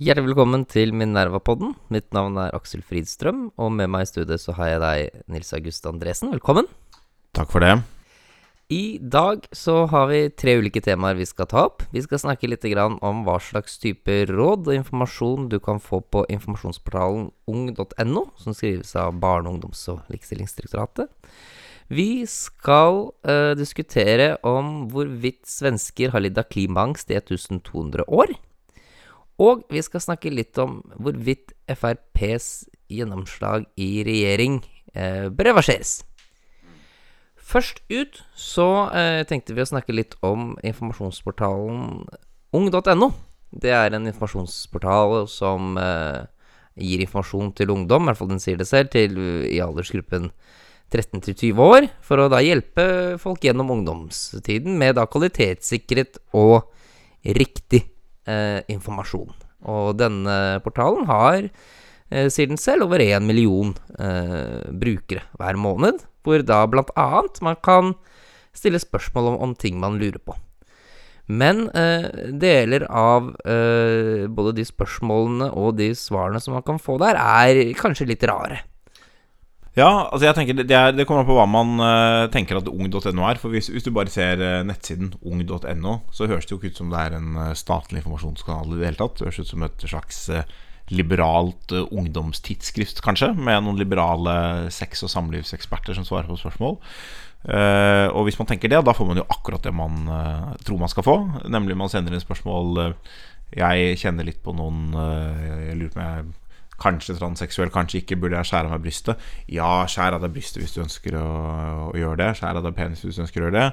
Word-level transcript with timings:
Hjertelig 0.00 0.30
velkommen 0.30 0.62
til 0.64 0.94
Minerva-podden. 0.96 1.74
Mitt 1.92 2.06
navn 2.16 2.38
er 2.40 2.54
Aksel 2.56 2.80
Fridstrøm, 2.80 3.50
og 3.60 3.68
med 3.76 3.90
meg 3.92 4.06
i 4.06 4.08
studiet 4.08 4.40
så 4.40 4.54
har 4.56 4.70
jeg 4.70 4.80
deg, 4.80 5.18
Nils 5.28 5.52
August 5.52 5.84
Andresen. 5.90 6.30
Velkommen. 6.32 6.70
Takk 7.36 7.52
for 7.52 7.60
det. 7.60 7.74
I 8.72 8.96
dag 8.96 9.44
så 9.52 9.82
har 9.92 10.08
vi 10.08 10.22
tre 10.32 10.56
ulike 10.56 10.80
temaer 10.80 11.20
vi 11.20 11.28
skal 11.28 11.50
ta 11.52 11.66
opp. 11.66 11.84
Vi 11.92 12.00
skal 12.00 12.22
snakke 12.24 12.48
litt 12.48 12.64
om 12.80 13.22
hva 13.28 13.36
slags 13.44 13.76
type 13.76 14.24
råd 14.32 14.72
og 14.72 14.78
informasjon 14.78 15.52
du 15.52 15.60
kan 15.60 15.84
få 15.84 16.00
på 16.00 16.24
informasjonsportalen 16.32 17.28
ung.no, 17.44 18.24
som 18.40 18.56
skrives 18.56 18.96
av 18.96 19.20
Barne-, 19.20 19.52
ungdoms- 19.52 19.84
og 19.92 20.00
likestillingsdirektoratet. 20.08 21.12
Vi 21.92 22.24
skal 22.24 23.10
uh, 23.28 23.52
diskutere 23.52 24.38
om 24.48 24.86
hvorvidt 24.88 25.44
svensker 25.44 26.16
har 26.16 26.24
lidd 26.24 26.40
av 26.40 26.48
klimaangst 26.48 27.12
i 27.12 27.20
1200 27.20 28.08
år. 28.08 28.40
Og 29.40 29.64
vi 29.72 29.80
skal 29.84 30.02
snakke 30.04 30.32
litt 30.32 30.58
om 30.60 30.80
hvorvidt 31.00 31.54
FrPs 31.70 32.68
gjennomslag 32.92 33.64
i 33.80 34.02
regjering 34.04 34.60
eh, 34.92 35.28
bør 35.32 35.52
reverseres. 35.52 36.00
Først 37.50 37.80
ut 37.90 38.20
så 38.38 38.68
eh, 38.94 39.22
tenkte 39.26 39.56
vi 39.56 39.64
å 39.64 39.70
snakke 39.70 39.96
litt 39.96 40.14
om 40.26 40.52
informasjonsportalen 40.60 42.04
ung.no. 42.54 43.08
Det 43.50 43.72
er 43.74 43.96
en 43.96 44.06
informasjonsportal 44.06 45.24
som 45.30 45.78
eh, 45.80 46.20
gir 46.78 47.02
informasjon 47.02 47.54
til 47.58 47.72
ungdom, 47.74 48.04
i 48.04 48.10
hvert 48.10 48.20
fall 48.20 48.30
den 48.30 48.42
sier 48.42 48.60
det 48.60 48.68
selv, 48.68 48.92
til, 48.92 49.16
i 49.48 49.58
aldersgruppen 49.64 50.30
13 50.90 51.22
20 51.22 51.62
år, 51.64 51.86
for 52.02 52.20
å 52.20 52.28
da 52.30 52.42
hjelpe 52.42 53.16
folk 53.22 53.44
gjennom 53.46 53.72
ungdomstiden 53.72 54.76
med 54.78 54.96
da 54.98 55.06
kvalitetssikret 55.10 56.18
og 56.36 56.70
riktig 57.24 57.84
informasjon. 58.70 59.32
Og 59.68 59.96
denne 60.00 60.60
portalen 60.64 61.06
har, 61.08 61.48
eh, 62.10 62.28
sier 62.28 62.48
den 62.48 62.60
selv, 62.60 62.84
over 62.88 62.98
én 62.98 63.26
million 63.26 63.74
eh, 63.98 64.70
brukere 64.72 65.22
hver 65.38 65.56
måned. 65.56 66.04
Hvor 66.24 66.44
da 66.44 66.66
blant 66.66 66.90
annet 66.96 67.40
man 67.42 67.56
kan 67.62 67.94
stille 68.52 68.80
spørsmål 68.80 69.34
om, 69.34 69.40
om 69.40 69.54
ting 69.54 69.78
man 69.80 69.98
lurer 69.98 70.18
på. 70.18 70.36
Men 71.30 71.68
eh, 71.70 72.08
deler 72.32 72.86
av 72.90 73.30
eh, 73.46 74.26
både 74.26 74.56
de 74.56 74.64
spørsmålene 74.66 75.52
og 75.54 75.76
de 75.78 75.92
svarene 75.94 76.40
som 76.42 76.56
man 76.56 76.66
kan 76.66 76.80
få 76.82 76.98
der, 76.98 77.14
er 77.14 77.70
kanskje 77.78 78.08
litt 78.10 78.24
rare. 78.26 78.64
Ja, 79.78 80.08
altså 80.10 80.26
jeg 80.26 80.34
tenker 80.34 80.56
det, 80.58 80.74
er, 80.74 80.94
det 80.96 81.04
kommer 81.06 81.22
an 81.22 81.28
på 81.28 81.36
hva 81.36 81.44
man 81.46 81.76
uh, 81.78 82.30
tenker 82.34 82.58
at 82.58 82.68
ung.no 82.70 83.26
er. 83.28 83.38
For 83.38 83.54
hvis, 83.54 83.68
hvis, 83.70 83.86
du 83.86 83.92
bare 83.94 84.10
ser 84.10 84.42
uh, 84.42 84.64
nettsiden 84.66 85.12
ung.no, 85.22 86.00
så 86.10 86.26
høres 86.26 86.48
det 86.48 86.56
jo 86.56 86.58
ikke 86.58 86.72
ut 86.74 86.80
som 86.80 86.90
det 86.90 87.04
er 87.04 87.14
en 87.20 87.38
uh, 87.38 87.52
statlig 87.58 88.02
informasjonskanal 88.02 88.74
i 88.74 88.80
det 88.80 88.88
hele 88.88 88.98
tatt. 88.98 89.20
Det 89.20 89.28
høres 89.28 89.44
ut 89.44 89.52
som 89.52 89.66
et 89.66 89.86
slags 89.86 90.24
liberalt 90.90 91.70
ungdomstidsskrift, 91.70 92.98
kanskje, 93.04 93.28
med 93.38 93.62
noen 93.62 93.78
liberale 93.78 94.32
sex- 94.74 95.04
og 95.06 95.12
samlivseksperter 95.12 95.94
som 95.94 96.06
svarer 96.08 96.26
på 96.26 96.34
spørsmål. 96.40 96.80
og 98.10 98.24
hvis 98.26 98.38
man 98.40 98.48
tenker 98.50 98.68
det, 98.68 98.80
da 98.82 98.92
får 98.92 99.06
man 99.06 99.20
jo 99.20 99.26
akkurat 99.30 99.62
det 99.62 99.70
man 99.70 100.00
tror 100.66 100.80
man 100.82 100.90
skal 100.90 101.06
få. 101.06 101.14
Nemlig 101.46 101.76
man 101.78 101.92
sender 101.92 102.10
inn 102.10 102.24
spørsmål 102.24 102.96
Jeg 103.54 104.00
kjenner 104.02 104.26
litt 104.26 104.42
på 104.42 104.50
noen 104.50 104.90
Jeg 104.90 105.78
lurer 105.78 105.94
på 105.94 106.02
om 106.02 106.08
jeg 106.08 106.26
Kanskje 106.80 107.16
transseksuell, 107.18 107.70
kanskje 107.72 108.00
ikke. 108.00 108.16
Burde 108.20 108.38
jeg 108.38 108.48
skjære 108.50 108.70
av 108.70 108.74
meg 108.74 108.84
brystet? 108.84 109.26
Ja, 109.52 109.68
skjær 109.90 110.16
av 110.16 110.24
deg 110.24 110.32
brystet 110.34 110.62
hvis 110.62 110.76
du 110.76 110.80
ønsker 110.84 111.16
å, 111.20 111.26
å, 111.90 111.98
gjøre 111.98 112.20
det. 112.22 112.30
Skjær 112.38 112.60
av 112.60 112.64
deg 112.66 112.76
penis 112.78 113.04
hvis 113.04 113.18
du 113.18 113.24
ønsker 113.26 113.42
å 113.42 113.46
gjøre 113.48 113.58
det. 113.58 113.66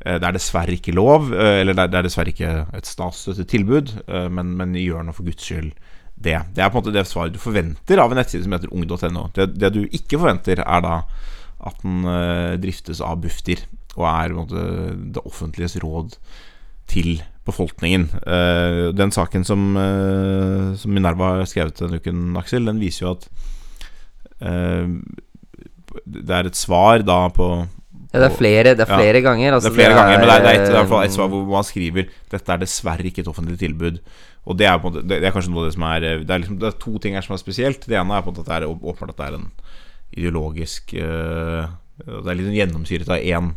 Eh, 0.00 0.18
det 0.18 0.28
er 0.28 0.36
dessverre 0.36 0.74
ikke 0.74 0.96
lov, 0.96 1.30
eh, 1.34 1.60
eller 1.62 1.78
det 1.78 1.86
er 2.00 2.08
dessverre 2.08 2.34
ikke 2.34 2.52
et 2.78 2.90
statsstøttet 2.90 3.50
tilbud, 3.54 3.94
eh, 4.06 4.28
men, 4.34 4.52
men 4.58 4.76
gjør 4.78 5.06
nå 5.06 5.14
for 5.16 5.28
guds 5.28 5.46
skyld 5.46 5.72
det. 6.18 6.36
Det 6.54 6.64
er 6.64 6.70
på 6.70 6.78
en 6.78 6.82
måte 6.82 6.94
det 6.96 7.06
svaret 7.06 7.36
du 7.36 7.40
forventer 7.42 8.02
av 8.02 8.12
en 8.12 8.18
nettside 8.18 8.46
som 8.46 8.56
heter 8.56 8.74
ung.no. 8.74 9.28
Det, 9.36 9.52
det, 9.54 9.72
du 9.76 9.82
ikke 9.86 10.18
forventer, 10.18 10.64
er 10.66 10.84
da 10.84 11.00
at 11.68 11.80
den 11.82 12.06
driftes 12.62 13.00
av 13.02 13.18
Bufdir 13.22 13.64
og 13.98 14.04
er 14.06 14.34
måte, 14.34 14.60
det 15.14 15.24
offentliges 15.26 15.74
råd 15.82 16.14
til 16.90 17.18
befolkningen. 17.48 18.08
Uh, 18.24 18.90
den 18.96 19.12
saken 19.14 19.46
som, 19.48 19.70
uh, 19.76 20.74
som, 20.78 20.92
Minerva 20.94 21.38
har 21.38 21.48
skrevet 21.48 21.80
denne 21.80 22.00
uken, 22.00 22.28
Aksel, 22.40 22.68
den 22.68 22.80
viser 22.82 23.06
jo 23.06 23.14
at 23.16 23.26
uh, 24.44 24.86
det 26.08 26.36
er 26.36 26.48
et 26.48 26.58
svar 26.58 27.04
da 27.06 27.26
på 27.34 27.48
ja, 28.08 28.22
det 28.22 28.26
er 28.30 28.36
flere, 28.38 28.72
det 28.72 28.84
er 28.86 28.88
flere 28.88 29.20
ja, 29.20 29.24
ganger. 29.26 29.54
Altså, 29.58 29.68
det 29.68 29.74
er 29.74 29.78
flere 29.82 29.92
det 29.92 29.96
er, 29.96 30.00
ganger, 30.00 30.18
men 30.18 30.28
det 30.28 30.34
er, 30.34 30.40
det 30.40 30.48
er, 30.48 30.62
et, 30.62 30.70
det 30.72 30.78
er 30.80 31.10
et 31.10 31.12
svar 31.12 31.28
hvor 31.28 31.42
man 31.50 31.66
skriver 31.68 32.06
Dette 32.32 32.54
er 32.54 32.62
dessverre 32.62 33.04
ikke 33.04 33.20
et 33.20 33.28
offentlig 33.28 33.58
tilbud. 33.60 33.98
Og 34.48 34.56
det 34.56 34.64
er, 34.64 34.78
på 34.80 34.88
en 34.88 34.94
måte, 34.94 35.04
det 35.10 35.18
er 35.20 35.34
kanskje 35.34 35.52
noe 35.52 35.66
av 35.66 35.68
det 35.68 35.74
som 35.74 35.84
er 35.90 36.06
Det 36.06 36.32
er, 36.32 36.40
liksom, 36.40 36.56
det 36.62 36.70
er 36.70 36.78
to 36.80 36.94
ting 37.04 37.18
her 37.18 37.26
som 37.26 37.36
er 37.36 37.42
spesielt. 37.42 37.84
Det 37.84 37.98
ene 38.00 38.16
er 38.16 38.24
på 38.24 38.32
en 38.32 38.38
måte 38.38 38.46
at 38.46 38.48
det 38.48 38.56
er 38.56 38.72
åpenbart 38.72 39.12
at 39.12 39.20
det 39.20 39.26
er 39.26 39.36
en 39.36 39.50
ideologisk 40.16 40.94
Det 40.96 42.30
er 42.32 42.38
litt 42.38 42.56
gjennomsyret 42.56 43.12
av 43.12 43.20
én 43.20 43.52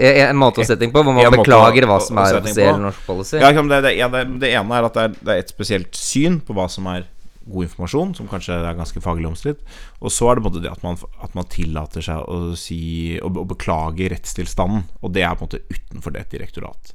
en 0.00 0.38
måte 0.40 0.62
å 0.62 0.66
sette 0.66 0.88
på, 0.92 1.02
hvor 1.02 1.16
man 1.16 1.34
beklager 1.34 1.86
hva 1.90 1.98
som 2.02 2.20
er 2.22 2.38
offisiell 2.38 2.78
norsk 2.82 3.02
policy? 3.08 3.40
Ja, 3.42 3.50
det, 3.56 3.80
det, 3.86 4.22
det, 4.42 4.52
ene 4.52 4.78
er 4.78 4.88
at 4.88 4.96
det 4.96 5.08
er, 5.08 5.18
det 5.18 5.34
er, 5.34 5.42
et 5.42 5.52
spesielt 5.52 5.98
syn 5.98 6.40
på 6.44 6.56
hva 6.56 6.68
som 6.72 6.88
er 6.92 7.08
god 7.42 7.66
informasjon, 7.66 8.14
som 8.14 8.30
kanskje 8.30 8.54
er 8.54 8.78
ganske 8.78 9.02
faglig 9.02 9.26
omstridt. 9.32 9.62
Og 9.98 10.14
så 10.14 10.30
er 10.30 10.38
det 10.38 10.44
på 10.44 10.50
en 10.50 10.54
måte 10.54 10.64
det 10.64 10.72
at 10.72 10.84
man, 10.86 10.98
at 11.26 11.36
man 11.38 11.48
tillater 11.50 12.04
seg 12.06 12.22
å 12.30 12.56
si 12.58 12.82
Å, 13.18 13.28
å 13.28 13.46
beklage 13.50 14.12
rettstilstanden. 14.12 14.86
Og 15.02 15.14
det 15.14 15.26
er 15.26 15.34
på 15.34 15.46
en 15.46 15.50
måte 15.50 15.64
utenfor 15.72 16.14
det 16.14 16.26
et 16.26 16.36
direktorat 16.38 16.94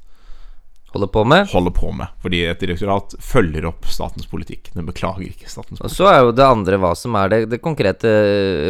holder 0.97 1.07
på 1.07 1.23
med. 1.23 1.47
Holder 1.49 1.71
på 1.71 1.91
med, 1.91 2.07
Fordi 2.21 2.43
et 2.45 2.59
direktorat 2.59 3.15
følger 3.19 3.65
opp 3.69 3.85
statens 3.91 4.27
politikk. 4.29 4.71
Den 4.73 4.87
beklager 4.87 5.27
ikke 5.27 5.49
statens 5.49 5.79
politikk. 5.79 5.91
Og 5.91 5.95
Så 5.95 6.07
er 6.09 6.21
jo 6.23 6.35
det 6.35 6.45
andre 6.45 6.79
hva 6.81 6.93
som 6.97 7.15
er 7.19 7.33
det, 7.33 7.41
det 7.51 7.61
konkrete 7.63 8.13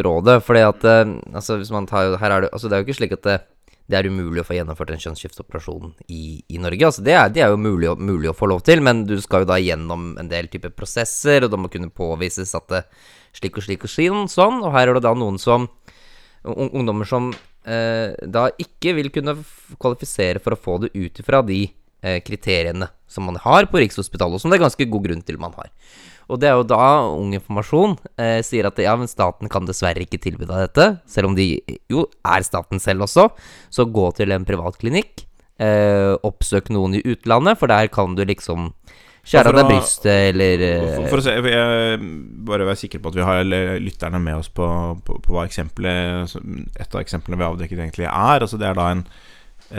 rådet. 0.04 0.40
Fordi 0.44 0.64
at 0.66 0.84
eh, 0.84 1.14
altså, 1.32 1.58
hvis 1.60 1.72
man 1.74 1.88
tar, 1.88 2.16
her 2.20 2.34
er 2.34 2.46
det, 2.46 2.52
altså, 2.52 2.68
det 2.68 2.76
er 2.76 2.82
jo 2.82 2.88
ikke 2.88 3.00
slik 3.00 3.16
at 3.16 3.24
det, 3.24 3.38
det 3.88 3.96
er 3.96 4.08
umulig 4.10 4.42
å 4.42 4.46
få 4.46 4.58
gjennomført 4.58 4.90
en 4.92 5.00
kjønnsskifteoperasjon 5.00 5.94
i, 6.12 6.22
i 6.52 6.60
Norge. 6.60 6.90
Altså 6.90 7.04
det, 7.04 7.14
er, 7.16 7.30
det 7.32 7.44
er 7.44 7.54
jo 7.54 7.60
mulig, 7.60 7.88
mulig, 7.96 8.28
å 8.28 8.36
få 8.36 8.50
lov 8.52 8.60
til, 8.66 8.82
men 8.84 9.06
du 9.08 9.16
skal 9.24 9.44
jo 9.44 9.48
da 9.48 9.56
gjennom 9.62 10.10
en 10.20 10.28
del 10.28 10.50
typer 10.52 10.74
prosesser, 10.76 11.46
og 11.46 11.54
da 11.54 11.60
må 11.60 11.70
kunne 11.72 11.88
påvises 11.88 12.52
at 12.58 12.68
det 12.74 12.82
slik 13.38 13.56
og 13.56 13.64
slik 13.64 13.86
og 13.88 14.28
sånn. 14.28 14.60
Og 14.60 14.74
her 14.76 14.90
er 14.90 14.98
det 14.98 15.06
da 15.08 15.14
noen 15.16 15.40
som 15.40 15.70
Ungdommer 16.48 17.04
som 17.08 17.32
eh, 17.66 18.14
da 18.30 18.44
ikke 18.62 18.94
vil 18.96 19.10
kunne 19.12 19.34
kvalifisere 19.82 20.40
for 20.40 20.54
å 20.54 20.60
få 20.60 20.76
det 20.84 20.92
ut 20.94 21.18
ifra 21.20 21.42
de 21.44 21.64
eh, 21.66 22.20
kriteriene 22.24 22.86
som 23.10 23.26
man 23.26 23.40
har 23.42 23.66
på 23.68 23.80
Rikshospitalet, 23.82 24.38
og 24.38 24.42
som 24.42 24.52
det 24.52 24.60
er 24.60 24.64
ganske 24.68 24.86
god 24.88 25.08
grunn 25.08 25.24
til 25.26 25.40
man 25.42 25.56
har. 25.58 25.72
Og 26.28 26.40
det 26.40 26.50
er 26.50 26.58
jo 26.58 26.66
da 26.68 26.84
Ung 27.08 27.32
Informasjon 27.36 27.96
eh, 28.20 28.40
sier 28.44 28.68
at 28.68 28.78
ja, 28.82 28.94
men 29.00 29.08
staten 29.08 29.48
kan 29.52 29.68
dessverre 29.68 30.04
ikke 30.04 30.20
tilby 30.20 30.44
deg 30.44 30.68
dette, 30.68 30.88
selv 31.08 31.30
om 31.30 31.36
de 31.38 31.54
jo 31.88 32.04
er 32.26 32.44
staten 32.44 32.82
selv 32.82 33.06
også. 33.06 33.30
Så 33.72 33.88
gå 33.88 34.10
til 34.18 34.34
en 34.36 34.44
privatklinikk. 34.48 35.24
Eh, 35.58 36.14
oppsøk 36.22 36.68
noen 36.70 36.98
i 36.98 37.02
utlandet, 37.02 37.58
for 37.58 37.72
der 37.72 37.88
kan 37.90 38.12
du 38.14 38.22
liksom 38.28 38.68
skjære 39.28 39.50
av 39.50 39.56
deg 39.58 39.70
brystet, 39.72 40.12
eller 40.30 40.64
eh, 40.64 40.82
for, 40.84 41.08
for, 41.14 41.22
å 41.22 41.24
se, 41.24 41.34
jeg, 41.34 42.10
Bare 42.48 42.68
være 42.68 42.80
sikker 42.84 43.02
på 43.02 43.10
at 43.10 43.18
vi 43.18 43.26
har 43.26 43.42
lytterne 43.82 44.20
med 44.22 44.38
oss 44.38 44.52
på, 44.52 44.68
på, 45.04 45.18
på 45.24 45.34
hva 45.34 45.46
eksempelet 45.48 46.36
Et 46.78 46.94
av 46.94 47.00
eksemplene 47.00 47.40
vi 47.40 47.48
avdekket 47.48 47.80
egentlig 47.80 48.08
er. 48.08 48.44
Altså 48.44 48.60
Det 48.60 48.68
er 48.68 48.76
da 48.78 48.90
en, 48.92 49.06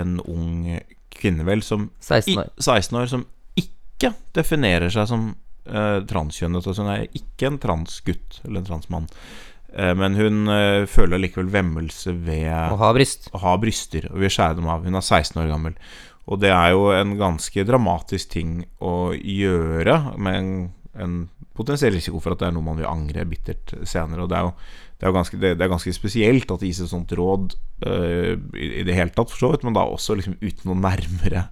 en 0.02 0.18
ung 0.26 0.66
kvinne, 1.14 1.46
vel, 1.46 1.62
som 1.66 1.92
16 2.02 2.42
år. 2.42 2.50
I, 2.58 2.66
16 2.66 3.00
år 3.00 3.14
som 3.14 3.28
ikke 3.60 4.14
definerer 4.38 4.92
seg 4.94 5.08
som 5.10 5.30
eh, 5.70 6.00
transkjønnet. 6.10 6.66
Altså 6.66 6.86
hun 6.86 6.92
er 6.94 7.08
ikke 7.16 7.50
en 7.50 7.62
transgutt 7.62 8.42
eller 8.44 8.62
en 8.62 8.68
transmann. 8.68 9.08
Eh, 9.74 9.94
men 9.98 10.18
hun 10.18 10.50
eh, 10.54 10.86
føler 10.90 11.22
likevel 11.22 11.52
vemmelse 11.54 12.14
ved 12.26 12.50
å 12.50 12.80
ha 12.82 12.92
bryst. 12.96 13.30
Å 13.34 13.44
ha 13.44 13.56
bryster 13.62 14.10
og 14.12 14.22
vil 14.24 14.34
skjære 14.34 14.60
dem 14.60 14.70
av. 14.72 14.86
Hun 14.86 15.00
er 15.00 15.06
16 15.06 15.42
år 15.44 15.52
gammel. 15.52 15.78
Og 16.30 16.42
det 16.42 16.52
er 16.54 16.74
jo 16.76 16.90
en 16.94 17.16
ganske 17.18 17.66
dramatisk 17.66 18.36
ting 18.36 18.60
å 18.86 19.12
gjøre, 19.18 19.96
med 20.22 20.36
en, 20.38 20.52
en 20.94 21.16
potensiell 21.58 21.96
risiko 21.96 22.22
for 22.22 22.36
at 22.36 22.44
det 22.44 22.50
er 22.50 22.54
noe 22.56 22.68
man 22.68 22.78
vil 22.78 22.90
angre 22.90 23.26
bittert 23.30 23.74
senere. 23.82 24.26
Og 24.26 24.30
det 24.30 24.38
er 24.38 24.46
jo 24.48 24.54
det 25.00 25.08
er, 25.08 25.14
ganske, 25.16 25.38
det, 25.40 25.54
er 25.56 25.72
ganske, 25.72 25.94
spesielt 25.96 26.50
at 26.52 26.60
det 26.60 26.70
gis 26.74 26.82
et 26.84 26.92
sånt 26.92 27.14
råd 27.16 27.54
uh, 27.88 28.34
i, 28.52 28.84
det 28.84 28.98
hele 28.98 29.14
tatt, 29.16 29.32
for 29.32 29.40
så 29.40 29.52
vidt, 29.54 29.64
men 29.64 29.78
da 29.78 29.86
også 29.88 30.18
liksom 30.20 30.36
uten 30.42 30.68
noe 30.68 30.76
nærmere 30.76 31.46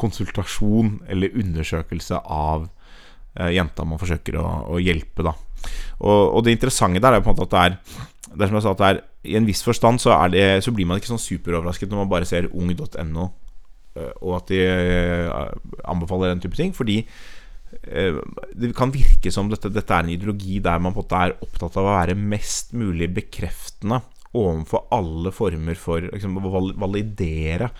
konsultasjon 0.00 0.96
eller 1.12 1.36
undersøkelse 1.38 2.18
av 2.26 2.66
jenta 3.52 3.86
man 3.88 4.00
forsøker 4.00 4.36
å, 4.40 4.46
å 4.74 4.80
hjelpe. 4.82 5.24
Da. 5.24 5.34
Og, 6.02 6.20
og, 6.36 6.40
det 6.44 6.56
interessante 6.56 7.02
der 7.02 7.16
er 7.16 7.24
på 7.24 7.32
en 7.32 7.36
måte 7.36 7.48
at 7.48 7.52
det 7.54 7.62
er 7.62 8.00
Det 8.32 8.44
er 8.44 8.50
som 8.50 8.58
jeg 8.58 8.64
sa 8.64 8.72
at 8.72 8.80
det 8.80 8.88
er 8.88 8.98
I 9.28 9.36
en 9.38 9.46
viss 9.46 9.62
forstand 9.62 10.00
så, 10.02 10.16
det, 10.32 10.46
så 10.64 10.72
blir 10.74 10.88
man 10.88 10.98
ikke 10.98 11.12
sånn 11.12 11.22
superoverrasket 11.22 11.90
når 11.90 12.02
man 12.02 12.10
bare 12.10 12.28
ser 12.28 12.48
ung.no, 12.50 13.28
eh, 13.94 14.14
og 14.24 14.34
at 14.40 14.50
de 14.50 14.58
eh, 14.64 15.28
anbefaler 15.84 16.32
den 16.32 16.42
type 16.42 16.58
ting. 16.58 16.74
Fordi 16.76 17.04
det 17.72 18.68
kan 18.76 18.90
virke 18.92 19.30
som 19.32 19.48
dette, 19.48 19.70
dette 19.72 19.96
er 19.96 20.04
en 20.04 20.10
ideologi 20.12 20.58
der 20.60 20.80
man 20.82 20.92
på 20.92 21.00
en 21.00 21.06
måte 21.06 21.20
er 21.24 21.32
opptatt 21.40 21.78
av 21.80 21.86
å 21.86 21.94
være 21.94 22.16
mest 22.20 22.74
mulig 22.76 23.08
bekreftende 23.16 24.02
overfor 24.36 24.90
alle 24.92 25.32
former 25.32 25.78
for 25.80 26.04
liksom, 26.04 26.36
validere 26.80 27.70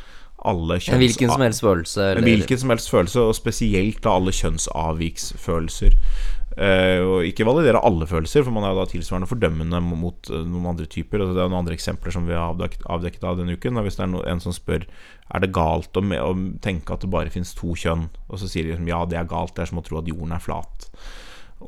alle 0.49 0.79
En 0.91 1.01
hvilken 1.01 1.31
som 1.31 1.45
helst 1.45 1.65
følelse. 1.65 2.05
Eller, 2.11 2.27
hvilken 2.27 2.59
som 2.59 2.73
helst 2.75 2.91
følelse, 2.93 3.25
og 3.27 3.35
spesielt 3.39 4.03
da 4.05 4.17
alle 4.19 4.35
kjønnsavviksfølelser. 4.37 5.99
Uh, 6.53 7.01
og 7.09 7.25
ikke 7.25 7.47
validere 7.49 7.81
alle 7.81 8.05
følelser, 8.05 8.45
for 8.45 8.53
man 8.53 8.67
er 8.69 8.75
jo 8.75 8.83
da 8.83 8.91
tilsvarende 8.91 9.29
fordømmende 9.31 9.79
mot 9.87 10.29
uh, 10.29 10.43
noen 10.45 10.69
andre 10.75 10.85
typer. 10.91 11.23
Og 11.23 11.33
det 11.33 11.41
er 11.41 11.49
noen 11.49 11.63
andre 11.63 11.77
eksempler 11.79 12.13
som 12.13 12.29
vi 12.29 12.37
har 12.37 12.53
avdekket, 12.53 12.85
avdekket 12.93 13.25
av 13.25 13.41
denne 13.41 13.57
uken. 13.57 13.81
Hvis 13.87 13.97
det 13.97 14.05
er 14.05 14.13
no, 14.13 14.21
en 14.29 14.43
som 14.43 14.55
spør 14.57 14.85
Er 15.33 15.41
det 15.41 15.53
galt 15.57 15.97
å, 15.97 16.03
å 16.03 16.33
tenke 16.61 16.93
at 16.93 17.05
det 17.07 17.13
bare 17.13 17.33
finnes 17.33 17.55
to 17.57 17.73
kjønn, 17.79 18.11
og 18.29 18.41
så 18.41 18.51
sier 18.51 18.67
de 18.67 18.75
liksom 18.75 18.91
ja, 18.91 19.01
det 19.09 19.17
er 19.17 19.31
galt, 19.31 19.55
det 19.57 19.65
er 19.65 19.71
som 19.73 19.81
å 19.81 19.87
tro 19.87 20.03
at 20.03 20.11
jorden 20.11 20.35
er 20.37 20.45
flat. 20.45 20.91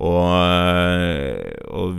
Og, 0.03 0.27
eh, 0.27 1.55
og 1.71 1.95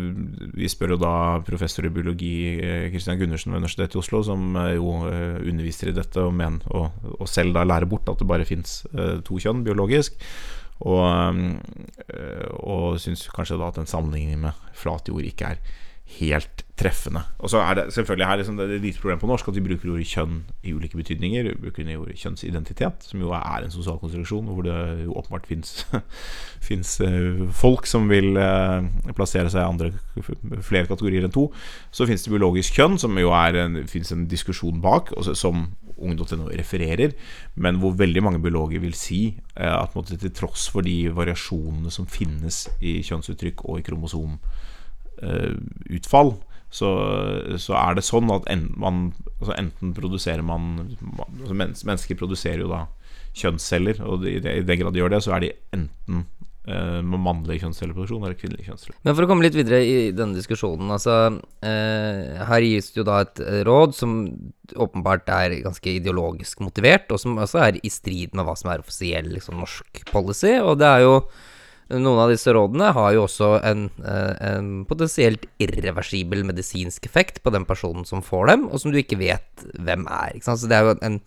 vi 0.58 0.68
spør 0.68 0.96
jo 0.96 1.00
da 1.00 1.14
professor 1.48 1.88
i 1.88 1.94
biologi 1.94 2.34
Kristian 2.60 2.92
Christian 2.92 3.22
Gundersen 3.22 3.54
ved 3.54 3.62
Universitetet 3.64 3.96
i 3.96 4.02
Oslo, 4.02 4.22
som 4.28 4.58
eh, 4.60 4.74
jo 4.76 4.98
eh, 5.08 5.40
underviser 5.46 5.92
i 5.92 5.96
dette 5.96 6.20
og, 6.24 6.34
men, 6.36 6.60
og, 6.76 6.92
og 7.16 7.30
selv 7.32 7.56
da 7.56 7.64
lærer 7.64 7.88
bort 7.88 8.10
at 8.12 8.20
det 8.20 8.28
bare 8.28 8.48
fins 8.48 8.82
to 9.26 9.40
kjønn 9.40 9.64
biologisk. 9.66 10.20
Og, 10.86 11.40
og 12.68 12.98
syns 13.00 13.22
kanskje 13.32 13.56
da 13.62 13.70
at 13.72 13.78
en 13.80 13.88
sammenligning 13.88 14.42
med 14.44 14.58
flat 14.76 15.08
jord 15.08 15.24
ikke 15.24 15.54
er 15.54 15.62
helt 16.06 16.64
treffende. 16.78 17.22
Og 17.40 17.50
så 17.50 17.62
er 17.64 17.78
det 17.78 17.86
selvfølgelig 17.94 18.28
her 18.28 18.38
liksom 18.40 18.58
det 18.58 18.66
er 18.66 18.74
et 18.76 18.82
lite 18.84 19.00
problem 19.02 19.20
på 19.20 19.28
norsk 19.28 19.48
at 19.48 19.56
vi 19.56 19.64
bruker 19.64 19.92
ordet 19.94 20.08
kjønn 20.10 20.42
i 20.64 20.74
ulike 20.76 21.00
betydninger. 21.00 21.48
Vi 21.50 21.62
bruker 21.64 21.88
ordet 21.98 22.20
kjønnsidentitet, 22.20 23.08
som 23.10 23.24
jo 23.24 23.32
er 23.36 23.64
en 23.64 23.72
sosial 23.72 23.98
konstruksjon, 24.00 24.46
hvor 24.46 24.68
det 24.68 24.76
jo 25.06 25.16
åpenbart 25.16 25.48
fins 26.62 27.00
folk 27.64 27.88
som 27.90 28.10
vil 28.10 28.38
øh, 28.38 28.90
plassere 29.16 29.50
seg 29.50 29.88
i 30.20 30.26
flere 30.62 30.86
kategorier 30.86 31.26
enn 31.26 31.34
to. 31.34 31.48
Så 31.92 32.06
fins 32.06 32.24
det 32.24 32.36
biologisk 32.36 32.78
kjønn, 32.78 33.00
som 33.02 33.18
jo 33.18 33.34
er 33.34 33.64
en, 33.64 33.82
finnes 33.88 34.12
en 34.12 34.28
diskusjon 34.30 34.84
bak, 34.84 35.16
som 35.34 35.70
ung.no 35.96 36.50
refererer, 36.52 37.16
men 37.56 37.80
hvor 37.80 37.96
veldig 37.96 38.24
mange 38.24 38.42
biologer 38.44 38.84
vil 38.84 38.94
si 39.00 39.22
eh, 39.56 39.72
at 39.72 39.96
måtte, 39.96 40.20
til 40.20 40.34
tross 40.36 40.68
for 40.70 40.86
de 40.86 41.08
variasjonene 41.16 41.92
som 41.94 42.08
finnes 42.08 42.66
i 42.84 43.00
kjønnsuttrykk 43.06 43.64
og 43.66 43.80
i 43.80 43.86
kromosomutfall, 45.26 46.36
så, 46.76 46.90
så 47.62 47.76
er 47.80 47.96
det 47.96 48.04
sånn 48.04 48.32
at 48.34 48.48
en, 48.52 48.68
man, 48.80 49.04
altså 49.40 49.56
enten 49.56 49.94
produserer 49.96 50.44
man 50.44 50.96
altså 51.40 51.56
Mennesker 51.56 52.18
produserer 52.20 52.66
jo 52.66 52.72
da 52.74 52.86
kjønnsceller, 53.36 54.02
og 54.04 54.26
i 54.28 54.40
den 54.42 54.80
grad 54.80 54.96
de 54.96 55.02
gjør 55.02 55.14
det, 55.16 55.22
så 55.24 55.36
er 55.36 55.46
de 55.46 55.54
enten 55.76 56.26
med 56.66 57.22
mannlig 57.22 57.60
kjønnscelleproduksjon 57.62 58.24
eller 58.26 58.38
kvinnelig 58.40 58.66
kjønnsceller. 58.66 58.98
Men 59.06 59.14
for 59.14 59.26
å 59.26 59.30
komme 59.30 59.46
litt 59.46 59.58
videre 59.58 59.84
i 59.86 59.98
denne 60.18 60.34
diskusjonen, 60.34 60.90
altså 60.96 61.18
eh, 61.62 62.40
Her 62.50 62.66
gis 62.66 62.90
det 62.90 63.04
jo 63.04 63.06
da 63.06 63.20
et 63.22 63.42
eh, 63.44 63.60
råd 63.68 63.94
som 63.94 64.16
åpenbart 64.74 65.30
er 65.30 65.60
ganske 65.62 65.94
ideologisk 66.00 66.64
motivert, 66.66 67.12
og 67.14 67.22
som 67.22 67.38
også 67.38 67.62
er 67.68 67.78
i 67.78 67.92
strid 67.94 68.34
med 68.34 68.48
hva 68.48 68.56
som 68.58 68.72
er 68.74 68.82
offisiell 68.82 69.30
liksom, 69.36 69.62
norsk 69.62 70.02
policy. 70.10 70.56
Og 70.64 70.80
det 70.82 70.90
er 70.90 71.06
jo 71.06 71.20
Noen 71.94 72.18
av 72.18 72.32
disse 72.34 72.50
rådene 72.56 72.88
har 72.96 73.12
jo 73.14 73.26
også 73.28 73.50
en, 73.62 73.84
eh, 74.02 74.32
en 74.56 74.70
potensielt 74.90 75.44
irreversibel 75.62 76.42
medisinsk 76.48 77.06
effekt 77.06 77.44
på 77.46 77.52
den 77.54 77.66
personen 77.70 78.08
som 78.10 78.24
får 78.26 78.48
dem, 78.50 78.64
og 78.72 78.82
som 78.82 78.90
du 78.92 78.98
ikke 78.98 79.20
vet 79.20 79.68
hvem 79.78 80.08
er. 80.10 80.40
Så 80.42 80.66
det 80.66 80.74
er 80.80 80.88
jo 80.88 80.96
en, 81.06 81.20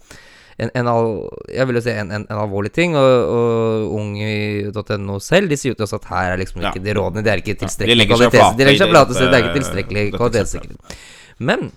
en, 0.59 0.73
en 0.75 0.91
al, 0.91 1.11
jeg 1.55 1.69
vil 1.71 1.79
jo 1.79 1.85
si 1.87 1.95
en, 1.95 2.11
en, 2.11 2.27
en 2.27 2.41
alvorlig 2.43 2.73
ting, 2.75 2.97
og, 2.99 3.07
og 3.37 3.95
ung.no 4.01 5.21
selv 5.23 5.49
De 5.55 5.61
sier 5.61 5.77
jo 5.77 5.79
til 5.79 5.87
oss 5.87 5.95
at 5.95 6.11
her 6.11 6.33
er 6.35 6.43
liksom 6.43 6.65
Ja. 6.65 6.73
ikke 6.73 6.83
de 6.83 6.97
rådene 6.99 7.23
De 7.23 7.31
er 7.31 7.39
ikke 7.45 7.55
tilstrekkelig 7.63 8.09
ja, 8.09 8.19
seg 8.19 8.59
De 8.59 8.67
legger 8.67 8.83
seg 8.83 8.91
flate, 8.97 9.15
det 9.15 9.31
er 9.39 9.45
ikke 9.47 9.59
tilstrekkelig 9.61 10.05
kvalitetssikret. 10.19 10.99
Men 11.39 11.71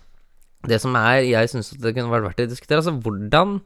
det 0.65 0.81
som 0.81 0.97
er 0.97 1.21
Jeg 1.29 1.53
syns 1.53 1.69
det 1.77 1.93
kunne 1.93 2.09
vært 2.09 2.31
verdt 2.31 2.45
å 2.47 2.49
diskutere, 2.49 2.81
altså 2.81 2.97
hvordan 2.97 3.59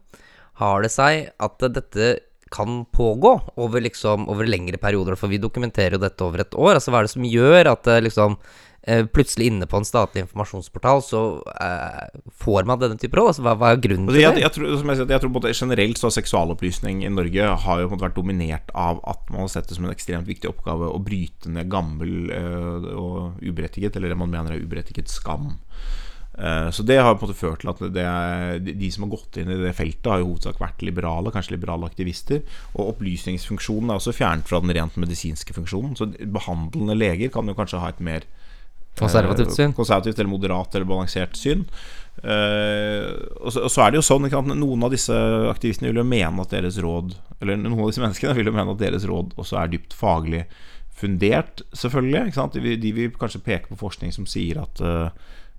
har 0.59 0.83
det 0.83 0.91
seg 0.91 1.29
at 1.43 1.63
dette 1.75 2.05
kan 2.55 2.83
pågå 2.95 3.33
over 3.61 3.83
liksom 3.83 4.29
over 4.31 4.47
lengre 4.47 4.79
perioder? 4.81 5.19
For 5.19 5.31
vi 5.31 5.41
dokumenterer 5.43 5.97
jo 5.97 6.05
dette 6.05 6.23
over 6.23 6.45
et 6.45 6.55
år. 6.55 6.77
Altså 6.77 6.93
hva 6.93 7.03
er 7.03 7.09
det 7.09 7.15
som 7.15 7.27
gjør 7.27 7.73
at 7.75 7.91
liksom 8.05 8.39
eh, 8.87 9.05
plutselig 9.05 9.49
inne 9.49 9.67
på 9.69 9.79
en 9.79 9.87
statlig 9.87 10.23
informasjonsportal 10.23 11.03
så 11.05 11.21
eh, 11.61 12.21
får 12.43 12.67
man 12.69 12.81
denne 12.81 12.99
type 13.01 13.17
råd? 13.17 13.33
Altså 13.33 13.45
hva, 13.45 13.55
hva 13.59 13.73
er 13.73 13.81
grunnen 13.83 14.09
til 14.09 14.21
jeg, 14.21 14.37
det? 14.37 14.45
jeg, 14.45 14.55
tror, 14.57 14.71
som 14.79 14.91
jeg, 14.91 15.01
sier, 15.01 15.13
jeg 15.15 15.25
tror 15.25 15.49
Generelt 15.61 16.01
så 16.01 16.09
har 16.09 16.15
seksualopplysning 16.17 17.03
i 17.05 17.11
Norge 17.13 17.51
har 17.65 17.83
jo 17.83 17.91
vært 17.95 18.17
dominert 18.17 18.73
av 18.73 19.01
at 19.09 19.29
man 19.33 19.45
har 19.45 19.53
sett 19.55 19.69
det 19.69 19.77
som 19.77 19.87
en 19.87 19.95
ekstremt 19.95 20.29
viktig 20.29 20.51
oppgave 20.51 20.89
å 20.91 21.01
bryte 21.03 21.51
ned 21.51 21.69
gammel 21.71 22.31
øh, 22.33 22.89
og 22.95 23.45
uberettiget, 23.45 23.97
eller 23.97 24.13
det 24.13 24.19
man 24.19 24.33
mener 24.33 24.55
er 24.55 24.65
uberettiget 24.65 25.11
skam. 25.11 25.53
Eh, 26.37 26.69
Så 26.71 26.83
det 26.85 26.97
har 26.99 27.15
på 27.15 27.23
en 27.23 27.29
måte 27.29 27.39
ført 27.39 27.61
til 27.63 27.69
at 27.69 27.79
det 27.93 28.77
de- 28.79 28.91
som 28.91 29.03
har 29.03 29.11
gått 29.17 29.37
inn 29.37 29.49
i 29.49 29.55
det 29.63 29.75
feltet, 29.75 30.05
har 30.11 30.19
i 30.19 30.23
hovedsak 30.27 30.57
vært 30.59 30.81
liberale, 30.83 31.31
kanskje 31.31 31.51
liberale 31.55 31.85
aktivister. 31.87 32.41
Og 32.75 32.93
opplysningsfunksjonen 32.95 33.89
er 33.89 33.95
også 33.99 34.11
fjernet 34.13 34.43
fra 34.47 34.59
den 34.59 34.73
rent 34.75 34.95
medisinske 34.97 35.53
funksjonen. 35.55 35.95
Så 35.95 36.09
behandlende 36.27 36.97
leger 36.97 37.29
kan 37.31 37.47
jo 37.47 37.53
kanskje 37.53 37.79
ha 37.79 37.87
et 37.89 37.99
mer 37.99 38.21
Konservativt 38.95 39.49
eh, 39.49 39.55
syn. 39.55 39.73
Konservativt 39.75 40.19
eller 40.19 40.29
moderat 40.31 40.73
eller 40.75 40.85
balansert 40.87 41.35
syn. 41.35 41.65
Eh, 42.23 43.11
og, 43.43 43.51
så, 43.51 43.63
og 43.67 43.71
så 43.71 43.81
er 43.85 43.91
det 43.91 43.99
jo 43.99 44.05
sånn 44.07 44.29
sant, 44.31 44.47
Noen 44.55 44.85
av 44.87 44.91
disse 44.93 45.11
aktivistene 45.51 45.89
vil 45.91 45.99
jo 45.99 46.05
mene 46.07 46.39
at 46.45 46.53
deres 46.55 46.77
råd 46.79 47.11
Eller 47.43 47.57
noen 47.59 47.81
av 47.83 47.89
disse 47.91 47.99
menneskene 47.99 48.35
vil 48.37 48.47
jo 48.47 48.53
mene 48.55 48.71
at 48.71 48.79
deres 48.79 49.03
råd 49.09 49.33
også 49.35 49.59
er 49.59 49.67
dypt 49.73 49.93
faglig 49.99 50.45
fundert, 50.95 51.59
selvfølgelig. 51.75 52.31
De, 52.53 52.61
vil- 52.63 52.79
de 52.79 52.91
vil 52.95 53.11
kanskje 53.19 53.41
peke 53.43 53.67
på 53.67 53.75
forskning 53.81 54.13
som 54.15 54.23
sier 54.25 54.61
at 54.61 54.79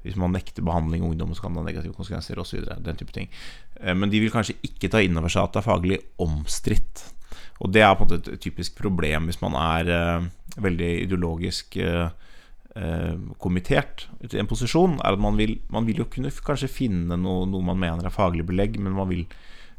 hvis 0.06 0.18
man 0.20 0.34
nekter 0.34 0.64
behandling 0.66 1.02
av 1.04 1.12
ungdom, 1.12 1.34
så 1.34 1.44
kan 1.44 1.54
det 1.54 1.62
ha 1.62 1.66
negative 1.66 1.96
konsekvenser 1.96 2.38
osv. 2.40 2.62
Den 2.84 2.98
type. 3.00 3.26
Eh, 3.26 3.94
men 3.94 4.12
de 4.12 4.22
vil 4.22 4.32
kanskje 4.34 4.58
ikke 4.66 4.90
ta 4.92 5.02
inn 5.02 5.18
over 5.18 5.32
seg 5.32 5.46
at 5.46 5.56
det 5.56 5.62
er 5.62 5.68
faglig 5.68 6.00
omstridt. 6.22 7.08
Og 7.64 7.72
det 7.72 7.82
er 7.82 7.96
på 7.96 8.04
en 8.04 8.10
måte 8.10 8.36
et 8.36 8.42
typisk 8.42 8.76
problem 8.78 9.30
hvis 9.30 9.40
man 9.42 9.56
er 9.58 9.90
eh, 9.92 10.30
veldig 10.62 10.92
ideologisk 11.06 11.78
eh, 11.80 12.08
kommittert 13.40 14.04
til 14.20 14.40
en 14.42 14.48
posisjon, 14.50 14.98
er 15.00 15.16
at 15.16 15.22
man 15.22 15.38
vil, 15.40 15.54
man 15.72 15.86
vil 15.88 16.02
jo 16.02 16.10
kunne 16.12 16.28
kanskje 16.28 16.68
finne 16.68 17.16
noe, 17.16 17.46
noe 17.48 17.64
man 17.64 17.78
mener 17.80 18.04
er 18.04 18.12
faglig 18.12 18.44
belegg, 18.44 18.76
men 18.76 18.92
man 18.98 19.08
vil 19.08 19.24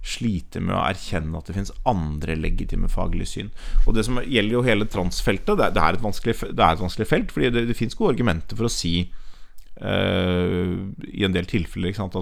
slite 0.07 0.61
med 0.63 0.75
å 0.75 0.81
erkjenne 0.85 1.37
at 1.37 1.49
det 1.49 1.55
finnes 1.57 1.73
andre 1.89 2.37
legitime 2.39 2.89
faglige 2.89 3.29
syn. 3.29 3.51
Og 3.85 3.93
det 3.97 4.07
som 4.07 4.17
gjelder 4.23 4.55
jo 4.55 4.65
hele 4.65 4.87
transfeltet, 4.89 5.59
det 5.59 5.67
er, 5.67 5.75
det 5.75 5.83
er, 5.83 5.97
et, 5.97 6.03
vanskelig, 6.05 6.35
det 6.49 6.63
er 6.63 6.73
et 6.73 6.83
vanskelig 6.83 7.09
felt, 7.09 7.33
fordi 7.35 7.51
det, 7.53 7.67
det 7.69 7.77
finnes 7.77 7.97
gode 7.97 8.15
argumenter 8.15 8.57
for 8.57 8.69
å 8.69 8.73
si 8.73 8.95
i 9.77 11.25
en 11.27 11.35
del 11.35 11.45
tilfeller 11.45 11.93
at 12.01 12.15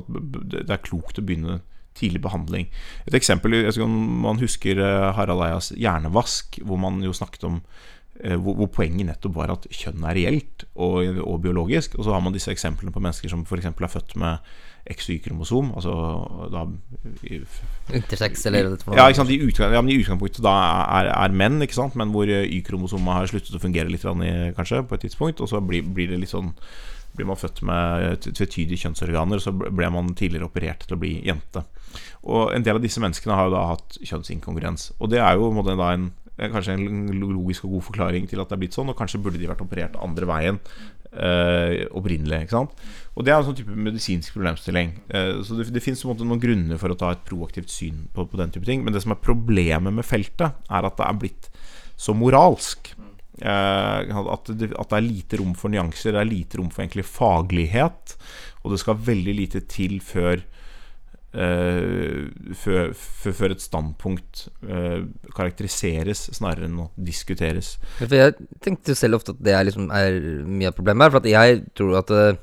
det 0.52 0.68
er 0.68 0.84
klokt 0.84 1.22
å 1.22 1.24
begynne 1.24 1.62
tidlig 1.96 2.22
behandling. 2.24 2.70
Et 3.08 3.18
eksempel, 3.18 3.60
jeg 3.62 3.72
vet 3.72 3.90
man 3.90 4.42
husker 4.42 4.80
eh, 4.84 5.10
Harald 5.16 5.44
Eias 5.46 5.72
hjernevask, 5.76 6.60
hvor 6.68 6.80
man 6.82 7.02
jo 7.04 7.16
snakket 7.16 7.48
om 7.48 7.60
eh, 8.20 8.36
hvor, 8.36 8.68
poenget 8.74 9.08
nettopp 9.10 9.36
var 9.40 9.54
at 9.56 9.68
kjønn 9.72 10.04
er 10.04 10.20
reelt 10.20 10.68
og, 10.74 11.22
og 11.24 11.42
biologisk. 11.46 11.98
Og 11.98 12.08
så 12.08 12.16
har 12.16 12.24
man 12.24 12.36
disse 12.36 12.52
eksemplene 12.52 12.94
på 12.96 13.04
mennesker 13.04 13.32
som 13.32 13.46
f.eks. 13.48 13.72
er 13.72 13.94
født 13.96 14.18
med 14.22 14.56
XY-kromosom. 14.92 15.72
Altså 15.80 15.94
da 16.54 16.66
Intersex, 17.96 18.44
eller 18.46 18.76
ja, 18.76 19.08
ikke 19.08 19.22
sant? 19.22 19.32
I, 19.34 19.40
utgang, 19.48 19.74
ja, 19.74 19.82
I 19.82 20.02
utgangspunktet 20.02 20.44
da 20.46 20.58
er, 21.00 21.14
er 21.16 21.38
menn, 21.44 21.62
ikke 21.66 21.80
sant? 21.80 21.96
men 22.00 22.12
hvor 22.14 22.30
eh, 22.30 22.44
Y-kromosomet 22.60 23.22
har 23.22 23.32
sluttet 23.32 23.56
å 23.56 23.64
fungere 23.64 23.90
litt, 23.90 24.04
i, 24.04 24.36
kanskje, 24.58 24.84
på 24.84 25.00
et 25.00 25.08
tidspunkt. 25.08 25.42
Og 25.42 25.50
så 25.50 25.64
blir, 25.64 25.88
blir 25.96 26.12
det 26.12 26.20
litt 26.26 26.36
sånn 26.36 26.52
blir 27.16 27.28
man 27.30 27.40
født 27.40 27.62
med 27.68 28.26
tvetydige 28.28 28.82
kjønnsorganer, 28.86 29.42
så 29.44 29.54
ble 29.56 29.90
man 29.94 30.14
tidligere 30.18 30.50
operert 30.50 30.86
til 30.88 30.98
å 30.98 31.02
bli 31.02 31.14
jente. 31.26 31.64
Og 32.28 32.52
en 32.56 32.66
del 32.66 32.78
av 32.80 32.84
disse 32.84 33.02
menneskene 33.04 33.38
har 33.38 33.48
jo 33.50 33.56
da 33.56 33.64
hatt 33.72 33.98
kjønnsinkongruens. 34.04 34.92
Og 35.00 35.12
det 35.14 35.22
er 35.24 35.38
jo 35.40 35.52
da 35.66 35.94
en, 35.96 36.10
en- 36.36 36.52
kanskje 36.52 36.76
en 36.76 37.08
logisk 37.22 37.66
og 37.68 37.78
god 37.78 37.88
forklaring 37.92 38.28
til 38.32 38.42
at 38.44 38.50
det 38.52 38.58
er 38.58 38.64
blitt 38.66 38.76
sånn, 38.78 38.92
og 38.92 39.00
kanskje 39.00 39.22
burde 39.24 39.40
de 39.42 39.48
vært 39.52 39.64
operert 39.64 39.96
andre 40.04 40.28
veien 40.30 40.60
eh, 41.16 41.86
opprinnelig. 41.96 42.42
ikke 42.46 42.58
sant? 42.58 42.76
Og 43.16 43.24
det 43.24 43.32
er 43.32 43.40
en 43.40 43.48
sånn 43.48 43.58
type 43.62 43.78
medisinsk 43.88 44.36
problemstilling. 44.36 44.92
Eh, 45.10 45.32
så 45.48 45.56
det, 45.60 45.70
det 45.72 45.84
måte 46.10 46.28
noen 46.28 46.42
grunner 46.44 46.82
for 46.82 46.92
å 46.92 47.00
ta 47.00 47.14
et 47.16 47.24
proaktivt 47.28 47.72
syn 47.72 48.06
på, 48.14 48.28
på 48.28 48.40
den 48.42 48.52
type 48.52 48.68
ting. 48.68 48.84
Men 48.84 48.94
det 48.96 49.06
som 49.06 49.16
er 49.16 49.22
problemet 49.24 49.96
med 49.96 50.06
feltet, 50.08 50.52
er 50.70 50.90
at 50.90 50.98
det 51.00 51.08
er 51.08 51.20
blitt 51.24 51.50
så 51.96 52.12
moralsk. 52.18 52.92
Eh, 53.42 54.16
at, 54.16 54.52
det, 54.56 54.72
at 54.72 54.92
det 54.92 54.98
er 54.98 55.06
lite 55.06 55.40
rom 55.42 55.56
for 55.58 55.74
nyanser, 55.74 56.16
det 56.16 56.22
er 56.22 56.30
lite 56.30 56.60
rom 56.60 56.72
for 56.72 56.86
egentlig 56.86 57.08
faglighet. 57.10 58.16
Og 58.64 58.74
det 58.74 58.82
skal 58.82 59.02
veldig 59.08 59.36
lite 59.38 59.62
til 59.70 60.00
før 60.04 60.40
eh, 61.36 62.32
før, 62.58 62.94
før, 62.96 63.54
et 63.54 63.64
standpunkt 63.64 64.48
eh, 64.66 65.04
karakteriseres 65.36 66.30
snarere 66.38 66.70
enn 66.70 66.82
å 66.86 66.90
diskuteres. 66.96 67.76
Jeg 68.02 68.38
tenkte 68.64 68.98
selv 68.98 69.20
ofte 69.20 69.36
at 69.36 69.44
det 69.46 69.56
er, 69.56 69.68
liksom, 69.68 69.92
er 69.94 70.20
mye 70.48 70.72
av 70.72 70.78
problemet 70.78 71.08
her. 71.08 71.16
For 71.18 71.32
jeg 71.36 71.64
tror 71.78 72.00
at 72.02 72.16
eh, 72.16 72.42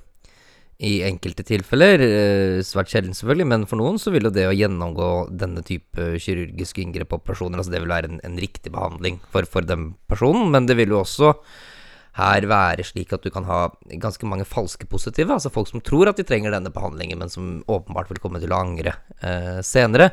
i 0.82 0.92
enkelte 1.06 1.44
tilfeller, 1.46 2.02
eh, 2.02 2.60
svært 2.66 2.90
sjelden 2.90 3.14
selvfølgelig, 3.14 3.46
men 3.52 3.66
for 3.70 3.78
noen 3.78 4.00
så 4.02 4.10
vil 4.10 4.26
jo 4.26 4.34
det 4.34 4.48
å 4.48 4.54
gjennomgå 4.56 5.10
denne 5.30 5.62
type 5.62 6.08
kirurgiske 6.18 6.82
inngrep 6.82 7.12
og 7.12 7.20
operasjoner, 7.22 7.60
altså 7.60 7.74
det 7.74 7.82
vil 7.84 7.92
være 7.92 8.10
en, 8.10 8.18
en 8.26 8.40
riktig 8.42 8.72
behandling 8.74 9.20
for, 9.30 9.46
for 9.46 9.62
den 9.66 9.92
personen. 10.10 10.50
Men 10.50 10.66
det 10.66 10.76
vil 10.80 10.90
jo 10.90 11.04
også 11.04 11.36
her 12.18 12.44
være 12.50 12.84
slik 12.84 13.14
at 13.14 13.24
du 13.24 13.30
kan 13.32 13.46
ha 13.48 13.60
ganske 14.02 14.26
mange 14.28 14.44
falske 14.48 14.88
positive, 14.90 15.32
altså 15.32 15.52
folk 15.54 15.70
som 15.70 15.80
tror 15.80 16.10
at 16.10 16.18
de 16.18 16.26
trenger 16.28 16.52
denne 16.52 16.72
behandlingen, 16.74 17.22
men 17.22 17.30
som 17.32 17.60
åpenbart 17.70 18.10
vil 18.10 18.20
komme 18.20 18.42
til 18.42 18.52
å 18.52 18.60
angre 18.60 18.98
eh, 19.22 19.62
senere. 19.64 20.10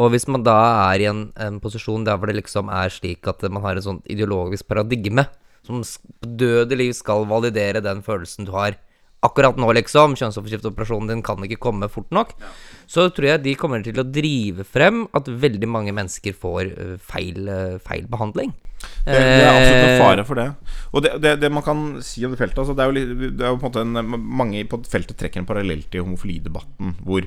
Og 0.00 0.14
hvis 0.14 0.24
man 0.32 0.46
da 0.46 0.58
er 0.88 1.02
i 1.02 1.10
en, 1.10 1.26
en, 1.36 1.60
posisjon 1.60 2.06
der 2.08 2.16
hvor 2.16 2.30
det 2.30 2.40
liksom 2.40 2.72
er 2.72 2.88
slik 2.94 3.28
at 3.28 3.44
man 3.52 3.66
har 3.66 3.76
en 3.76 3.84
sånn 3.84 4.04
ideologisk 4.08 4.70
paradigme 4.70 5.28
som 5.66 5.84
døde 6.24 6.78
liv 6.78 6.94
skal 6.96 7.28
validere 7.28 7.82
den 7.84 8.00
følelsen 8.06 8.48
du 8.48 8.54
har 8.56 8.78
akkurat 9.26 9.58
nå, 9.60 9.68
liksom, 9.76 10.16
kjønnsoppskifteoperasjonen 10.16 11.12
din 11.12 11.22
kan 11.24 11.42
ikke 11.44 11.60
komme 11.60 11.90
fort 11.92 12.08
nok, 12.14 12.32
ja. 12.40 12.52
så 12.88 13.08
tror 13.12 13.34
jeg 13.34 13.44
de 13.44 13.56
kommer 13.60 13.84
til 13.84 14.00
å 14.00 14.06
drive 14.06 14.64
frem 14.64 15.04
at 15.16 15.28
veldig 15.28 15.68
mange 15.68 15.94
mennesker 15.96 16.36
får 16.36 16.72
feil, 17.04 17.50
feil 17.84 18.08
behandling. 18.10 18.54
Det, 18.80 19.12
det, 19.12 19.44
er 19.44 19.50
absolutt 19.50 19.86
en 19.86 20.00
fare 20.00 20.24
for 20.24 20.40
det. 20.40 20.48
Og 20.90 21.04
det, 21.04 21.12
det, 21.20 21.34
det 21.42 21.50
man 21.52 21.64
kan 21.64 21.84
si 22.04 22.24
om 22.24 22.32
det 22.32 22.40
feltet 22.40 22.62
altså 22.62 22.76
det, 22.76 22.84
er 22.84 22.88
jo, 22.88 23.28
det 23.28 23.44
er 23.44 23.52
jo 23.52 23.60
på 23.60 23.68
en 23.68 23.70
måte 23.70 23.84
en, 23.84 24.20
Mange 24.40 24.64
på 24.68 24.80
feltet 24.88 25.18
trekker 25.20 25.42
en 25.42 25.48
parallell 25.48 25.82
til 25.92 26.06
homofilidebatten, 26.06 26.96
hvor 27.04 27.26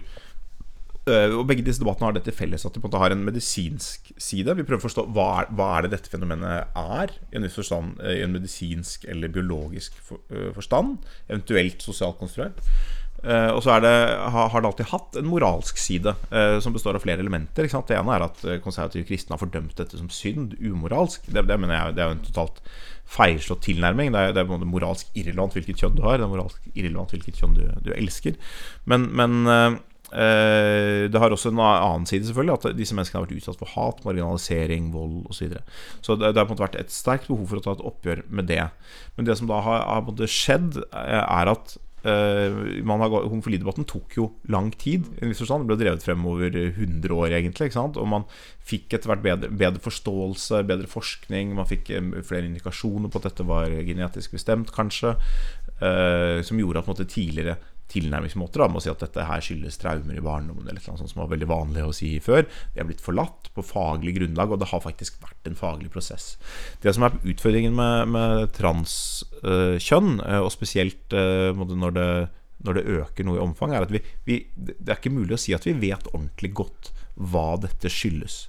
og 1.11 1.43
Begge 1.49 1.65
disse 1.67 1.81
debattene 1.81 2.07
har 2.07 2.15
dette 2.15 2.31
felles 2.35 2.63
at 2.63 2.75
de 2.75 2.79
på 2.79 2.87
en 2.87 2.91
måte 2.91 3.01
har 3.01 3.11
en 3.11 3.25
medisinsk 3.25 4.13
side. 4.15 4.55
Vi 4.55 4.63
prøver 4.63 4.79
å 4.79 4.87
forstå 4.87 5.07
hva 5.11 5.27
er, 5.41 5.49
hva 5.57 5.69
er 5.75 5.85
det 5.85 5.97
dette 5.97 6.11
fenomenet 6.13 6.75
er, 6.79 7.15
i 7.31 7.39
en, 7.39 7.47
forstand, 7.51 7.97
uh, 7.99 8.13
i 8.13 8.23
en 8.23 8.35
medisinsk 8.35 9.03
eller 9.11 9.33
biologisk 9.33 9.97
uh, 10.13 10.51
forstand. 10.55 11.01
Eventuelt 11.27 11.83
sosialt 11.83 12.19
konstruert. 12.21 12.61
og 13.23 13.61
så 13.63 13.77
det, 13.79 13.91
har, 14.35 14.51
det 14.51 14.67
alltid 14.67 14.89
hatt 14.89 15.15
en 15.15 15.29
moralsk 15.31 15.77
side 15.79 16.11
som 16.59 16.73
består 16.75 16.97
av 16.97 17.05
flere 17.05 17.23
elementer. 17.23 17.69
Det 17.71 17.95
ene 17.95 18.17
er 18.17 18.25
at 18.25 18.41
konservative 18.65 19.07
kristne 19.07 19.31
har 19.31 19.39
fordømt 19.39 19.77
dette 19.79 19.95
som 19.95 20.09
synd, 20.11 20.57
umoralsk. 20.59 21.29
Det, 21.31 21.45
det 21.47 21.55
jeg 21.55 21.95
det 21.95 22.03
er 22.03 22.11
en 22.17 22.25
totalt 22.25 22.59
feilslått 23.07 23.63
tilnærming. 23.63 24.11
Det 24.11 24.19
er, 24.19 24.35
det 24.35 24.43
er 24.43 24.67
moralsk 24.67 25.15
irrelevant 25.15 25.55
hvilket 25.55 25.79
kjønn 25.79 25.95
du 25.95 26.03
har. 26.03 26.19
Det 26.19 26.27
er 26.27 26.33
moralsk 26.33 26.67
irrelevant 26.73 27.15
hvilket 27.15 27.39
kjønn 27.39 27.55
du, 27.55 27.63
du 27.87 27.93
elsker. 27.95 28.35
Men, 28.91 29.07
men 29.15 29.79
det 30.13 31.19
har 31.21 31.33
også 31.33 31.49
en 31.49 31.61
annen 31.63 32.05
side, 32.09 32.27
selvfølgelig, 32.27 32.57
at 32.59 32.77
disse 32.77 32.93
menneskene 32.93 33.19
har 33.19 33.25
vært 33.25 33.39
utsatt 33.39 33.57
for 33.57 33.71
hat, 33.73 34.03
marginalisering, 34.05 34.91
vold 34.93 35.23
osv. 35.25 35.33
Så, 35.33 35.47
videre. 35.47 35.63
så 36.05 36.17
det, 36.19 36.33
har 36.37 36.45
på 36.45 36.53
en 36.53 36.57
måte 36.57 36.67
vært 36.67 36.81
et 36.81 36.93
sterkt 36.93 37.31
behov 37.31 37.47
for 37.49 37.61
å 37.61 37.65
ta 37.65 37.73
et 37.77 37.87
oppgjør 37.89 38.21
med 38.29 38.51
det. 38.51 38.67
Men 39.17 39.29
det 39.29 39.39
som 39.39 39.49
da 39.49 39.63
har, 39.65 39.87
har 39.89 40.29
skjedd, 40.29 40.83
eh, 40.91 41.23
er 41.23 41.53
at 41.55 41.77
Uh, 42.03 42.83
Homofilidebatten 42.83 43.85
tok 43.87 44.17
jo 44.17 44.25
lang 44.51 44.71
tid. 44.75 45.05
I 45.15 45.23
en 45.23 45.31
viss 45.31 45.39
forstand. 45.39 45.69
Ble 45.69 45.77
drevet 45.79 46.03
frem 46.03 46.25
over 46.27 46.51
100 46.51 47.15
år, 47.15 47.35
egentlig. 47.37 47.69
Og 47.79 48.09
man 48.11 48.25
fikk 48.59 48.97
etter 48.97 49.11
hvert 49.11 49.23
bedre, 49.23 49.47
bedre, 49.47 49.79
forståelse, 49.83 50.65
bedre 50.67 50.89
forskning. 50.91 51.55
Man 51.55 51.69
fikk 51.69 51.93
flere 52.27 52.49
indikasjoner 52.49 53.07
på 53.07 53.21
at 53.21 53.29
dette 53.29 53.47
var 53.47 53.71
genetisk 53.87 54.35
bestemt, 54.35 54.73
kanskje. 54.75 55.15
Uh, 55.79 56.43
som 56.43 56.59
gjorde 56.59 56.83
at 56.83 56.91
måte, 56.91 57.07
tidligere 57.07 57.55
tilnærmingsmåter. 57.93 58.63
Da, 58.63 58.69
med 58.71 58.81
å 58.81 58.83
si 58.85 58.91
at 58.91 59.03
dette 59.03 59.27
her 59.27 59.43
skyldes 59.43 59.79
traumer 59.81 60.17
i 60.17 60.23
barndommen, 60.23 60.65
eller 60.65 60.81
noe 60.81 60.99
sånt 60.99 61.11
som 61.11 61.23
var 61.23 61.31
veldig 61.33 61.49
vanlig 61.49 61.85
å 61.85 61.95
si 61.95 62.11
før. 62.23 62.47
De 62.73 62.81
er 62.81 62.89
blitt 62.89 63.03
forlatt 63.03 63.51
på 63.53 63.65
faglig 63.65 64.15
grunnlag, 64.17 64.53
og 64.53 64.61
det 64.61 64.69
har 64.71 64.83
faktisk 64.83 65.19
vært 65.23 65.49
en 65.49 65.59
faglig 65.59 65.91
prosess. 65.93 66.33
Det 66.83 66.93
som 66.95 67.07
er 67.07 67.19
utfordringen 67.21 67.75
med, 67.77 68.13
med 68.15 68.53
transkjønn, 68.57 70.17
øh, 70.23 70.41
og 70.41 70.51
spesielt 70.53 71.17
øh, 71.17 71.53
når, 71.53 71.95
det, 71.97 72.09
når, 72.65 72.79
det, 72.79 72.87
øker 72.99 73.29
noe 73.29 73.39
i 73.39 73.45
omfang, 73.45 73.75
er 73.75 73.85
at 73.85 73.93
vi, 73.93 74.03
vi, 74.27 74.41
det 74.57 74.89
er 74.89 74.99
ikke 74.99 75.13
mulig 75.13 75.37
å 75.37 75.43
si 75.45 75.55
at 75.55 75.67
vi 75.69 75.77
vet 75.77 76.09
ordentlig 76.13 76.53
godt 76.63 76.93
hva 77.13 77.53
dette 77.61 77.91
skyldes. 77.93 78.47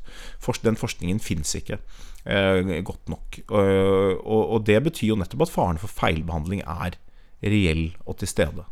Den 0.64 0.78
forskningen 0.80 1.20
fins 1.20 1.52
ikke 1.58 1.76
uh, 1.76 2.60
godt 2.86 3.10
nok. 3.12 3.42
Og, 3.52 4.54
det 4.64 4.78
betyr 4.86 5.10
jo 5.10 5.18
nettopp 5.20 5.44
at 5.44 5.52
faren 5.52 5.80
for 5.82 5.92
feilbehandling 5.92 6.62
er 6.64 6.96
reell 7.44 7.90
og 8.06 8.18
til 8.22 8.30
stede. 8.30 8.64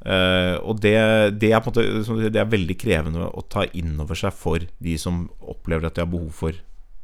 Uh, 0.00 0.56
og 0.64 0.78
det, 0.80 0.96
det, 1.42 1.50
er 1.52 1.60
måte, 1.60 1.82
det, 1.84 2.40
er 2.40 2.48
veldig 2.48 2.76
krevende 2.80 3.26
å 3.28 3.42
ta 3.52 3.66
inn 3.76 3.98
over 4.00 4.16
seg 4.16 4.32
for 4.32 4.64
de 4.80 4.94
som 5.00 5.26
opplever 5.44 5.90
at 5.90 5.98
de 5.98 6.04
har 6.06 6.08
behov 6.08 6.32
for 6.38 6.56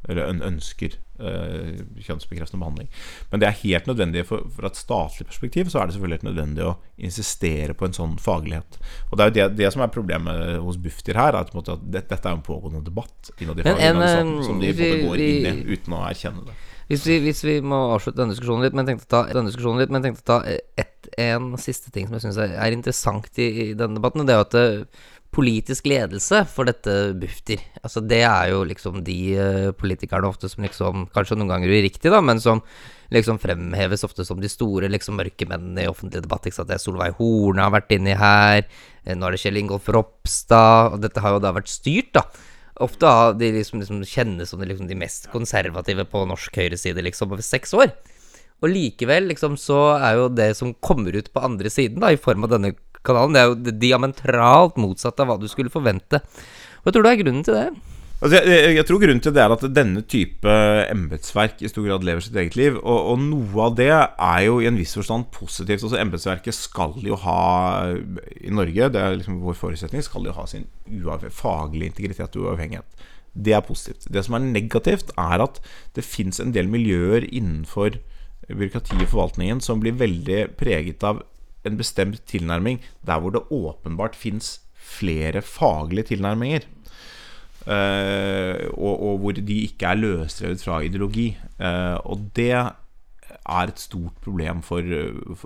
eller 0.08 0.44
ønsker 0.46 0.94
eh, 1.18 1.80
kjønnsbekreftende 2.04 2.60
behandling. 2.62 2.90
Men 3.32 3.42
det 3.42 3.48
er 3.48 3.58
helt 3.62 3.88
nødvendig 3.90 4.26
for, 4.28 4.44
fra 4.54 4.70
et 4.70 4.78
statlig 4.78 5.26
perspektiv 5.26 5.72
Så 5.72 5.80
er 5.80 5.88
det 5.88 5.96
selvfølgelig 5.96 6.20
helt 6.20 6.28
nødvendig 6.28 6.66
å 6.66 6.76
insistere 7.08 7.74
på 7.74 7.88
en 7.88 7.96
sånn 7.96 8.14
faglighet. 8.22 8.78
Og 9.10 9.16
det 9.16 9.24
er 9.24 9.32
jo 9.32 9.36
det, 9.38 9.48
det 9.62 9.72
som 9.74 9.82
er 9.82 9.92
problemet 9.94 10.60
hos 10.62 10.78
Bufdir 10.82 11.18
her, 11.18 11.38
at, 11.40 11.52
måte, 11.56 11.74
at 11.74 11.90
dette, 11.98 12.20
er 12.22 12.36
en 12.36 12.46
pågående 12.46 12.84
debatt 12.86 13.32
innad 13.40 13.60
i 13.60 13.66
fagorganisasjonen 13.66 14.46
som 14.46 14.62
de 14.62 14.72
vi, 14.76 14.94
går 15.02 15.26
inn 15.26 15.50
i 15.50 15.76
uten 15.76 15.98
å 15.98 16.06
erkjenne 16.06 16.46
det. 16.46 16.56
Hvis 16.86 17.02
vi, 17.08 17.16
hvis 17.24 17.42
vi, 17.42 17.56
må 17.66 17.78
avslutte 17.96 18.20
denne 18.20 18.34
diskusjonen 18.34 18.62
litt, 18.62 18.76
men 18.78 18.86
tenkte 18.86 19.08
å 19.08 19.10
ta, 19.16 19.20
denne 19.32 19.50
diskusjonen 19.50 19.82
litt, 19.82 19.90
men 19.94 20.04
tenkte 20.04 20.22
å 20.22 20.28
ta 20.36 20.36
et, 20.46 21.08
en 21.18 21.56
siste 21.58 21.90
ting 21.94 22.06
som 22.06 22.14
jeg 22.14 22.28
syns 22.28 22.38
er, 22.44 22.54
er, 22.54 22.74
interessant 22.76 23.42
i, 23.42 23.48
i, 23.48 23.66
denne 23.78 23.98
debatten. 23.98 24.22
Det 24.26 24.36
er 24.36 24.38
jo 24.38 24.46
at 24.46 24.58
politisk 25.36 25.86
ledelse 25.90 26.42
for 26.48 26.68
dette 26.68 26.92
Bufdir 27.20 27.60
Altså 27.82 28.00
Det 28.00 28.22
er 28.24 28.50
jo 28.54 28.62
liksom 28.66 29.02
de 29.06 29.18
uh, 29.36 29.70
politikerne 29.76 30.28
ofte 30.28 30.48
som 30.48 30.64
liksom 30.64 31.06
Kanskje 31.14 31.38
noen 31.38 31.52
ganger 31.52 31.74
uriktig, 31.76 32.10
da, 32.12 32.22
men 32.24 32.40
som 32.42 32.62
liksom 33.12 33.38
fremheves 33.38 34.02
ofte 34.02 34.24
som 34.26 34.40
de 34.42 34.48
store 34.50 34.88
liksom 34.90 35.14
mørke 35.20 35.46
mennene 35.46 35.84
i 35.84 35.86
offentlig 35.86 36.24
debatt. 36.24 36.48
Ikke 36.48 36.56
sant? 36.56 36.66
Det 36.72 36.74
er 36.74 36.82
Solveig 36.82 37.14
Horne 37.20 37.62
har 37.62 37.70
vært 37.70 37.92
inni 37.94 38.16
her. 38.18 38.64
Eh, 39.04 39.14
nå 39.14 39.28
er 39.28 39.36
det 39.36 39.38
Kjell 39.44 39.60
Ingolf 39.60 39.86
Ropstad. 39.94 40.96
Og 40.96 41.04
dette 41.04 41.22
har 41.22 41.36
jo 41.36 41.44
da 41.44 41.54
vært 41.54 41.70
styrt, 41.70 42.10
da 42.18 42.24
Ofte 42.82 43.08
av 43.08 43.38
de 43.40 43.48
liksom, 43.54 43.80
liksom 43.80 44.02
kjennes 44.04 44.50
som 44.50 44.60
de, 44.60 44.66
liksom, 44.68 44.88
de 44.90 44.98
mest 44.98 45.30
konservative 45.32 46.04
på 46.12 46.26
norsk 46.28 46.58
høyreside 46.60 47.04
liksom, 47.06 47.30
over 47.32 47.46
seks 47.46 47.72
år. 47.78 47.94
Og 48.64 48.68
likevel 48.72 49.30
liksom, 49.30 49.56
så 49.60 49.78
er 49.96 50.18
jo 50.18 50.28
det 50.32 50.50
som 50.58 50.74
kommer 50.84 51.16
ut 51.16 51.30
på 51.32 51.42
andre 51.44 51.72
siden, 51.72 52.02
da, 52.04 52.12
i 52.12 52.20
form 52.20 52.44
av 52.44 52.52
denne 52.52 52.74
kanalen, 53.06 53.36
det 53.36 53.42
er 53.42 53.50
jo 53.52 53.76
diametralt 53.86 54.80
motsatt 54.80 55.20
av 55.22 55.30
hva 55.30 55.38
du 55.40 55.46
skulle 55.50 55.72
forvente. 55.72 56.22
Hva 56.82 56.94
tror 56.94 57.06
du 57.06 57.10
er 57.10 57.20
grunnen 57.20 57.46
til 57.46 57.56
det? 57.58 57.68
Altså, 58.16 58.38
jeg, 58.48 58.76
jeg, 58.78 58.84
tror 58.88 59.00
grunnen 59.02 59.20
til 59.20 59.32
det 59.36 59.42
er 59.42 59.52
at 59.52 59.64
denne 59.76 60.00
type 60.08 60.52
embetsverk 60.88 61.60
i 61.60 61.68
stor 61.68 61.84
grad 61.84 62.04
lever 62.06 62.24
sitt 62.24 62.38
eget 62.40 62.56
liv. 62.56 62.78
Og, 62.80 63.10
og, 63.12 63.18
noe 63.20 63.66
av 63.66 63.74
det 63.76 63.90
er 63.92 64.38
jo 64.46 64.56
i 64.62 64.68
en 64.70 64.78
viss 64.80 64.94
forstand 64.96 65.28
positivt. 65.34 65.84
Altså 65.84 66.00
Embetsverket 66.00 66.56
skal 66.56 66.96
jo 67.04 67.18
ha 67.26 67.42
i 67.92 68.54
Norge, 68.56 68.88
det 68.94 69.02
er 69.02 69.18
liksom 69.18 69.42
vår 69.44 69.58
forutsetning, 69.60 70.04
skal 70.06 70.24
jo 70.24 70.36
ha 70.36 70.46
sin 70.48 70.64
faglige 71.28 71.92
integritet 71.92 72.40
og 72.40 72.48
uavhengighet. 72.48 73.06
Det 73.36 73.52
er 73.52 73.60
positivt. 73.60 74.08
Det 74.08 74.24
som 74.24 74.38
er 74.38 74.48
negativt, 74.48 75.12
er 75.20 75.44
at 75.44 75.60
det 75.92 76.08
fins 76.08 76.40
en 76.40 76.56
del 76.56 76.72
miljøer 76.72 77.28
innenfor 77.28 77.98
byråkratiet 78.48 79.02
og 79.02 79.12
forvaltningen 79.12 79.60
som 79.60 79.82
blir 79.82 79.98
veldig 80.00 80.54
preget 80.56 81.04
av 81.04 81.20
en 81.66 81.76
bestemt 81.78 82.22
tilnærming 82.30 82.80
der 83.06 83.20
hvor 83.20 83.34
det 83.34 83.46
åpenbart 83.50 84.16
fins 84.16 84.60
flere 84.86 85.42
faglige 85.42 86.14
tilnærminger. 86.14 86.66
Uh, 87.66 88.62
og, 88.78 88.94
og, 89.02 89.18
hvor 89.18 89.34
de 89.34 89.54
ikke 89.66 89.86
er 89.90 89.98
løsrevet 89.98 90.62
fra 90.62 90.80
ideologi. 90.86 91.32
Uh, 91.58 91.98
og 92.06 92.30
det 92.36 92.52
er 92.54 92.70
et 93.66 93.80
stort 93.80 94.14
problem 94.22 94.62
for, 94.62 94.82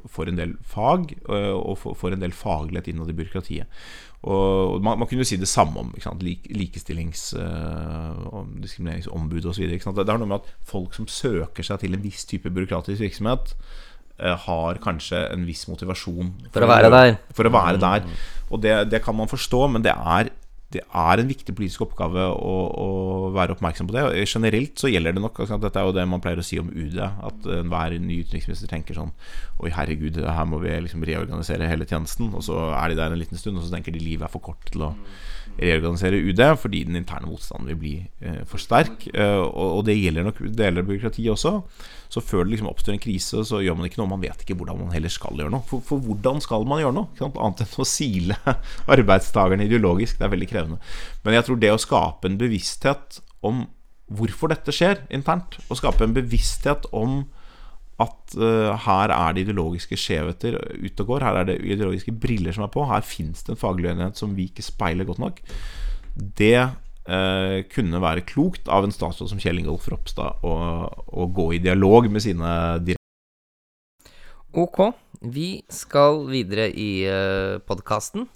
for 0.04 0.28
en 0.28 0.36
del 0.36 0.52
fag, 0.60 1.14
uh, 1.28 1.56
og 1.56 1.78
for, 1.80 1.96
for, 1.96 2.12
en 2.12 2.20
del 2.20 2.36
faglighet 2.36 2.92
innad 2.92 3.08
i 3.08 3.16
byråkratiet. 3.16 3.80
Og 4.20 4.82
man, 4.84 4.98
man, 5.00 5.08
kunne 5.08 5.24
jo 5.24 5.30
si 5.30 5.38
det 5.40 5.48
samme 5.48 5.80
om 5.80 5.94
Lik, 6.20 6.44
likestillings- 6.52 7.32
og 7.32 8.50
diskrimineringsombud 8.60 9.46
osv. 9.48 9.64
Det, 9.64 9.80
det 9.80 10.12
har 10.12 10.20
noe 10.20 10.28
med 10.28 10.42
at 10.42 10.50
folk 10.60 10.92
som 10.94 11.08
søker 11.08 11.64
seg 11.64 11.80
til 11.80 11.96
en 11.96 12.04
viss 12.04 12.28
type 12.28 12.52
byråkratisk 12.52 13.00
virksomhet, 13.00 13.54
har 14.46 14.82
kanskje 14.82 15.22
en 15.30 15.46
viss 15.48 15.66
motivasjon 15.70 16.34
for, 16.48 16.58
for 16.58 16.66
å 16.66 16.70
være 16.70 16.92
der. 16.94 17.16
For 17.36 17.48
å 17.48 17.54
være 17.54 17.80
der. 17.82 18.06
Og 18.50 18.62
det, 18.62 18.76
det, 18.90 19.02
kan 19.04 19.16
man 19.16 19.30
forstå, 19.30 19.66
men 19.74 19.84
det 19.86 19.94
er 19.94 20.32
det 20.70 20.84
er 20.86 21.18
en 21.18 21.26
viktig 21.26 21.50
politisk 21.58 21.82
oppgave 21.82 22.28
å, 22.30 22.56
å, 22.78 22.90
være 23.34 23.56
oppmerksom 23.56 23.88
på 23.88 23.94
det. 23.96 24.04
Og 24.06 24.28
Generelt 24.30 24.78
så 24.78 24.90
gjelder 24.90 25.16
det 25.16 25.22
nok 25.24 25.40
Dette 25.50 25.80
er 25.80 25.88
jo 25.88 25.94
det 25.96 26.04
man 26.06 26.22
pleier 26.22 26.38
å 26.38 26.44
si 26.46 26.60
om 26.62 26.68
UD. 26.70 26.94
At 27.00 27.48
enhver 27.56 27.96
ny 27.98 28.20
utenriksminister 28.22 28.70
tenker 28.70 28.94
sånn 28.94 29.10
Oi, 29.58 29.72
herregud, 29.74 30.20
her 30.22 30.46
må 30.46 30.60
vi 30.62 30.76
liksom 30.84 31.02
reorganisere 31.06 31.66
hele 31.66 31.88
tjenesten. 31.90 32.30
Og 32.38 32.46
så 32.46 32.68
er 32.70 32.92
de 32.92 33.00
der 33.00 33.10
en 33.10 33.18
liten 33.18 33.40
stund, 33.40 33.58
og 33.58 33.66
så 33.66 33.74
tenker 33.74 33.96
de 33.96 34.04
livet 34.04 34.28
er 34.28 34.32
for 34.32 34.46
kort 34.52 34.62
til 34.70 34.86
å 34.86 34.92
reorganisere 35.58 36.20
UD 36.20 36.42
fordi 36.60 36.82
den 36.88 36.98
interne 37.00 37.28
motstanden 37.28 37.68
vil 37.70 37.78
bli 37.80 37.94
eh, 38.20 38.42
for 38.48 38.62
sterk. 38.62 39.06
Eh, 39.12 39.40
og, 39.40 39.78
og, 39.78 39.82
det 39.88 39.96
gjelder 39.98 40.26
nok 40.26 40.42
deler 40.56 40.84
av 40.84 40.90
byråkratiet 40.90 41.32
også. 41.34 41.54
Så 42.10 42.22
før 42.24 42.44
det 42.44 42.54
liksom 42.54 42.70
oppstår 42.70 42.96
en 42.96 43.02
krise, 43.02 43.42
så 43.46 43.60
gjør 43.62 43.76
man 43.78 43.88
ikke 43.88 44.00
noe. 44.00 44.10
Man 44.10 44.22
vet 44.24 44.44
ikke 44.44 44.56
hvordan 44.58 44.80
man 44.82 44.94
heller 44.94 45.12
skal 45.12 45.36
gjøre 45.38 45.52
noe. 45.54 45.64
For, 45.68 45.84
for 45.86 46.02
hvordan 46.04 46.40
skal 46.44 46.64
man 46.68 46.82
gjøre 46.82 46.96
noe? 46.96 47.30
Annet 47.30 47.64
enn 47.66 47.82
å 47.84 47.88
sile 47.88 48.38
arbeidstakerne 48.96 49.68
ideologisk. 49.68 50.20
Det 50.20 50.28
er 50.28 50.34
veldig 50.36 50.50
krevende. 50.50 50.80
Men 51.24 51.38
jeg 51.38 51.48
tror 51.48 51.60
det 51.60 51.74
å 51.74 51.82
skape 51.82 52.30
en 52.30 52.40
bevissthet 52.40 53.20
om 53.46 53.66
hvorfor 54.10 54.50
dette 54.50 54.72
skjer 54.74 55.04
internt, 55.14 55.60
og 55.68 55.78
skape 55.78 56.02
en 56.02 56.16
bevissthet 56.16 56.88
om 56.96 57.22
at 58.00 58.36
uh, 58.40 58.72
her 58.86 59.12
er 59.14 59.34
det 59.34 59.46
ideologiske 59.46 59.98
skjevheter 60.00 60.58
ute 60.80 61.04
og 61.04 61.10
går. 61.12 61.26
Her 61.26 61.40
er 61.40 61.50
det 61.50 61.58
ideologiske 61.64 62.14
briller 62.16 62.56
som 62.56 62.66
er 62.66 62.72
på. 62.72 62.86
Her 62.88 63.04
fins 63.06 63.44
det 63.46 63.54
en 63.54 63.60
faglig 63.60 63.90
uenighet 63.90 64.20
som 64.20 64.32
vi 64.36 64.48
ikke 64.50 64.64
speiler 64.66 65.08
godt 65.08 65.22
nok. 65.22 65.42
Det 66.38 66.56
uh, 66.60 67.58
kunne 67.74 68.02
være 68.02 68.26
klokt 68.28 68.70
av 68.72 68.86
en 68.86 68.94
statsråd 68.94 69.32
som 69.32 69.42
Kjell 69.42 69.60
Ingolf 69.62 69.88
Ropstad 69.92 70.46
å, 70.46 70.56
å 70.88 71.28
gå 71.34 71.52
i 71.56 71.62
dialog 71.62 72.10
med 72.10 72.24
sine 72.24 72.54
direktører 72.80 72.98
Ok, 74.50 74.80
vi 75.22 75.60
skal 75.70 76.24
videre 76.26 76.66
i 76.74 77.04
uh, 77.06 77.62
podkasten. 77.62 78.26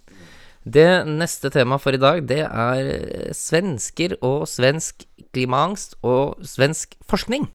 Det 0.64 1.02
neste 1.08 1.50
temaet 1.50 1.82
for 1.82 1.96
i 1.96 2.00
dag, 2.00 2.22
det 2.24 2.44
er 2.46 2.86
eh, 2.88 3.32
svensker 3.36 4.14
og 4.24 4.46
svensk 4.48 5.02
klimaangst 5.34 5.98
og 6.00 6.38
svensk 6.46 6.94
forskning. 7.04 7.50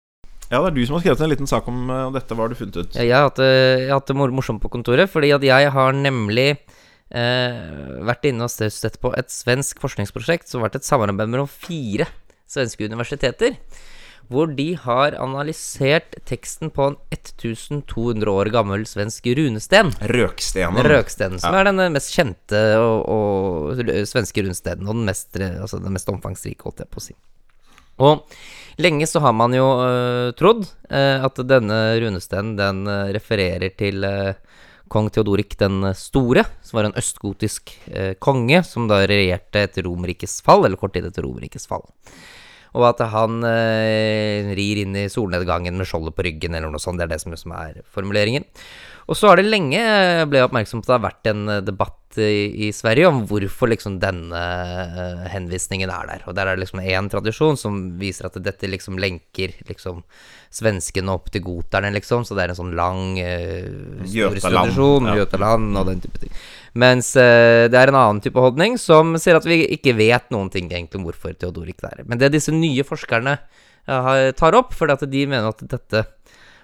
Ja, 0.50 0.60
det 0.64 0.72
er 0.72 0.76
du 0.76 0.82
som 0.88 0.98
har 0.98 1.04
skrevet 1.06 1.24
en 1.26 1.32
liten 1.32 1.50
sak 1.50 1.70
om 1.70 1.86
uh, 1.94 2.10
dette. 2.16 2.34
Hva 2.34 2.46
har 2.46 2.54
du 2.54 2.58
funnet 2.58 2.80
ut? 2.82 2.98
Jeg 2.98 3.14
har 3.14 3.28
hatt, 3.30 3.42
uh, 3.42 3.86
jeg 3.86 3.92
har 3.92 4.02
hatt 4.02 4.10
det 4.10 4.18
morsomt 4.18 4.64
på 4.64 4.72
kontoret, 4.74 5.12
fordi 5.12 5.32
at 5.36 5.46
jeg 5.46 5.74
har 5.78 5.98
nemlig 5.98 6.52
vært 7.10 8.28
inne 8.30 8.46
og 8.46 8.52
støtt 8.54 9.00
på 9.02 9.10
et 9.18 9.32
svensk 9.34 9.80
forskningsprosjekt 9.82 10.46
som 10.46 10.60
har 10.60 10.68
vært 10.68 10.76
et 10.78 10.86
samarbeid 10.86 11.32
mellom 11.34 11.48
fire 11.50 12.06
svenske 12.46 12.86
universiteter 12.86 13.56
hvor 14.30 14.52
de 14.54 14.68
har 14.78 15.16
analysert 15.18 16.14
teksten 16.30 16.70
på 16.74 16.92
en 16.92 16.98
1200 17.16 18.30
år 18.30 18.52
gammel 18.54 18.86
svensk 18.86 19.26
runesten. 19.40 19.90
Røkstenen. 20.14 20.86
Røkstenen, 20.86 21.42
som 21.42 21.56
ja. 21.56 21.64
er 21.64 21.72
den 21.72 21.96
mest 21.96 22.14
kjente 22.14 22.62
og, 22.78 23.10
og, 23.10 23.82
svenske 24.10 24.46
runestenen, 24.46 24.86
og 24.86 25.00
den 25.00 25.10
mest, 25.10 25.34
altså 25.34 25.82
den 25.82 25.98
mest 25.98 26.14
omfangsrike, 26.14 26.62
holdt 26.68 26.86
jeg 26.86 26.94
på 26.94 27.02
å 27.02 27.08
si. 27.08 27.18
Og 28.06 28.22
lenge 28.80 29.08
så 29.08 29.22
har 29.24 29.36
man 29.36 29.54
jo 29.56 29.66
uh, 29.80 30.32
trodd 30.40 30.66
uh, 30.92 31.26
at 31.26 31.42
denne 31.48 31.78
runesteinen 32.02 32.56
den 32.60 32.82
uh, 32.90 33.12
refererer 33.16 33.76
til 33.78 34.06
kong 34.90 35.12
Theodorik 35.14 35.54
den 35.60 35.84
store, 35.94 36.48
som 36.66 36.80
var 36.80 36.88
en 36.88 36.98
østgotisk 36.98 37.76
konge, 38.18 38.64
som 38.66 38.88
da 38.90 39.04
regjerte 39.06 39.62
etter 39.62 39.86
Romerrikets 39.86 40.40
fall, 40.42 40.66
eller 40.66 40.82
kort 40.82 40.96
tid 40.96 41.06
etter 41.06 41.22
Romerrikets 41.28 41.70
fall 41.70 41.86
og 42.70 42.84
at 42.86 43.00
han 43.10 43.42
rir 44.54 44.82
inn 44.84 44.98
i 44.98 45.08
solnedgangen 45.10 45.74
med 45.74 45.90
skjoldet 45.90 46.14
på 46.14 46.22
ryggen, 46.28 46.54
eller 46.54 46.70
noe 46.70 46.82
sånt. 46.82 47.02
Det 47.02 47.08
er 47.08 47.16
det 47.16 47.18
som, 47.24 47.34
som 47.34 47.56
er 47.58 47.80
formuleringen. 47.90 48.46
Og 49.10 49.18
så 49.18 49.32
har 49.32 49.40
det 49.40 49.48
lenge 49.48 49.82
ble 50.30 50.44
oppmerksom 50.46 50.84
på 50.84 50.86
at 50.86 50.92
det 50.92 50.98
har 51.00 51.06
vært 51.08 51.32
en 51.32 51.56
debatt 51.66 51.99
i, 52.24 52.68
i 52.68 52.72
Sverige 52.76 53.10
om 53.10 53.22
hvorfor 53.30 53.72
liksom 53.72 53.98
denne 54.02 54.40
uh, 54.40 55.24
henvisningen 55.34 55.92
er 55.94 56.10
der. 56.10 56.26
Og 56.28 56.36
der 56.38 56.50
er 56.50 56.58
det 56.58 56.66
liksom 56.66 56.82
én 56.84 57.10
tradisjon 57.12 57.58
som 57.60 57.80
viser 58.00 58.30
at 58.30 58.38
dette 58.44 58.70
liksom 58.70 59.00
lenker 59.02 59.56
liksom 59.70 60.04
svenskene 60.54 61.14
opp 61.14 61.30
til 61.34 61.44
goterne, 61.46 61.92
liksom. 61.94 62.26
Så 62.26 62.38
det 62.38 62.46
er 62.46 62.54
en 62.54 62.60
sånn 62.60 62.76
lang 62.78 63.18
uh, 63.22 64.04
historisk 64.04 64.48
tradisjon. 64.48 65.10
Ja. 65.14 65.26
Og 65.30 65.90
den 65.92 66.04
type 66.04 66.24
ting. 66.26 66.36
Mens 66.80 67.14
uh, 67.18 67.66
det 67.72 67.80
er 67.80 67.94
en 67.94 68.02
annen 68.02 68.22
type 68.26 68.42
holdning 68.42 68.78
som 68.82 69.16
sier 69.22 69.40
at 69.40 69.48
vi 69.48 69.64
ikke 69.78 69.96
vet 69.98 70.30
noen 70.34 70.52
ting 70.54 70.70
egentlig 70.72 71.02
om 71.02 71.10
hvorfor 71.10 71.34
Theodorik 71.38 71.84
er. 71.88 72.04
Men 72.06 72.22
det 72.22 72.34
disse 72.36 72.54
nye 72.54 72.86
forskerne 72.88 73.40
uh, 73.90 74.30
tar 74.38 74.58
opp, 74.58 74.76
fordi 74.78 74.98
at 74.98 75.10
de 75.10 75.26
mener 75.30 75.52
at 75.54 75.66
dette 75.70 76.06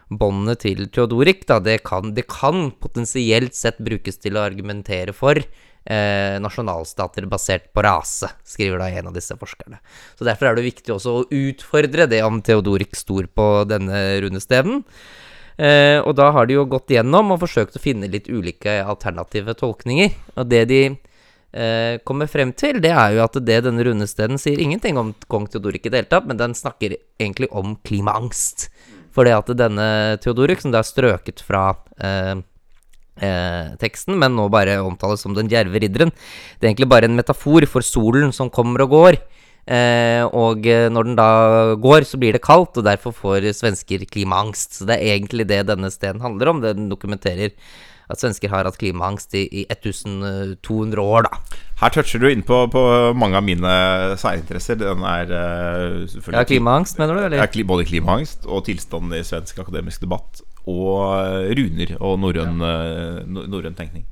båndet 0.10 0.62
til 0.66 0.86
Theodorik, 0.94 1.46
da, 1.50 1.60
det 1.64 1.80
kan, 1.88 2.14
det 2.16 2.28
kan, 2.30 2.70
potensielt 2.82 3.56
sett 3.58 3.80
brukes 3.84 4.20
til 4.22 4.38
å 4.38 4.44
argumentere 4.46 5.16
for 5.16 5.40
eh, 5.40 6.38
nasjonalstater 6.42 7.28
basert 7.30 7.72
på 7.74 7.84
rase, 7.86 8.30
skriver 8.46 8.82
da 8.82 8.90
en 8.90 9.12
av 9.12 9.18
disse 9.18 9.38
forskerne. 9.40 9.80
Så 10.18 10.28
Derfor 10.28 10.52
er 10.52 10.58
det 10.58 10.68
viktig 10.68 10.96
også 10.96 11.16
å 11.16 11.28
utfordre 11.30 12.10
det 12.12 12.22
om 12.26 12.42
Theodorik 12.46 12.96
stor 12.98 13.30
på 13.34 13.50
denne 13.70 14.04
rundesteven. 14.26 14.84
Eh, 15.56 16.02
og 16.04 16.18
da 16.20 16.32
har 16.36 16.48
de 16.48 16.58
jo 16.58 16.68
gått 16.68 16.92
gjennom 16.92 17.32
og 17.32 17.42
forsøkt 17.46 17.78
å 17.78 17.84
finne 17.84 18.12
litt 18.12 18.28
ulike 18.28 18.82
alternative 18.84 19.56
tolkninger. 19.56 20.12
Og 20.36 20.50
det 20.52 20.64
de 20.72 20.82
eh, 20.90 21.96
kommer 22.04 22.28
frem 22.32 22.52
til, 22.58 22.82
det 22.84 22.92
er 22.92 23.16
jo 23.16 23.24
at 23.24 23.40
det 23.40 23.62
denne 23.68 23.86
rundesteden 23.88 24.42
sier 24.42 24.60
ingenting 24.60 25.00
om 25.00 25.14
kong 25.32 25.48
Theodorik 25.48 25.88
i 25.88 25.94
det 25.94 26.04
hele 26.04 26.12
tatt, 26.12 26.28
men 26.28 26.42
den 26.42 26.58
snakker 26.58 26.98
egentlig 26.98 27.50
om 27.56 27.78
klimaangst. 27.88 28.70
For 29.16 29.28
det 29.28 29.38
at 29.38 29.54
denne 29.56 29.88
Theodoruk, 30.24 30.62
som 30.62 30.74
det 30.74 30.82
er 30.82 30.90
strøket 30.90 31.44
fra 31.46 31.70
eh, 32.04 32.36
eh, 33.24 33.72
teksten, 33.82 34.18
men 34.20 34.36
nå 34.36 34.50
bare 34.52 34.82
omtales 34.84 35.24
som 35.24 35.36
den 35.38 35.50
djerve 35.52 35.80
ridderen, 35.82 36.12
det 36.60 36.68
er 36.68 36.74
egentlig 36.74 36.92
bare 36.92 37.10
en 37.10 37.18
metafor 37.18 37.68
for 37.72 37.86
solen 37.86 38.36
som 38.36 38.52
kommer 38.54 38.84
og 38.86 38.96
går. 38.96 39.20
Eh, 39.66 40.22
og 40.28 40.68
eh, 40.70 40.92
når 40.94 41.08
den 41.08 41.18
da 41.18 41.30
går, 41.82 42.06
så 42.06 42.20
blir 42.22 42.36
det 42.36 42.44
kaldt, 42.46 42.78
og 42.78 42.86
derfor 42.86 43.16
får 43.16 43.50
svensker 43.58 44.06
klimaangst. 44.12 44.80
Så 44.80 44.90
det 44.90 45.00
er 45.00 45.16
egentlig 45.16 45.48
det 45.50 45.64
denne 45.72 45.90
steden 45.94 46.22
handler 46.26 46.52
om. 46.52 46.62
Den 46.66 46.90
dokumenterer 46.92 47.56
at 48.12 48.22
svensker 48.22 48.52
har 48.54 48.68
hatt 48.68 48.80
klimaangst 48.82 49.36
i, 49.38 49.46
i 49.62 49.66
1200 49.70 51.02
år, 51.02 51.28
da. 51.28 51.62
Her 51.82 51.92
toucher 51.92 52.22
du 52.24 52.30
inn 52.30 52.46
på, 52.48 52.62
på 52.72 52.84
mange 53.18 53.40
av 53.40 53.44
mine 53.44 53.74
særinteresser. 54.22 54.80
Den 54.80 55.04
er 55.08 55.34
uh, 55.34 56.32
Ja, 56.32 56.46
klimaangst, 56.48 57.02
mener 57.02 57.18
du? 57.18 57.26
Eller? 57.26 57.44
Ja, 57.44 57.68
både 57.68 57.88
klimaangst 57.90 58.48
og 58.48 58.68
tilstanden 58.70 59.18
i 59.18 59.26
svensk 59.28 59.60
akademisk 59.66 60.06
debatt. 60.06 60.44
Og 60.66 61.52
runer 61.58 61.98
og 62.00 62.18
norrøn 62.22 63.78
tenkning. 63.78 64.08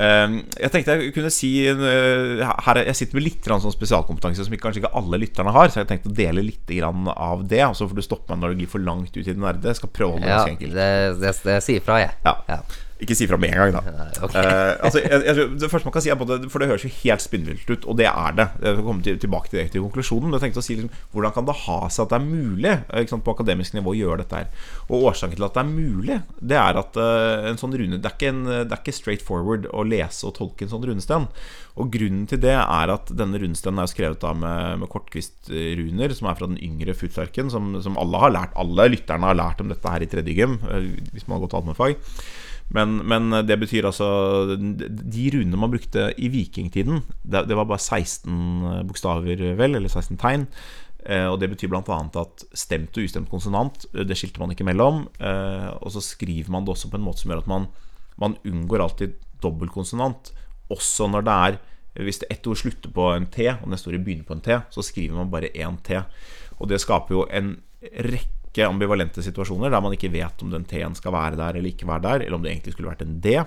Ehm, 0.00 0.38
jeg 0.56 0.72
tenkte 0.72 0.94
jeg 0.96 1.12
kunne 1.12 1.28
si 1.28 1.50
uh, 1.68 2.40
her, 2.64 2.78
Jeg 2.80 2.96
sitter 2.96 3.18
med 3.18 3.26
litt 3.26 3.44
sånn 3.44 3.74
spesialkompetanse 3.74 4.46
som 4.46 4.54
kanskje 4.56 4.80
ikke 4.80 4.94
alle 4.96 5.20
lytterne 5.20 5.52
har. 5.52 5.72
Så 5.72 5.82
jeg 5.82 5.90
tenkte 5.90 6.12
å 6.12 6.16
dele 6.16 6.44
litt 6.46 6.72
av 6.82 7.44
det. 7.48 7.64
Og 7.66 7.76
så 7.76 7.88
får 7.88 7.98
du 7.98 8.04
stoppe 8.04 8.32
meg 8.32 8.42
når 8.42 8.54
du 8.54 8.62
glir 8.62 8.72
for 8.72 8.84
langt 8.84 9.12
ut 9.16 9.24
i 9.24 9.28
det 9.28 9.40
nerde. 9.40 9.68
Jeg 9.68 9.82
skal 9.82 9.92
prøve 9.92 10.14
å 10.14 10.16
holde 10.16 10.28
det 10.28 10.32
ja, 10.32 10.40
ganske 10.40 10.56
enkelt. 10.56 10.78
Det, 10.78 10.88
det, 11.20 11.34
det 11.50 11.58
sier 11.66 11.84
fra, 11.84 12.00
jeg. 12.04 12.16
Ja. 12.24 12.36
ja. 12.48 12.62
Ikke 13.02 13.16
si 13.18 13.26
fra 13.26 13.38
med 13.40 13.52
en 13.52 13.60
gang, 13.60 13.76
da. 13.76 13.82
Okay. 14.22 14.38
Uh, 14.38 14.84
altså, 14.86 15.00
jeg, 15.02 15.22
jeg, 15.26 15.46
det 15.58 15.68
første 15.70 15.88
man 15.88 15.94
kan 15.96 16.04
si 16.04 16.10
er 16.12 16.18
det, 16.22 16.36
For 16.52 16.62
det 16.62 16.68
høres 16.70 16.84
jo 16.86 16.90
helt 17.00 17.24
spinnvilt 17.24 17.70
ut, 17.72 17.86
og 17.90 17.96
det 17.98 18.06
er 18.06 18.36
det. 18.38 18.46
Jeg 18.62 18.76
skal 18.76 18.86
komme 18.86 19.02
til, 19.02 19.16
tilbake 19.24 19.50
til, 19.50 19.64
til 19.72 19.82
konklusjonen. 19.82 20.28
Men 20.28 20.38
jeg 20.38 20.44
tenkte 20.46 20.62
å 20.62 20.66
si 20.66 20.76
liksom, 20.78 21.00
Hvordan 21.14 21.34
kan 21.34 21.48
det 21.48 21.56
ha 21.64 21.78
seg 21.90 22.04
at 22.04 22.12
det 22.12 22.20
er 22.20 22.28
mulig 22.28 22.74
sant, 23.10 23.24
på 23.26 23.34
akademisk 23.34 23.74
nivå 23.74 23.94
å 23.94 23.98
gjøre 23.98 24.20
dette 24.22 24.42
her? 24.42 24.68
Og 24.88 25.08
årsaken 25.10 25.40
til 25.40 25.48
at 25.48 25.58
det 25.58 25.64
er 25.64 25.72
mulig, 25.72 26.20
det 26.52 26.60
er 26.60 26.78
at 26.84 27.00
uh, 27.00 27.48
en 27.50 27.58
sånn 27.60 27.74
rune 27.80 27.98
Det 27.98 28.12
er 28.12 28.16
ikke, 28.16 28.30
en, 28.30 28.44
det 28.52 28.70
er 28.70 28.78
ikke 28.78 28.96
straight 28.96 29.26
forward 29.26 29.66
å 29.72 29.84
lese 29.86 30.28
og 30.28 30.36
tolke 30.38 30.68
en 30.68 30.72
sånn 30.72 30.86
runesten. 30.86 31.26
Og 31.80 31.88
grunnen 31.92 32.26
til 32.28 32.40
det 32.42 32.52
er 32.52 32.92
at 32.92 33.10
denne 33.16 33.40
runestenen 33.40 33.80
er 33.80 33.88
skrevet 33.88 34.20
da 34.20 34.34
med, 34.36 34.82
med 34.82 34.90
kortkvistruner, 34.92 36.12
som 36.16 36.28
er 36.28 36.38
fra 36.38 36.48
den 36.50 36.60
yngre 36.60 36.94
futsarken, 36.96 37.48
som, 37.52 37.72
som, 37.84 37.96
alle 38.00 38.20
har 38.20 38.34
lært 38.34 38.56
Alle 38.60 38.90
lytterne 38.92 39.30
har 39.30 39.38
lært 39.38 39.62
om 39.64 39.72
dette 39.72 39.94
her 39.94 40.04
i 40.04 40.10
tredje 40.10 40.36
gym, 40.36 40.58
eh, 40.68 40.90
hvis 41.14 41.24
man 41.26 41.38
har 41.38 41.46
gått 41.46 41.56
allmennfag. 41.56 41.96
Men, 42.72 43.02
men, 43.04 43.44
det 43.44 43.58
betyr 43.60 43.84
altså 43.84 44.06
De 44.56 45.24
runene 45.34 45.58
man 45.60 45.72
brukte 45.74 46.06
i 46.16 46.30
vikingtiden, 46.32 47.02
det, 47.20 47.42
det 47.50 47.58
var 47.58 47.66
bare 47.68 47.82
16 47.82 48.86
bokstaver, 48.88 49.42
vel, 49.58 49.76
eller 49.76 49.92
16 49.92 50.16
tegn. 50.16 50.46
Eh, 51.02 51.26
og 51.26 51.40
Det 51.40 51.50
betyr 51.50 51.70
bl.a. 51.70 51.82
at 51.82 52.44
stemt 52.54 52.94
og 52.94 53.02
ustemt 53.08 53.30
konsonant 53.30 53.88
eh, 53.90 54.04
Det 54.06 54.14
skilte 54.18 54.42
man 54.42 54.54
ikke 54.54 54.66
mellom. 54.66 55.06
Eh, 55.18 55.70
og 55.82 55.90
så 55.94 56.02
skriver 56.04 56.50
man 56.52 56.64
det 56.64 56.76
også 56.76 56.92
på 56.92 57.00
en 57.00 57.06
måte 57.06 57.22
som 57.22 57.32
gjør 57.32 57.42
at 57.42 57.50
man, 57.50 57.66
man 58.22 58.38
unngår 58.46 58.84
alltid 58.84 59.16
dobbeltkonsonant. 59.42 60.32
Også 60.70 61.10
når 61.10 61.26
det 61.26 61.38
er 61.46 61.60
Hvis 61.92 62.22
ett 62.30 62.46
ord 62.48 62.56
slutter 62.56 62.88
på 62.88 63.10
en 63.12 63.26
T, 63.28 63.50
og 63.52 63.68
neste 63.68 63.90
ord 63.90 63.98
begynner 64.00 64.24
på 64.24 64.32
en 64.32 64.40
T, 64.40 64.54
så 64.72 64.80
skriver 64.80 65.12
man 65.12 65.28
bare 65.30 65.50
én 65.52 65.76
T. 65.84 65.98
Og 66.56 66.70
det 66.70 66.80
skaper 66.80 67.12
jo 67.12 67.26
en 67.28 67.58
rekke 67.82 68.41
rekke 68.52 68.68
ambivalente 68.68 69.22
situasjoner 69.22 69.70
der 69.70 69.80
man 69.80 69.94
ikke 69.96 70.12
vet 70.12 70.42
om 70.42 70.50
den 70.52 70.64
T-en 70.64 70.94
skal 70.94 71.12
være 71.12 71.36
der 71.36 71.56
eller 71.56 71.70
ikke 71.70 71.86
være 71.86 72.02
der, 72.02 72.24
eller 72.26 72.36
om 72.36 72.42
det 72.42 72.52
egentlig 72.52 72.72
skulle 72.74 72.90
vært 72.90 73.02
en 73.02 73.20
D. 73.20 73.40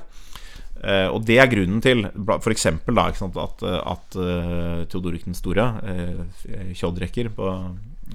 Uh, 0.76 1.10
og 1.14 1.26
det 1.26 1.40
er 1.40 1.48
grunnen 1.48 1.82
til 1.82 2.06
f.eks. 2.42 2.66
at, 2.66 3.64
at 3.64 4.18
uh, 4.18 4.84
Theodorik 4.90 5.26
den 5.26 5.34
store, 5.34 5.80
uh, 5.86 7.30
på, 7.36 7.48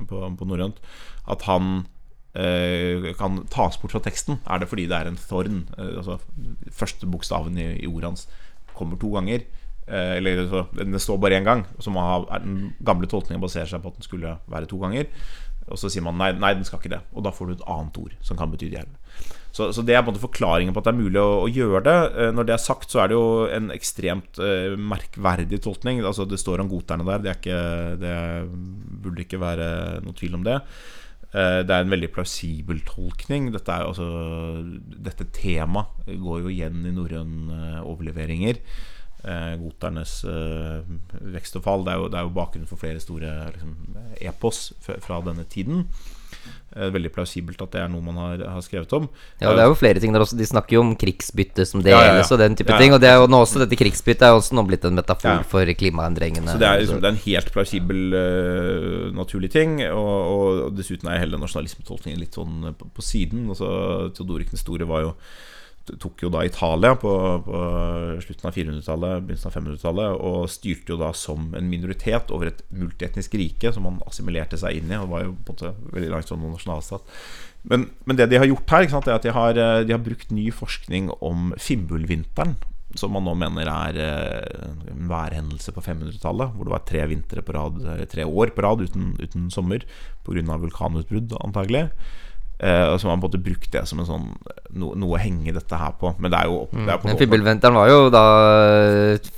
på, 0.06 0.36
på 0.36 0.44
norrønt, 0.44 0.80
at 1.28 1.42
han 1.42 1.86
kan 2.30 3.40
tas 3.50 3.74
bort 3.82 3.90
fra 3.90 3.98
teksten. 3.98 4.36
Er 4.46 4.60
det 4.60 4.68
fordi 4.70 4.84
det 4.86 4.94
er 4.94 5.08
en 5.08 5.16
thorn? 5.18 5.64
altså 5.74 6.20
Første 6.70 7.08
bokstaven 7.10 7.58
i, 7.58 7.82
i 7.82 7.88
ordet 7.90 8.06
hans 8.06 8.28
kommer 8.72 8.94
to 8.96 9.10
ganger. 9.10 9.42
eller 9.88 10.68
Den 10.78 10.94
står 11.00 11.18
bare 11.18 11.40
én 11.40 11.44
gang. 11.44 11.64
Ha, 11.66 12.38
Den 12.38 12.76
gamle 12.86 13.08
tolkningen 13.10 13.42
baserer 13.42 13.66
seg 13.66 13.82
på 13.82 13.90
at 13.90 13.98
den 13.98 14.06
skulle 14.06 14.36
være 14.46 14.70
to 14.70 14.78
ganger. 14.78 15.10
Og 15.68 15.78
så 15.78 15.90
sier 15.92 16.04
man 16.04 16.16
nei, 16.18 16.32
nei, 16.38 16.54
den 16.56 16.66
skal 16.66 16.80
ikke 16.80 16.94
det. 16.94 17.02
Og 17.14 17.26
da 17.26 17.32
får 17.34 17.50
du 17.50 17.58
et 17.58 17.68
annet 17.70 18.00
ord 18.00 18.16
som 18.26 18.38
kan 18.38 18.50
bety 18.52 18.70
djevel. 18.72 18.90
Så, 19.50 19.72
så, 19.74 19.82
det 19.82 19.96
er 19.96 20.04
på 20.04 20.10
en 20.10 20.14
måte 20.14 20.22
forklaringen 20.22 20.74
på 20.74 20.78
at 20.78 20.86
det 20.86 20.92
er 20.92 21.00
mulig 21.00 21.20
å, 21.20 21.42
å, 21.42 21.50
gjøre 21.50 21.82
det. 21.86 21.96
Eh, 22.22 22.30
når 22.34 22.46
det 22.46 22.54
er 22.54 22.62
sagt, 22.62 22.92
så 22.92 23.02
er 23.02 23.10
det 23.10 23.18
jo 23.18 23.26
en 23.50 23.72
ekstremt 23.74 24.38
eh, 24.42 24.76
merkverdig 24.78 25.58
tolkning. 25.64 26.02
Altså 26.06 26.26
Det 26.28 26.38
står 26.40 26.62
om 26.62 26.70
goterne 26.70 27.06
der. 27.08 27.24
Det, 27.24 27.36
ikke, 27.40 27.60
det 28.00 28.16
burde 29.04 29.26
ikke 29.26 29.42
være 29.42 29.68
noe 30.06 30.16
tvil 30.18 30.38
om 30.38 30.46
det. 30.46 30.60
Eh, 31.30 31.60
det 31.66 31.74
er 31.74 31.84
en 31.84 31.92
veldig 31.92 32.12
plausibel 32.14 32.80
tolkning. 32.86 33.50
Dette, 33.54 33.74
er, 33.74 33.90
altså, 33.90 34.06
dette 34.80 35.28
temaet 35.34 36.08
går 36.10 36.46
jo 36.46 36.54
igjen 36.54 36.86
i 36.86 36.94
norrøne 36.94 37.84
overleveringer 37.84 38.58
eh, 38.58 38.88
goternes 39.60 40.22
eh, 40.24 40.80
vekst 41.34 41.58
og 41.60 41.66
fall. 41.66 41.84
Det 41.84 41.92
er, 41.92 42.00
jo, 42.00 42.08
det 42.12 42.20
er 42.20 42.24
jo 42.28 42.38
bakgrunnen 42.38 42.70
for 42.70 42.80
flere 42.80 43.02
store 43.02 43.34
liksom, 43.52 43.76
epos 44.30 44.70
fra, 44.80 45.20
denne 45.26 45.44
tiden. 45.50 45.84
Eh, 46.70 46.86
veldig 46.94 47.10
plausibelt 47.10 47.58
at 47.64 47.72
det 47.74 47.80
er 47.82 47.88
noe 47.90 48.04
man 48.04 48.18
har, 48.20 48.44
har 48.54 48.62
skrevet 48.62 48.92
om. 48.94 49.08
Ja, 49.42 49.50
det 49.56 49.64
er 49.64 49.68
jo 49.68 49.76
flere 49.78 50.00
ting 50.02 50.14
der 50.14 50.22
også. 50.22 50.38
De 50.38 50.46
snakker 50.46 50.76
jo 50.78 50.84
om 50.84 50.94
krigsbytte 50.98 51.66
som 51.66 51.82
Ja, 51.82 51.98
ja, 51.98 52.14
ja. 52.20 52.24
og 52.24 52.40
den 52.40 52.56
type 52.56 52.78
ting. 52.78 52.94
Og 52.94 53.02
det 53.02 53.10
er 53.10 53.18
jo 53.18 53.28
nå 53.30 53.42
også 53.42 53.64
dette 53.64 53.78
krigsbyttet 53.78 54.28
er 54.28 54.38
også 54.38 54.56
nå 54.56 54.64
blitt 54.68 54.86
en 54.86 54.96
metafor 54.96 55.44
for 55.50 55.74
klimaendringene. 55.82 56.54
Så 56.54 56.62
det 56.62 56.70
er, 56.70 56.84
liksom, 56.84 57.02
det 57.02 57.10
er 57.10 57.16
en 57.16 57.24
helt 57.26 57.52
plausibel, 57.52 58.02
uh, 58.14 59.06
naturlig 59.18 59.50
ting. 59.52 59.80
Og, 59.90 60.14
og, 60.30 60.64
dessuten 60.78 61.10
er 61.10 61.24
hele 61.24 61.40
nasjonalismetolkningen 61.42 62.22
litt 62.22 62.38
sånn 62.38 62.70
eh, 62.70 62.76
på, 62.78 62.88
på 62.94 63.04
siden. 63.04 63.48
Altså, 63.50 63.68
Theodorik 64.14 64.54
den 64.54 64.62
store 64.62 64.88
var 64.88 65.08
jo 65.08 65.16
tok 66.00 66.22
jo 66.24 66.30
da 66.32 66.44
Italia 66.46 66.94
på, 66.98 67.10
på 67.44 67.60
slutten 68.24 68.48
av 68.48 68.56
400-tallet, 68.56 69.22
begynnelsen 69.26 69.50
av 69.50 69.56
500-tallet, 69.56 70.16
og 70.28 70.50
styrte 70.52 70.94
jo 70.94 70.98
da 71.00 71.10
som 71.16 71.50
en 71.58 71.70
minoritet 71.70 72.32
over 72.34 72.50
et 72.50 72.64
multietnisk 72.74 73.34
rike 73.40 73.72
som 73.74 73.88
han 73.88 74.00
assimilerte 74.06 74.60
seg 74.60 74.78
inn 74.78 74.92
i. 74.92 74.98
Og 75.00 75.12
var 75.12 75.24
jo 75.26 75.36
på 75.36 75.54
en 75.54 75.56
måte 75.56 75.94
veldig 75.96 76.12
langt 76.14 76.30
sånn 76.30 76.44
nasjonalstat. 76.46 77.14
Men, 77.70 77.90
men 78.08 78.20
det 78.20 78.30
de 78.30 78.40
har 78.40 78.48
gjort 78.48 78.76
her, 78.76 78.88
sant, 78.92 79.08
er 79.10 79.18
at 79.18 79.26
de 79.26 79.34
har, 79.36 79.58
eh, 79.58 79.82
de 79.86 79.96
har 79.96 80.04
brukt 80.04 80.32
ny 80.34 80.48
forskning 80.54 81.10
om 81.20 81.52
Fimbulvinteren. 81.60 82.56
Som 82.98 83.12
man 83.14 83.22
nå 83.22 83.36
mener 83.38 83.68
er 83.70 83.98
eh, 84.02 84.72
en 84.94 85.10
værhendelse 85.10 85.74
på 85.76 85.84
500-tallet. 85.84 86.56
Hvor 86.56 86.66
det 86.66 86.74
var 86.74 86.88
tre 86.88 87.04
vintre 87.12 87.44
på 87.44 87.54
rad 87.56 87.84
tre 88.10 88.26
år 88.26 88.54
på 88.56 88.64
rad 88.66 88.82
uten, 88.86 89.12
uten 89.20 89.50
sommer 89.52 89.84
pga. 90.26 90.58
vulkanutbrudd, 90.64 91.36
antagelig. 91.44 91.88
Eh, 92.60 92.86
og 92.92 92.98
så 93.00 93.08
har 93.08 93.14
man 93.14 93.22
på 93.22 93.28
en 93.28 93.30
måte 93.30 93.40
brukt 93.40 93.70
det 93.72 93.80
som 93.88 94.02
en 94.02 94.06
sånn 94.08 94.24
no, 94.76 94.90
noe 94.98 95.16
å 95.16 95.20
henge 95.20 95.54
dette 95.56 95.78
her 95.80 95.94
på. 95.96 96.10
Men 96.20 96.32
det 96.32 96.42
er 96.42 96.50
jo 96.50 96.58
opp, 96.66 96.74
det 96.76 96.92
er 96.92 96.98
på 97.00 97.08
Men 97.08 97.14
en 97.14 97.20
Fibbelventeren 97.22 97.78
var 97.78 97.88
jo 97.88 98.00
da 98.12 98.24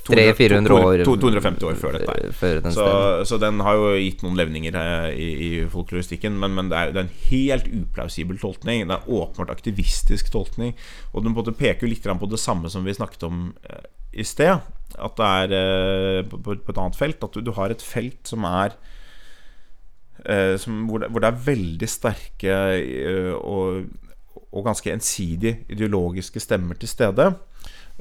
300-400 0.08 0.78
år 0.78 1.02
250 1.06 1.68
år 1.68 1.78
før 1.78 1.98
dette 1.98 2.16
eh, 2.16 2.32
Før 2.34 2.62
den 2.64 2.74
Så, 2.74 2.86
så 3.30 3.38
den 3.42 3.62
har 3.62 3.78
jo 3.78 3.92
gitt 3.94 4.24
noen 4.26 4.40
levninger 4.40 4.78
eh, 4.80 5.08
i, 5.14 5.28
i 5.46 5.50
folkloristikken, 5.70 6.34
men, 6.42 6.56
men 6.58 6.72
det, 6.72 6.80
er, 6.80 6.90
det 6.96 7.04
er 7.04 7.06
en 7.06 7.16
helt 7.28 7.68
uplausibel 7.70 8.42
tolkning. 8.42 8.88
Det 8.90 8.98
er 8.98 9.12
åpenbart 9.20 9.54
aktivistisk 9.54 10.32
tolkning. 10.34 10.74
Og 11.12 11.22
den 11.22 11.30
på 11.30 11.36
en 11.36 11.40
måte 11.44 11.54
peker 11.54 11.86
jo 11.86 11.92
litt 11.92 12.02
på 12.02 12.30
det 12.32 12.42
samme 12.42 12.72
som 12.72 12.82
vi 12.82 12.96
snakket 12.98 13.28
om 13.28 13.52
eh, 13.70 13.86
i 14.18 14.26
sted. 14.26 14.58
At 14.98 15.14
det 15.20 15.30
er 15.44 15.54
eh, 15.60 16.24
på, 16.26 16.42
på 16.42 16.74
et 16.74 16.82
annet 16.82 16.98
felt. 16.98 17.22
At 17.22 17.38
du, 17.38 17.46
du 17.46 17.54
har 17.54 17.70
et 17.70 17.86
felt 17.86 18.26
som 18.34 18.42
er 18.50 18.74
eh, 18.74 18.98
som, 20.56 20.84
hvor, 20.86 21.02
det, 21.02 21.10
hvor 21.10 21.20
det 21.24 21.30
er 21.32 21.44
veldig 21.46 21.88
sterke 21.90 22.56
eh, 22.78 23.32
og, 23.34 23.88
og 24.52 24.64
ganske 24.68 24.92
ensidig 24.92 25.56
ideologiske 25.72 26.40
stemmer 26.40 26.78
til 26.78 26.88
stede. 26.88 27.30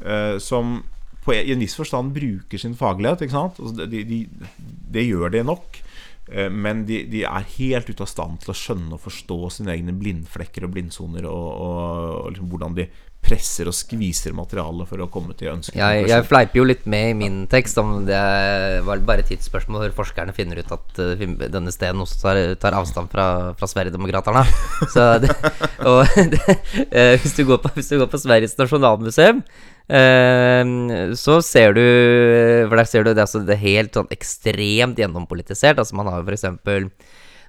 eh, 0.04 0.38
som 0.38 0.84
på, 1.26 1.34
i 1.34 1.54
en 1.54 1.62
viss 1.62 1.78
forstand 1.78 2.14
bruker 2.16 2.58
sin 2.58 2.76
faglighet. 2.76 3.22
Altså, 3.32 3.86
de, 3.86 4.04
de, 4.06 4.26
det 4.92 5.08
gjør 5.08 5.30
de 5.34 5.44
nok. 5.44 5.82
eh, 6.32 6.50
Men 6.50 6.86
de, 6.86 7.04
de 7.12 7.24
er 7.24 7.52
helt 7.58 7.90
ute 7.90 8.02
av 8.06 8.10
stand 8.10 8.40
til 8.42 8.54
å 8.54 8.58
skjønne 8.58 8.98
og 8.98 9.04
forstå 9.06 9.40
sine 9.58 9.76
egne 9.76 9.94
blindflekker 9.94 10.66
og 10.66 10.74
blindsoner, 10.74 11.28
og, 11.30 11.50
og, 11.62 12.16
og 12.26 12.32
liksom 12.34 12.50
hvordan 12.50 12.78
de 12.78 12.88
presser 13.22 13.70
og 13.70 13.76
skviser 13.76 14.34
materialet 14.36 14.90
for 14.90 15.04
å 15.04 15.08
komme 15.12 15.36
til 15.38 15.52
ønsket. 15.54 15.78
Jeg, 15.78 16.06
jeg 16.10 16.26
fleiper 16.28 16.58
jo 16.58 16.66
litt 16.68 16.88
med 16.90 17.12
i 17.12 17.18
min 17.18 17.38
tekst 17.52 17.78
om 17.82 18.02
det 18.08 18.22
var 18.88 19.04
bare 19.06 19.24
et 19.24 19.30
tidsspørsmål 19.32 19.86
når 19.86 19.96
forskerne 19.98 20.34
finner 20.36 20.62
ut 20.62 20.74
at 20.74 21.02
eh, 21.04 21.26
denne 21.44 21.74
steden 21.74 22.02
også 22.04 22.20
tar, 22.24 22.40
tar 22.62 22.78
avstand 22.80 23.12
fra, 23.14 23.28
fra 23.58 23.70
Sverigedemokraterna. 23.70 24.46
Det, 25.22 25.30
det, 26.32 26.40
eh, 26.90 27.14
hvis, 27.22 27.34
du 27.38 27.44
går 27.48 27.60
på, 27.64 27.72
hvis 27.76 27.90
du 27.92 27.98
går 28.00 28.10
på 28.12 28.20
Sveriges 28.22 28.54
nasjonalmuseum, 28.60 29.42
eh, 29.92 30.72
så 31.18 31.38
ser 31.46 31.76
du 31.78 31.82
For 32.70 32.78
der 32.78 32.90
ser 32.90 33.06
du 33.06 33.12
det, 33.12 33.18
er 33.18 33.26
altså, 33.26 33.42
det 33.46 33.56
er 33.56 33.64
helt 33.64 33.98
sånn 33.98 34.12
ekstremt 34.14 35.00
gjennompolitisert. 35.02 35.82
Altså 35.82 35.98
Man 35.98 36.10
har 36.12 36.22
jo 36.22 36.36
eksempel 36.36 36.90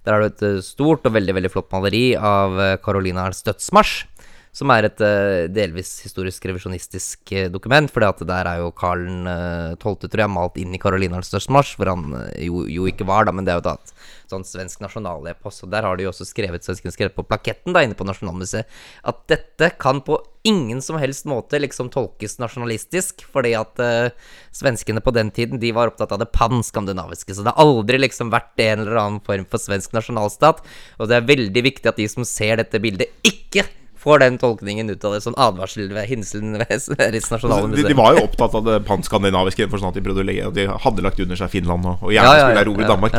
Der 0.05 0.15
har 0.15 0.23
du 0.23 0.31
et 0.31 0.65
stort 0.67 1.07
og 1.09 1.17
veldig 1.17 1.37
veldig 1.39 1.53
flott 1.53 1.71
maleri 1.75 2.13
av 2.17 2.59
Carolina 2.85 3.27
Ernst 3.29 3.49
dødsmarsj. 3.49 4.12
Som 4.53 4.69
er 4.69 4.85
et 4.85 5.01
eh, 5.01 5.47
delvis 5.49 5.95
historisk 6.05 6.45
revisjonistisk 6.45 7.31
eh, 7.33 7.47
dokument. 7.49 7.89
For 7.89 8.05
der 8.29 8.49
er 8.51 8.59
jo 8.61 8.67
Karl 8.77 9.07
uh, 9.25 9.79
12., 9.81 10.11
tror 10.13 10.23
jeg, 10.27 10.33
malt 10.35 10.59
inn 10.61 10.77
i 10.77 10.81
Karoliners 10.83 11.33
dødsmarsj, 11.33 11.79
hvor 11.81 11.89
han 11.89 12.13
eh, 12.19 12.43
jo, 12.51 12.67
jo 12.69 12.85
ikke 12.91 13.07
var, 13.09 13.25
da, 13.25 13.33
men 13.33 13.49
det 13.49 13.55
er 13.55 13.63
jo 13.63 13.73
et 13.73 13.95
sånn 14.29 14.45
svensk 14.45 14.85
nasjonalepos. 14.85 15.63
Og 15.65 15.73
der 15.73 15.89
har 15.89 15.97
de 15.97 16.05
jo 16.05 16.13
også 16.13 16.29
skrevet, 16.29 16.69
svenskene 16.69 16.93
skrevet 16.93 17.17
på 17.17 17.25
plaketten 17.25 17.73
da 17.73 17.81
inne 17.81 17.97
på 17.97 18.05
Nasjonalmuseet 18.05 18.69
at 19.09 19.25
dette 19.33 19.73
kan 19.81 20.05
på 20.05 20.21
ingen 20.45 20.85
som 20.85 21.01
helst 21.01 21.25
måte 21.31 21.57
liksom 21.57 21.89
tolkes 21.95 22.37
nasjonalistisk, 22.43 23.25
fordi 23.33 23.57
at 23.57 23.81
uh, 23.81 24.13
svenskene 24.53 25.01
på 25.01 25.17
den 25.17 25.33
tiden 25.33 25.65
de 25.65 25.73
var 25.73 25.95
opptatt 25.95 26.13
av 26.13 26.21
det 26.21 26.29
panskandinaviske. 26.37 27.33
Så 27.33 27.41
det 27.41 27.57
har 27.57 27.71
aldri 27.71 28.05
liksom 28.05 28.29
vært 28.35 28.61
en 28.69 28.85
eller 28.85 29.01
annen 29.01 29.23
form 29.25 29.49
for 29.49 29.65
svensk 29.65 29.97
nasjonalstat. 29.97 30.61
Og 31.01 31.09
det 31.09 31.23
er 31.23 31.31
veldig 31.39 31.71
viktig 31.73 31.89
at 31.89 32.05
de 32.05 32.13
som 32.21 32.29
ser 32.29 32.61
dette 32.61 32.85
bildet, 32.85 33.17
ikke 33.25 33.65
får 34.03 34.23
den 34.23 34.39
tolkningen 34.43 34.91
ut 34.91 35.05
av 35.05 35.15
det. 35.15 35.21
som 35.25 35.35
advarsel 35.39 35.93
ved 35.95 36.09
hinselen 36.11 36.59
ved 36.59 36.83
Sveriges 36.83 37.31
nasjonale 37.31 37.69
museum. 37.69 37.87
de, 37.87 37.95
de 37.95 37.99
var 37.99 38.17
jo 38.17 38.25
opptatt 38.27 38.57
av 38.59 38.67
det 38.67 38.81
panskandinaviske 38.89 39.69
for 39.71 39.83
sånn 39.83 39.93
at 39.93 39.99
de 39.99 40.05
prøvde 40.05 40.25
å 40.25 40.27
legge 40.27 40.51
De 40.57 40.67
hadde 40.85 41.07
lagt 41.07 41.23
under 41.23 41.39
seg 41.39 41.53
Finland 41.55 41.87
og, 41.87 42.03
og 42.03 42.15
gjerne 42.15 42.35
Ja, 42.35 42.41
ja, 42.41 42.49
skulle 42.51 42.65
erobre 42.67 42.87
ja, 42.87 42.91
Danmark. 42.93 43.17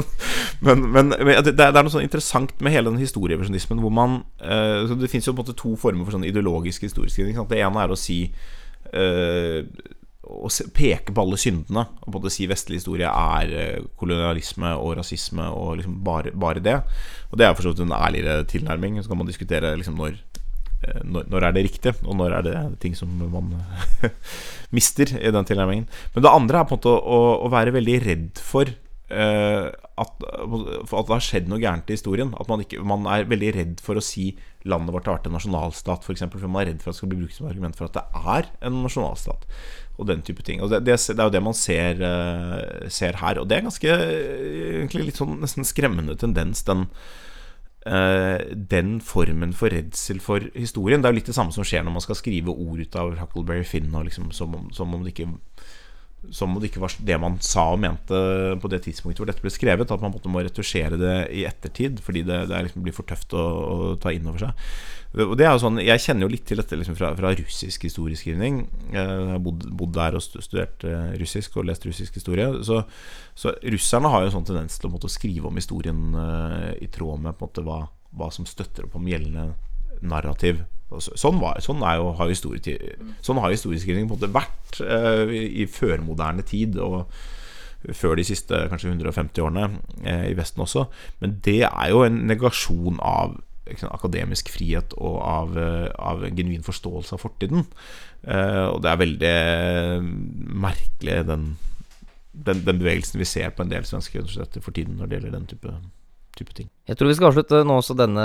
men, 0.66 0.86
men, 0.96 1.14
men 1.14 1.32
det, 1.44 1.56
det 1.60 1.68
er 1.68 1.80
noe 1.80 1.92
sånn 1.92 2.06
interessant 2.06 2.56
med 2.64 2.74
hele 2.74 2.90
den 2.92 3.02
historieversjonismen 3.02 3.82
hvor 3.84 3.92
man 3.94 4.20
uh, 4.40 4.84
så 4.88 4.98
Det 4.98 5.12
fins 5.12 5.28
jo 5.28 5.36
på 5.36 5.42
en 5.42 5.44
måte 5.44 5.58
to 5.60 5.76
former 5.80 6.06
for 6.06 6.16
sånn 6.16 6.26
ideologisk 6.28 6.86
historieskriving. 6.86 7.38
Det 7.50 7.60
ene 7.60 7.84
er 7.84 7.92
å 7.92 7.98
si 7.98 8.18
eh, 8.92 9.64
å 10.24 10.50
peke 10.76 11.12
på 11.14 11.24
alle 11.24 11.38
syndene. 11.40 11.86
Og 12.02 12.06
på 12.06 12.12
en 12.12 12.18
måte 12.18 12.32
si 12.32 12.46
vestlig 12.50 12.80
historie 12.80 13.08
er 13.08 13.54
eh, 13.54 13.88
kolonialisme 14.00 14.74
og 14.80 14.96
rasisme 15.00 15.48
og 15.52 15.80
liksom 15.80 15.98
bare, 16.06 16.32
bare 16.32 16.62
det. 16.64 16.78
Og 17.30 17.40
det 17.40 17.46
er 17.46 17.56
for 17.56 17.66
så 17.66 17.74
vidt 17.74 17.84
en 17.84 17.96
ærligere 17.96 18.46
tilnærming. 18.50 19.00
Så 19.02 19.10
kan 19.10 19.20
man 19.20 19.28
diskutere 19.30 19.74
liksom 19.78 19.98
når 20.00 20.16
eh, 20.16 21.02
når, 21.02 21.28
når 21.32 21.48
er 21.48 21.56
det 21.56 21.66
riktig, 21.68 21.94
og 22.04 22.16
når 22.20 22.38
er 22.38 22.46
det 22.46 22.56
ting 22.84 22.96
som 22.98 23.12
man 23.20 23.52
mister 24.76 25.16
i 25.20 25.34
den 25.34 25.50
tilnærmingen. 25.50 25.88
Men 26.14 26.26
det 26.26 26.32
andre 26.32 26.60
er 26.62 26.68
på 26.68 26.76
en 26.76 26.82
måte 26.82 26.96
å, 26.96 27.20
å 27.44 27.52
være 27.52 27.76
veldig 27.76 28.00
redd 28.06 28.42
for 28.42 28.70
eh, 28.70 29.68
at, 29.94 30.26
at 30.26 30.88
det 30.90 31.14
har 31.14 31.22
skjedd 31.22 31.50
noe 31.50 31.62
gærent 31.62 31.90
i 31.90 31.98
historien. 31.98 32.32
At 32.40 32.50
man, 32.50 32.64
ikke, 32.64 32.82
man 32.86 33.06
er 33.10 33.28
veldig 33.30 33.54
redd 33.58 33.84
for 33.84 34.00
å 34.00 34.04
si 34.04 34.32
landet 34.68 34.94
vårt 34.94 35.08
har 35.08 35.18
vært 35.18 35.28
en 35.28 35.36
nasjonalstat, 35.36 36.06
f.eks. 36.06 36.24
For, 36.24 36.40
for 36.40 36.50
man 36.50 36.62
er 36.62 36.70
redd 36.72 36.80
for 36.82 36.90
at 36.90 36.96
det 36.96 37.02
skal 37.02 37.10
bli 37.12 37.20
brukt 37.20 37.36
som 37.36 37.48
argument 37.50 37.76
for 37.78 37.88
at 37.88 37.98
det 37.98 38.04
er 38.36 38.48
en 38.64 38.80
nasjonalstat. 38.84 39.44
Og 39.98 40.08
den 40.08 40.24
type 40.26 40.44
ting. 40.46 40.62
Og 40.64 40.72
det, 40.72 40.80
det, 40.86 40.96
det 40.96 41.20
er 41.20 41.28
jo 41.28 41.34
det 41.34 41.44
man 41.44 41.58
ser, 41.58 42.00
eh, 42.08 42.88
ser 42.92 43.20
her. 43.20 43.40
Og 43.40 43.50
det 43.50 43.58
er 43.58 43.68
ganske 43.68 43.92
eh, 43.92 44.80
egentlig 44.80 45.10
litt 45.10 45.20
sånn 45.20 45.36
nesten 45.42 45.68
skremmende 45.68 46.16
tendens, 46.18 46.64
den 46.66 46.88
eh, 47.84 48.40
den 48.74 48.96
formen 49.04 49.52
for 49.56 49.74
redsel 49.74 50.22
for 50.24 50.48
historien. 50.56 51.04
Det 51.04 51.10
er 51.10 51.14
jo 51.14 51.20
litt 51.20 51.32
det 51.32 51.36
samme 51.36 51.54
som 51.54 51.66
skjer 51.66 51.84
når 51.84 51.98
man 51.98 52.06
skal 52.06 52.18
skrive 52.18 52.56
ord 52.56 52.80
ut 52.80 53.00
av 53.00 53.18
Huckleberry 53.20 53.66
Finn, 53.68 53.92
liksom, 54.08 54.32
som, 54.34 54.56
om, 54.56 54.70
som, 54.74 54.96
om 54.96 55.04
det 55.04 55.12
ikke, 55.14 55.28
som 56.32 56.52
om 56.52 56.60
det 56.62 56.70
ikke 56.70 56.82
var 56.82 56.94
det 57.04 57.16
man 57.20 57.38
sa 57.44 57.66
og 57.74 57.80
mente 57.82 58.18
på 58.62 58.70
det 58.72 58.82
tidspunktet 58.86 59.20
hvor 59.20 59.28
dette 59.30 59.44
ble 59.44 59.52
skrevet. 59.52 59.90
At 59.90 60.04
man 60.04 60.14
må 60.14 60.44
retusjere 60.44 60.98
det 61.00 61.14
i 61.34 61.44
ettertid 61.48 62.02
fordi 62.04 62.24
det, 62.26 62.44
det 62.50 62.62
liksom 62.68 62.84
blir 62.84 62.96
for 62.96 63.08
tøft 63.08 63.34
å, 63.36 63.44
å 63.44 63.94
ta 64.00 64.12
inn 64.14 64.28
over 64.30 64.46
seg. 64.46 64.68
Og 65.14 65.36
det 65.38 65.46
er 65.46 65.52
jo 65.54 65.62
sånn, 65.62 65.78
Jeg 65.78 66.02
kjenner 66.02 66.26
jo 66.26 66.32
litt 66.32 66.46
til 66.48 66.58
dette 66.58 66.74
liksom 66.74 66.96
fra, 66.98 67.12
fra 67.14 67.30
russisk 67.38 67.86
historieskrivning. 67.86 68.64
Jeg 68.96 69.18
har 69.30 69.42
bodd, 69.42 69.68
bodd 69.78 69.94
der 69.94 70.18
og 70.18 70.24
studert 70.24 70.82
eh, 70.88 71.12
russisk 71.20 71.60
og 71.60 71.68
lest 71.68 71.86
russisk 71.86 72.18
historie. 72.18 72.48
Så, 72.66 72.80
så 73.38 73.54
russerne 73.62 74.10
har 74.10 74.24
jo 74.24 74.32
en 74.32 74.36
sånn 74.40 74.48
tendens 74.50 74.80
til 74.80 74.90
å 74.90 74.94
måtte 74.96 75.12
skrive 75.12 75.50
om 75.50 75.60
historien 75.60 76.18
eh, 76.18 76.70
i 76.82 76.90
tråd 76.90 77.22
med 77.22 77.38
på 77.38 77.46
en 77.46 77.52
måte 77.52 77.66
hva, 77.68 77.80
hva 78.18 78.30
som 78.34 78.48
støtter 78.48 78.88
opp 78.88 78.98
om 78.98 79.06
gjeldende 79.06 79.52
narrativ. 80.02 80.64
Sånn, 81.02 81.40
var, 81.42 81.60
sånn, 81.64 81.82
jo, 81.98 82.10
har 82.18 82.34
sånn 82.38 83.40
har 83.42 83.54
historieskrivning 83.54 84.08
på 84.08 84.14
en 84.14 84.20
måte 84.20 84.34
vært 84.34 84.82
eh, 84.84 85.34
i, 85.62 85.66
førmoderne 85.70 86.44
tid. 86.46 86.78
Og 86.82 87.08
før 87.92 88.16
de 88.16 88.24
siste 88.24 88.62
kanskje 88.70 88.94
150 88.94 89.44
årene 89.44 89.66
eh, 90.04 90.30
i 90.30 90.36
Vesten 90.38 90.64
også. 90.64 90.86
Men 91.20 91.38
det 91.44 91.62
er 91.68 91.90
jo 91.92 92.04
en 92.06 92.22
negasjon 92.28 93.00
av 93.04 93.36
sant, 93.72 93.92
akademisk 93.92 94.50
frihet 94.52 94.94
og 94.98 95.20
av, 95.20 95.58
eh, 95.58 95.90
av 95.98 96.24
en 96.24 96.36
genuin 96.36 96.64
forståelse 96.64 97.16
av 97.16 97.22
fortiden. 97.22 97.66
Eh, 98.24 98.66
og 98.70 98.82
det 98.84 98.90
er 98.90 99.02
veldig 99.02 99.32
eh, 99.32 100.08
merkelig, 100.64 101.18
den, 101.28 101.50
den, 102.32 102.64
den 102.64 102.80
bevegelsen 102.80 103.20
vi 103.20 103.28
ser 103.28 103.52
på 103.54 103.64
en 103.64 103.72
del 103.72 103.84
svenske 103.88 104.18
universiteter 104.18 104.64
for 104.64 104.76
tiden 104.76 104.98
når 104.98 105.10
det 105.10 105.18
gjelder 105.18 105.36
den 105.38 105.50
type, 105.52 105.76
type 106.38 106.54
ting. 106.56 106.68
Jeg 106.88 106.98
tror 106.98 107.08
vi 107.10 107.14
skal 107.16 107.28
avslutte 107.30 107.60
nå 107.66 107.76
også 107.80 107.94
denne, 107.96 108.24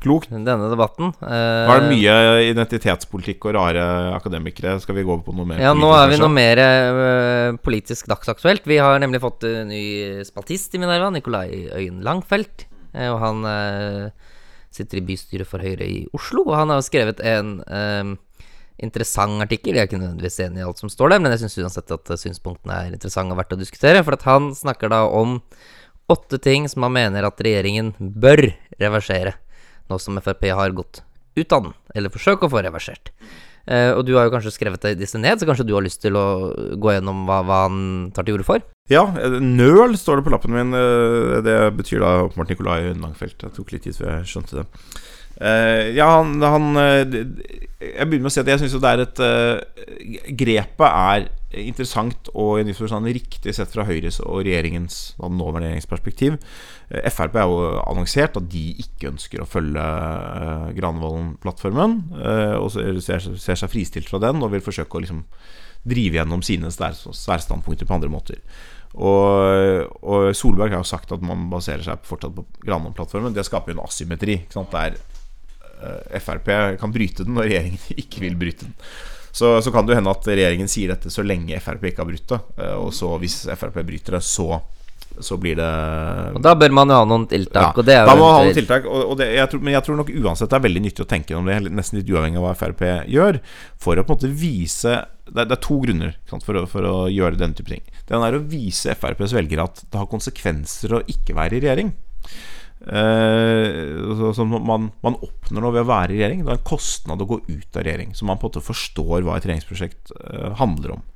denne 0.00 0.68
debatten. 0.70 1.10
Eh, 1.24 1.66
Nå 1.66 1.74
er 1.74 1.82
det 1.84 1.90
mye 1.90 2.14
identitetspolitikk 2.50 3.46
og 3.50 3.54
rare 3.56 3.84
akademikere. 4.16 4.76
Skal 4.82 4.98
vi 4.98 5.04
gå 5.06 5.14
over 5.14 5.24
på 5.26 5.34
noe 5.36 5.48
mer 5.48 5.60
Ja, 5.62 5.72
nå 5.74 5.90
er 5.96 6.08
vi 6.10 6.16
kanskje? 6.18 6.22
noe 6.26 6.34
mer 6.36 6.62
eh, 6.64 7.58
politisk 7.64 8.10
dagsaktuelt. 8.12 8.66
Vi 8.68 8.78
har 8.82 8.98
nemlig 9.02 9.22
fått 9.24 9.44
en 9.48 9.68
ny 9.72 9.82
spaltist 10.28 10.74
i 10.76 10.82
Minerva, 10.82 11.10
Nikolai 11.14 11.48
Øyen 11.74 12.02
Langfelt. 12.06 12.66
Eh, 12.94 13.08
og 13.10 13.18
han 13.24 13.44
eh, 13.48 14.10
sitter 14.70 15.00
i 15.00 15.06
bystyret 15.08 15.48
for 15.50 15.58
Høyre 15.64 15.86
i 15.88 16.04
Oslo, 16.14 16.44
og 16.46 16.54
han 16.60 16.70
har 16.70 16.84
skrevet 16.86 17.20
en 17.26 17.56
eh, 17.66 18.14
interessant 18.80 19.42
artikkel. 19.44 19.74
Jeg 19.76 19.82
er 19.84 19.90
ikke 19.90 19.98
nødvendigvis 20.00 20.38
enig 20.46 20.62
i 20.62 20.68
alt 20.68 20.78
som 20.80 20.88
står 20.92 21.12
der, 21.12 21.20
men 21.24 21.34
jeg 21.34 21.42
syns 21.42 21.58
uansett 21.64 21.90
at 21.96 22.14
eh, 22.14 22.20
synspunktene 22.22 22.78
er 22.86 22.94
interessante 22.94 23.34
og 23.34 23.40
verdt 23.42 23.56
å 23.58 23.60
diskutere. 23.60 24.04
For 24.06 24.16
at 24.16 24.24
han 24.30 24.52
snakker 24.56 24.92
da 24.92 25.02
om 25.10 25.40
åtte 26.10 26.40
ting 26.42 26.68
som 26.70 26.86
han 26.86 26.96
mener 26.96 27.26
at 27.26 27.40
regjeringen 27.44 27.94
bør 27.98 28.48
reversere, 28.80 29.36
nå 29.90 29.98
som 30.02 30.18
Frp 30.22 30.50
har 30.56 30.74
gått 30.76 31.04
ut 31.38 31.54
av 31.54 31.68
den, 31.68 31.76
eller 31.94 32.12
forsøke 32.12 32.46
å 32.46 32.52
få 32.52 32.64
reversert. 32.66 33.12
Uh, 33.70 33.92
og 33.94 34.02
du 34.08 34.14
har 34.16 34.26
jo 34.26 34.32
kanskje 34.32 34.54
skrevet 34.54 34.88
disse 34.98 35.18
ned, 35.20 35.38
så 35.38 35.46
kanskje 35.46 35.66
du 35.68 35.74
har 35.76 35.84
lyst 35.84 36.00
til 36.02 36.16
å 36.18 36.26
gå 36.80 36.94
gjennom 36.94 37.22
hva, 37.28 37.42
hva 37.46 37.58
han 37.68 38.08
tar 38.16 38.26
til 38.26 38.38
orde 38.38 38.46
for? 38.48 38.64
Ja, 38.90 39.04
eh, 39.20 39.36
nøl 39.38 39.94
står 40.00 40.18
det 40.18 40.26
på 40.26 40.32
lappen 40.34 40.56
min. 40.56 40.74
Eh, 40.74 41.36
det 41.46 41.58
betyr 41.78 42.02
da 42.02 42.14
åpenbart 42.24 42.50
Nikolai 42.50 42.80
Langfeldt. 42.88 43.38
Det 43.44 43.52
tok 43.54 43.70
litt 43.70 43.84
tid 43.86 43.98
før 44.00 44.10
jeg 44.16 44.30
skjønte 44.32 44.62
det. 44.62 44.64
Uh, 45.40 45.86
ja, 45.96 46.08
han, 46.18 46.34
han 46.42 46.66
Jeg 46.76 48.08
begynner 48.10 48.26
med 48.26 48.28
å 48.28 48.32
si 48.34 48.42
at 48.42 48.50
jeg 48.50 48.60
syns 48.60 48.74
det 48.76 48.90
er 48.90 49.02
et 49.06 49.20
uh, 49.24 50.34
Grepet 50.36 50.82
er 50.84 51.30
interessant 51.50 52.30
og 52.38 52.60
i 52.62 52.74
forstand 52.76 53.08
riktig 53.10 53.54
sett 53.56 53.72
fra 53.72 53.86
Høyres 53.88 54.20
og 54.22 54.44
regjeringens 54.46 55.16
nåværende 55.18 55.64
regjeringens 55.64 55.90
perspektiv. 55.90 56.36
Uh, 56.90 57.08
Frp 57.10 57.38
har 57.40 57.50
jo 57.50 57.70
annonsert 57.84 58.38
at 58.38 58.50
de 58.52 58.64
ikke 58.84 59.10
ønsker 59.12 59.42
å 59.42 59.48
følge 59.48 59.86
Granavolden-plattformen. 60.78 61.96
og 62.60 62.70
ser, 63.02 63.30
seg 63.30 63.70
fristilt 63.72 64.10
fra 64.10 64.20
den 64.22 64.42
og 64.42 64.52
vil 64.54 64.64
forsøke 64.64 64.98
å 64.98 65.02
liksom 65.02 65.24
drive 65.88 66.18
gjennom 66.18 66.42
sine 66.44 66.68
særstandpunkter 66.70 67.88
på 67.88 67.96
andre 67.96 68.10
måter. 68.12 68.42
Og, 68.90 69.86
og, 70.02 70.32
Solberg 70.34 70.74
har 70.74 70.82
jo 70.82 70.88
sagt 70.88 71.12
at 71.14 71.22
man 71.22 71.46
baserer 71.52 71.84
seg 71.86 72.02
fortsatt 72.06 72.34
på 72.36 72.44
Granavolden-plattformen. 72.66 73.34
Det 73.34 73.46
skaper 73.46 73.72
jo 73.72 73.78
en 73.78 73.86
asymmetri. 73.86 74.42
Der 74.74 74.98
Frp 76.20 76.50
kan 76.80 76.92
bryte 76.92 77.24
den, 77.24 77.38
og 77.38 77.46
regjeringen 77.46 77.80
ikke 78.02 78.24
vil 78.24 78.38
bryte 78.40 78.68
den. 78.68 78.76
Så, 79.32 79.56
så, 79.62 79.70
kan 79.70 79.86
det 79.86 79.94
jo 79.94 80.00
hende 80.00 80.12
at 80.12 80.26
regjeringen 80.26 80.70
sier 80.70 80.92
dette 80.94 81.12
så 81.12 81.22
lenge 81.26 81.60
Frp 81.62 81.90
ikke 81.90 82.02
har 82.02 82.10
brutt 82.10 82.28
det. 82.34 82.40
Uh, 82.58 82.76
og 82.86 82.92
så 82.96 83.14
hvis 83.22 83.42
Frp 83.54 83.82
bryter 83.86 84.18
det, 84.18 84.24
så 84.26 84.60
så 85.18 85.36
blir 85.36 85.56
det 85.58 85.70
Og 86.34 86.40
Da 86.42 86.54
bør 86.58 86.72
man 86.74 86.90
jo 86.90 86.98
ha 87.00 87.06
noen 87.08 87.26
tiltak. 87.28 87.78
Ja, 87.82 88.04
da 88.06 88.14
må 88.14 88.24
man 88.24 88.36
ha 88.36 88.42
noen 88.46 88.56
tiltak 88.56 88.86
og, 88.88 89.00
og 89.12 89.16
det, 89.20 89.30
jeg 89.36 89.50
tror, 89.52 89.62
Men 89.64 89.74
jeg 89.74 89.86
tror 89.86 89.98
nok 90.00 90.12
uansett 90.14 90.52
det 90.52 90.58
er 90.58 90.66
veldig 90.66 90.82
nyttig 90.86 91.04
å 91.04 91.08
tenke 91.10 91.38
om 91.38 91.48
det, 91.50 91.58
nesten 91.68 92.00
litt 92.00 92.12
uavhengig 92.12 92.40
av 92.40 92.46
hva 92.46 92.54
Frp 92.58 92.84
gjør, 93.10 93.40
for 93.80 93.98
å 93.98 94.04
på 94.06 94.14
en 94.14 94.20
måte 94.20 94.30
vise 94.42 94.94
Det, 95.26 95.42
det 95.42 95.56
er 95.56 95.62
to 95.66 95.80
grunner 95.82 96.14
sant, 96.30 96.46
for, 96.46 96.60
å, 96.62 96.64
for, 96.70 96.86
å, 96.86 96.94
gjøre 97.10 97.38
denne 97.40 97.58
type 97.58 97.72
ting. 97.72 97.84
Den 98.08 98.24
er 98.26 98.38
å 98.38 98.44
vise 98.50 98.94
FrPs 98.96 99.34
velgere 99.36 99.66
at 99.68 99.84
det 99.86 100.00
har 100.00 100.08
konsekvenser 100.10 100.96
å 100.96 101.04
ikke 101.10 101.36
være 101.38 101.58
i 101.58 101.62
regjering. 101.66 101.92
Eh, 102.80 104.32
så, 104.34 104.44
man, 104.44 104.90
man, 105.04 105.18
oppnår 105.20 105.60
noe 105.60 105.74
ved 105.74 105.84
å 105.84 105.90
være 105.90 106.14
i 106.14 106.20
regjering. 106.20 106.44
Det 106.44 106.54
er 106.54 106.60
en 106.60 106.68
kostnad 106.72 107.22
å 107.22 107.28
gå 107.28 107.40
ut 107.48 107.76
av 107.76 107.84
regjering. 107.84 108.14
Så 108.16 108.28
man 108.28 108.40
på 108.40 108.48
en 108.48 108.54
måte 108.54 108.64
forstår 108.64 109.26
hva 109.26 109.36
et 109.36 109.48
regjeringsprosjekt 109.48 110.14
eh, 110.16 110.52
handler 110.60 110.96
om. 110.98 111.08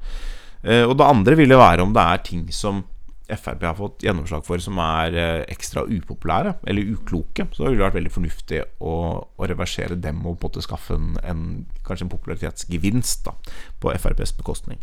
Eh, 0.65 0.85
og 0.85 0.99
det 1.01 1.09
andre 1.09 1.39
ville 1.41 1.61
være 1.61 1.85
om 1.85 1.95
det 1.97 2.05
er 2.05 2.27
ting 2.27 2.49
som 2.55 2.85
Frp 3.25 3.63
har 3.65 3.77
fått 3.79 4.03
gjennomslag 4.05 4.43
for 4.45 4.61
som 4.61 4.77
er 4.85 5.15
eh, 5.17 5.43
ekstra 5.49 5.87
upopulære 5.89 6.59
eller 6.69 6.91
ukloke, 6.93 7.47
så 7.53 7.63
det 7.63 7.71
ville 7.73 7.87
vært 7.87 7.97
veldig 7.97 8.13
fornuftig 8.13 8.59
å, 8.85 8.97
å, 9.25 9.47
reversere 9.49 9.97
dem 9.97 10.21
og 10.27 10.37
på 10.37 10.51
en 10.51 10.51
måte 10.51 10.65
skaffe 10.67 10.99
en, 10.99 11.15
en 11.25 11.45
kanskje 11.87 12.05
en 12.05 12.13
popularitetsgevinst 12.13 13.25
da, 13.25 13.33
på 13.81 13.95
FrPs 13.97 14.35
bekostning. 14.37 14.83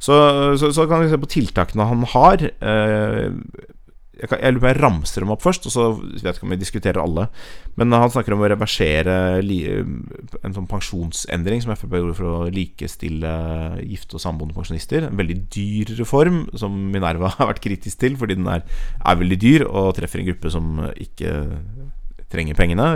Så, 0.00 0.16
så, 0.58 0.72
så, 0.72 0.88
kan 0.88 1.04
vi 1.04 1.12
se 1.12 1.20
på 1.20 1.28
tiltakene 1.30 1.86
han 1.86 2.02
har. 2.10 2.42
Eh, 2.42 3.30
jeg, 4.20 4.28
kan, 4.28 4.40
jeg 4.44 4.60
jeg 4.60 4.76
ramser 4.78 5.24
dem 5.24 5.32
opp 5.32 5.42
først, 5.44 5.66
og 5.68 5.72
så 5.72 5.84
vet 5.96 6.26
jeg 6.26 6.36
ikke 6.36 6.46
om 6.46 6.52
vi 6.52 6.60
diskuterer 6.60 7.00
alle. 7.00 7.26
Men 7.80 7.96
han 7.96 8.12
snakker 8.12 8.36
om 8.36 8.42
å 8.44 8.50
reversere 8.52 9.14
li, 9.44 9.60
en 9.70 10.56
sånn 10.56 10.68
pensjonsendring 10.70 11.62
som 11.64 11.72
Frp 11.72 11.96
gjorde 11.96 12.16
for 12.18 12.28
å 12.28 12.50
likestille 12.52 13.32
gifte 13.80 14.18
og 14.18 14.24
samboende 14.24 14.56
pensjonister. 14.56 15.08
En 15.08 15.20
veldig 15.20 15.38
dyr 15.54 15.94
reform 16.00 16.42
som 16.60 16.76
Minerva 16.92 17.32
har 17.38 17.52
vært 17.54 17.64
kritisk 17.64 18.02
til, 18.02 18.18
fordi 18.20 18.36
den 18.40 18.50
er, 18.52 18.66
er 19.00 19.22
veldig 19.22 19.40
dyr 19.40 19.66
og 19.68 19.94
treffer 19.98 20.22
en 20.22 20.28
gruppe 20.28 20.52
som 20.52 20.84
ikke 20.92 21.34
trenger 22.30 22.58
pengene. 22.58 22.90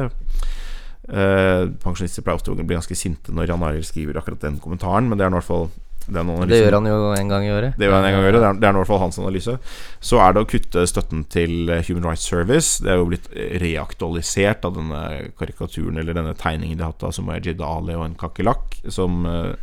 Eh, 1.05 1.63
pensjonister 1.85 2.25
pleier 2.25 2.39
ofte 2.39 2.53
å 2.53 2.57
bli 2.57 2.77
ganske 2.77 2.97
sinte 2.97 3.33
når 3.35 3.51
Jan 3.51 3.65
Arild 3.67 3.85
skriver 3.89 4.17
akkurat 4.21 4.45
den 4.47 4.61
kommentaren, 4.63 5.09
men 5.09 5.21
det 5.21 5.27
er 5.27 5.33
i 5.33 5.37
hvert 5.37 5.49
fall 5.49 5.67
det, 6.05 6.59
gjør 6.61 6.79
han 6.79 6.89
jo 6.89 6.97
en 7.17 7.31
gang 7.33 7.47
i 7.47 7.53
året. 7.55 7.77
Det 7.79 7.87
gjør 7.87 7.97
han 7.97 8.09
en 8.09 8.17
gang 8.17 8.25
i 8.25 8.29
året, 8.29 8.41
det 8.41 8.49
er, 8.49 8.59
det 8.61 8.69
er 8.69 8.75
i 8.75 8.81
hvert 8.81 8.91
fall 8.91 9.03
hans 9.03 9.21
analyse. 9.23 9.57
Så 10.05 10.21
er 10.21 10.35
det 10.35 10.43
å 10.45 10.49
kutte 10.51 10.87
støtten 10.91 11.25
til 11.33 11.73
Human 11.89 12.09
Rights 12.11 12.27
Service. 12.29 12.79
Det 12.85 12.93
er 12.93 13.01
jo 13.01 13.09
blitt 13.09 13.31
reaktualisert 13.63 14.67
av 14.69 14.77
denne 14.77 15.03
karikaturen 15.39 16.01
eller 16.03 16.17
denne 16.17 16.37
tegningen 16.39 16.79
de 16.79 16.87
har 16.87 16.93
hatt 16.93 17.07
av 17.09 17.15
Sumaya 17.17 17.55
Ali 17.65 17.97
og 17.97 18.05
en 18.07 18.19
kakerlakk, 18.21 18.79
som 18.93 19.25
uh, 19.29 19.55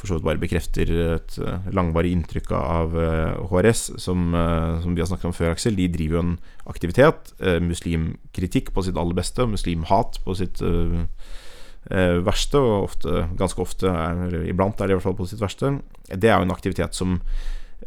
for 0.00 0.08
så 0.08 0.16
vidt 0.16 0.26
bare 0.28 0.40
bekrefter 0.40 0.92
et 1.16 1.34
uh, 1.44 1.66
langvarig 1.76 2.14
inntrykk 2.16 2.54
av 2.56 2.94
eh, 2.96 3.42
HRS, 3.50 3.82
som, 4.00 4.32
som, 4.80 4.94
vi 4.96 5.02
har 5.02 5.10
snakket 5.10 5.28
om 5.28 5.36
før, 5.36 5.52
Aksel. 5.52 5.76
De 5.76 5.90
driver 5.92 6.16
jo 6.16 6.22
en 6.22 6.38
aktivitet, 6.72 7.34
muslimkritikk 7.60 8.72
på 8.72 8.86
sitt 8.86 8.96
aller 8.96 9.18
beste, 9.18 9.44
muslimhat 9.44 10.22
på 10.24 10.36
sitt 10.40 10.62
uh, 10.64 11.02
eh, 11.02 11.36
verste, 11.88 12.60
og 12.60 12.90
ofte, 12.90 13.22
ganske 13.40 13.62
ofte, 13.62 13.88
er, 13.88 14.18
eller 14.26 14.44
iblant 14.50 14.78
er 14.78 14.90
det 14.90 14.94
i 14.94 14.98
hvert 14.98 15.06
fall 15.08 15.16
på 15.18 15.26
sitt 15.30 15.40
verste, 15.40 15.72
det 16.12 16.28
er 16.28 16.36
jo 16.36 16.46
en 16.46 16.54
aktivitet 16.54 16.94
som 16.94 17.16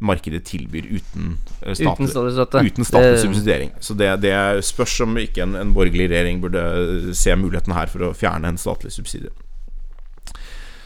markedet 0.02 0.42
tilbyr 0.48 0.88
uten 0.90 1.38
eh, 1.62 1.76
statlig, 1.78 2.10
uten 2.10 2.66
uten 2.66 2.88
statlig 2.88 3.20
subsidiering. 3.22 3.72
Så 3.80 3.96
det, 3.98 4.10
det 4.24 4.36
spørs 4.66 5.00
om 5.06 5.18
ikke 5.22 5.46
en, 5.46 5.56
en, 5.60 5.74
borgerlig 5.76 6.10
regjering 6.12 6.42
burde 6.44 7.14
se 7.18 7.36
muligheten 7.38 7.76
her 7.76 7.92
for 7.92 8.10
å 8.10 8.14
fjerne 8.18 8.54
en 8.54 8.60
statlig 8.62 8.94
subsidie. 8.96 9.32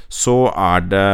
Så 0.07 0.35
er 0.51 0.85
det 0.87 1.07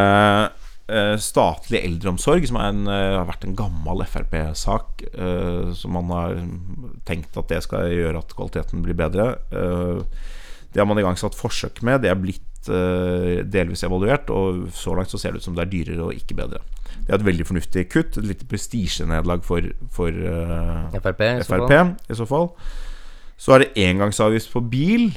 eh, 0.94 1.16
statlig 1.22 1.82
eldreomsorg, 1.82 2.46
som 2.50 2.60
en, 2.62 2.86
eh, 2.90 3.16
har 3.18 3.28
vært 3.30 3.48
en 3.48 3.58
gammel 3.58 4.06
Frp-sak. 4.10 5.06
Eh, 5.14 5.74
som 5.78 5.98
man 5.98 6.14
har 6.14 6.38
tenkt 7.08 7.38
at 7.40 7.50
det 7.50 7.64
skal 7.66 7.94
gjøre 7.94 8.22
at 8.22 8.38
kvaliteten 8.38 8.86
blir 8.86 8.98
bedre. 8.98 9.36
Eh, 9.54 10.32
det 10.74 10.82
har 10.82 10.90
man 10.90 11.00
igangsatt 11.00 11.38
forsøk 11.38 11.84
med. 11.86 12.02
Det 12.04 12.10
er 12.10 12.20
blitt 12.20 12.70
uh, 12.72 13.44
delvis 13.46 13.86
evaluert, 13.86 14.32
og 14.34 14.68
så 14.74 14.96
langt 14.98 15.14
så 15.14 15.20
ser 15.22 15.34
det 15.34 15.44
ut 15.44 15.48
som 15.48 15.58
det 15.58 15.68
er 15.68 15.74
dyrere 15.74 16.08
og 16.08 16.18
ikke 16.18 16.38
bedre. 16.40 16.64
Det 17.04 17.12
er 17.12 17.20
et 17.20 17.28
veldig 17.28 17.46
fornuftig 17.50 17.86
kutt. 17.94 18.18
Et 18.18 18.26
lite 18.32 18.48
prestisjenederlag 18.50 19.44
for, 19.46 19.70
for 19.94 20.10
uh, 20.10 20.90
Frp, 20.96 21.22
i, 21.22 21.46
FRP, 21.46 21.76
i 22.10 22.18
så 22.18 22.28
fall. 22.30 22.50
Så 23.38 23.56
er 23.56 23.64
det 23.64 23.86
engangsavgift 23.86 24.52
på 24.54 24.64
bil. 24.74 25.12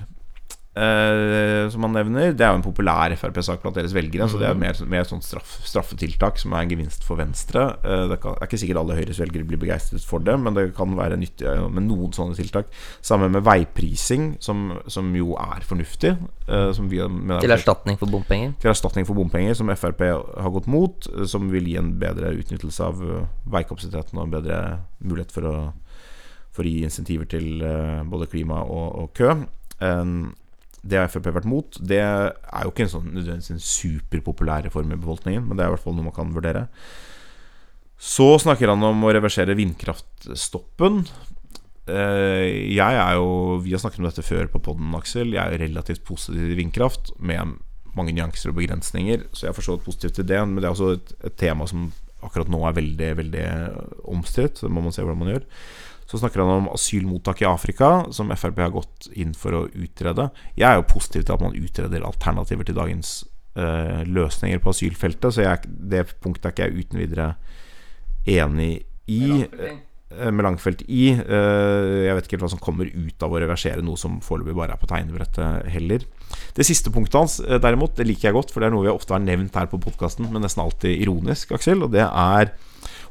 Uh, 0.77 1.71
som 1.73 1.87
han 1.87 1.95
nevner. 1.97 2.35
Det 2.37 2.45
er 2.45 2.51
jo 2.53 2.59
en 2.59 2.65
populær 2.67 3.15
Frp-sak 3.17 3.63
blant 3.63 3.79
deres 3.79 3.95
velgere. 3.97 4.27
Mm. 4.27 4.33
Så 4.33 4.41
det 4.43 4.49
er 4.51 4.59
mer, 4.61 4.77
mer 4.93 5.07
sånn 5.09 5.23
straff, 5.25 5.55
straffetiltak 5.65 6.37
som 6.43 6.53
er 6.53 6.67
en 6.67 6.75
gevinst 6.75 7.07
for 7.07 7.17
Venstre. 7.17 7.63
Uh, 7.81 8.05
det, 8.11 8.19
kan, 8.21 8.37
er 8.37 8.45
ikke 8.45 8.61
sikkert 8.61 8.83
alle 8.83 8.99
Høyres 8.99 9.23
velgere 9.23 9.49
blir 9.49 9.63
begeistret 9.63 10.05
for 10.05 10.21
det, 10.21 10.37
men 10.43 10.59
det 10.59 10.67
kan 10.77 10.93
være 10.99 11.17
nyttig 11.23 11.49
med 11.73 11.89
noen 11.89 12.13
sånne 12.13 12.37
tiltak. 12.37 12.69
Sammen 13.01 13.33
med 13.33 13.47
veiprising, 13.49 14.35
som, 14.45 14.77
som 14.93 15.09
jo 15.17 15.33
er 15.41 15.65
fornuftig. 15.65 16.13
Uh, 16.45 16.69
vi, 16.93 17.01
til 17.01 17.57
erstatning 17.57 17.97
for 17.97 18.13
bompenger? 18.13 18.53
Til 18.61 18.75
erstatning 18.75 19.09
for 19.09 19.17
bompenger, 19.17 19.57
som 19.57 19.73
Frp 19.73 20.05
har 20.13 20.55
gått 20.61 20.69
mot. 20.69 21.09
Som 21.25 21.49
vil 21.57 21.73
gi 21.73 21.81
en 21.81 21.95
bedre 22.03 22.37
utnyttelse 22.37 22.85
av 22.85 23.01
veikapasiteten 23.49 24.21
og 24.21 24.29
en 24.29 24.41
bedre 24.43 24.65
mulighet 25.01 25.33
for 25.33 25.49
å, 25.49 25.59
for 26.53 26.69
å 26.69 26.69
gi 26.69 26.85
insentiver 26.85 27.33
til 27.33 27.65
både 28.13 28.29
klima 28.29 28.61
og, 28.61 28.91
og 29.07 29.15
kø. 29.17 29.39
Um, 29.81 30.35
det 30.89 31.01
har 31.01 31.11
Frp 31.13 31.29
vært 31.35 31.49
mot. 31.49 31.79
Det 31.81 32.01
er 32.01 32.63
jo 32.65 32.73
ikke 32.73 32.87
en 32.87 32.93
sånn 32.93 33.11
nødvendigvis 33.11 33.53
en 33.55 33.63
superpopulær 33.63 34.67
reform 34.67 34.95
i 34.95 34.99
befolkningen, 35.01 35.45
men 35.47 35.59
det 35.59 35.65
er 35.65 35.71
i 35.71 35.77
hvert 35.77 35.85
fall 35.85 35.97
noe 35.97 36.09
man 36.09 36.17
kan 36.17 36.35
vurdere. 36.35 36.67
Så 37.97 38.35
snakker 38.43 38.73
han 38.73 38.85
om 38.85 39.05
å 39.07 39.13
reversere 39.15 39.57
vindkraftstoppen. 39.57 41.05
Eh, 41.87 42.75
jeg 42.75 42.99
er 42.99 43.15
jo 43.15 43.61
Vi 43.63 43.73
har 43.73 43.81
snakket 43.81 44.03
om 44.03 44.09
dette 44.09 44.27
før 44.27 44.51
på 44.53 44.63
poden, 44.69 44.95
Aksel. 44.99 45.33
Jeg 45.33 45.43
er 45.43 45.63
relativt 45.63 46.05
positiv 46.05 46.43
til 46.43 46.59
vindkraft, 46.59 47.13
med 47.19 47.57
mange 47.97 48.13
nyanser 48.13 48.53
og 48.53 48.59
begrensninger, 48.59 49.25
så 49.33 49.47
jeg 49.47 49.55
er 49.55 49.57
for 49.57 49.65
så 49.65 49.97
til 49.97 50.27
det. 50.27 50.41
Men 50.45 50.61
det 50.61 50.69
er 50.69 50.75
også 50.75 50.93
et, 50.99 51.15
et 51.25 51.37
tema 51.41 51.67
som 51.67 51.93
akkurat 52.27 52.51
nå 52.51 52.61
er 52.67 52.77
veldig, 52.77 53.11
veldig 53.23 53.47
omstridt. 54.13 54.61
Så 54.61 54.69
må 54.69 54.83
man 54.85 54.93
se 54.93 55.05
hvordan 55.05 55.23
man 55.23 55.33
gjør. 55.33 55.47
Så 56.07 56.21
snakker 56.21 56.43
han 56.43 56.63
om 56.63 56.69
asylmottak 56.71 57.43
i 57.43 57.49
Afrika, 57.51 58.07
som 58.15 58.31
Frp 58.31 58.61
har 58.63 58.75
gått 58.75 59.09
inn 59.19 59.33
for 59.35 59.57
å 59.59 59.65
utrede. 59.75 60.29
Jeg 60.55 60.69
er 60.69 60.79
jo 60.79 60.91
positiv 60.93 61.25
til 61.27 61.35
at 61.35 61.43
man 61.43 61.57
utreder 61.59 62.07
alternativer 62.07 62.69
til 62.69 62.79
dagens 62.79 63.17
uh, 63.59 64.07
løsninger 64.07 64.63
på 64.63 64.71
asylfeltet, 64.71 65.35
så 65.35 65.49
jeg, 65.49 65.73
det 65.91 66.05
punktet 66.23 66.47
er 66.47 66.55
ikke 66.55 66.69
jeg 66.69 66.87
uten 66.87 67.03
videre 67.03 67.33
enig 68.31 68.71
i. 69.11 69.43
Med 70.07 70.47
Langfelt 70.47 70.85
i. 70.87 71.09
Uh, 71.19 72.07
jeg 72.07 72.15
vet 72.15 72.29
ikke 72.29 72.37
helt 72.37 72.45
hva 72.47 72.53
som 72.55 72.63
kommer 72.63 72.87
ut 72.87 73.27
av 73.27 73.35
å 73.35 73.41
reversere 73.43 73.83
noe 73.83 73.99
som 73.99 74.21
foreløpig 74.23 74.55
bare 74.55 74.77
er 74.77 74.81
på 74.81 74.87
tegnebrettet 74.93 75.67
heller. 75.75 76.07
Det 76.55 76.69
siste 76.69 76.95
punktet 76.95 77.19
hans 77.19 77.41
derimot, 77.43 77.99
det 77.99 78.07
liker 78.07 78.31
jeg 78.31 78.39
godt, 78.39 78.55
for 78.55 78.63
det 78.63 78.71
er 78.71 78.77
noe 78.77 78.87
vi 78.87 78.95
ofte 78.95 79.17
har 79.17 79.27
nevnt 79.27 79.59
her 79.59 79.67
på 79.75 79.83
podkasten, 79.83 80.31
men 80.31 80.47
nesten 80.47 80.63
alltid 80.63 81.03
ironisk, 81.03 81.59
Aksel, 81.59 81.83
og 81.83 81.91
det 81.99 82.07
er 82.07 82.55